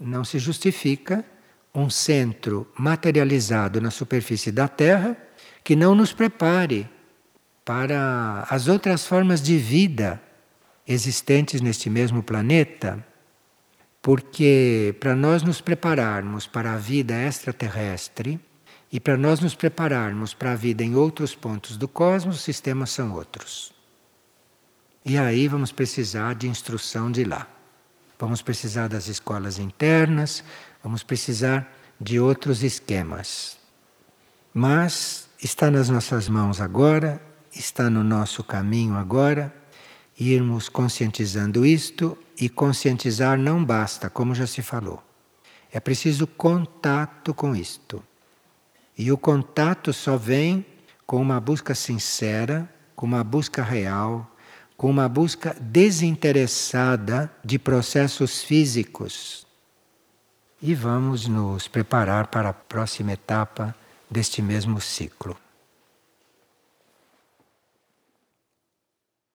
não 0.00 0.24
se 0.24 0.40
justifica 0.40 1.24
um 1.72 1.88
centro 1.88 2.66
materializado 2.76 3.80
na 3.80 3.92
superfície 3.92 4.50
da 4.50 4.66
Terra 4.66 5.16
que 5.62 5.76
não 5.76 5.94
nos 5.94 6.12
prepare 6.12 6.90
para 7.64 8.48
as 8.50 8.66
outras 8.66 9.06
formas 9.06 9.40
de 9.40 9.56
vida 9.58 10.20
existentes 10.88 11.60
neste 11.60 11.88
mesmo 11.88 12.20
planeta, 12.20 12.98
porque 14.02 14.96
para 14.98 15.14
nós 15.14 15.44
nos 15.44 15.60
prepararmos 15.60 16.48
para 16.48 16.72
a 16.72 16.76
vida 16.76 17.14
extraterrestre 17.14 18.40
e 18.96 19.00
para 19.00 19.18
nós 19.18 19.40
nos 19.40 19.54
prepararmos 19.54 20.32
para 20.32 20.52
a 20.52 20.56
vida 20.56 20.82
em 20.82 20.94
outros 20.94 21.34
pontos 21.34 21.76
do 21.76 21.86
cosmos, 21.86 22.36
os 22.36 22.42
sistemas 22.42 22.88
são 22.88 23.12
outros. 23.12 23.70
E 25.04 25.18
aí 25.18 25.46
vamos 25.48 25.70
precisar 25.70 26.34
de 26.34 26.48
instrução 26.48 27.12
de 27.12 27.22
lá. 27.22 27.46
Vamos 28.18 28.40
precisar 28.40 28.88
das 28.88 29.06
escolas 29.06 29.58
internas, 29.58 30.42
vamos 30.82 31.02
precisar 31.02 31.70
de 32.00 32.18
outros 32.18 32.62
esquemas. 32.62 33.58
Mas 34.54 35.28
está 35.42 35.70
nas 35.70 35.90
nossas 35.90 36.26
mãos 36.26 36.58
agora, 36.58 37.20
está 37.54 37.90
no 37.90 38.02
nosso 38.02 38.42
caminho 38.42 38.94
agora, 38.94 39.54
irmos 40.18 40.70
conscientizando 40.70 41.66
isto 41.66 42.16
e 42.40 42.48
conscientizar 42.48 43.38
não 43.38 43.62
basta, 43.62 44.08
como 44.08 44.34
já 44.34 44.46
se 44.46 44.62
falou. 44.62 45.02
É 45.70 45.78
preciso 45.80 46.26
contato 46.26 47.34
com 47.34 47.54
isto. 47.54 48.02
E 48.96 49.12
o 49.12 49.18
contato 49.18 49.92
só 49.92 50.16
vem 50.16 50.64
com 51.06 51.20
uma 51.20 51.38
busca 51.38 51.74
sincera, 51.74 52.68
com 52.94 53.04
uma 53.04 53.22
busca 53.22 53.62
real, 53.62 54.30
com 54.76 54.90
uma 54.90 55.08
busca 55.08 55.56
desinteressada 55.60 57.30
de 57.44 57.58
processos 57.58 58.42
físicos. 58.42 59.46
E 60.60 60.74
vamos 60.74 61.28
nos 61.28 61.68
preparar 61.68 62.28
para 62.28 62.48
a 62.48 62.54
próxima 62.54 63.12
etapa 63.12 63.74
deste 64.10 64.40
mesmo 64.40 64.80
ciclo. 64.80 65.36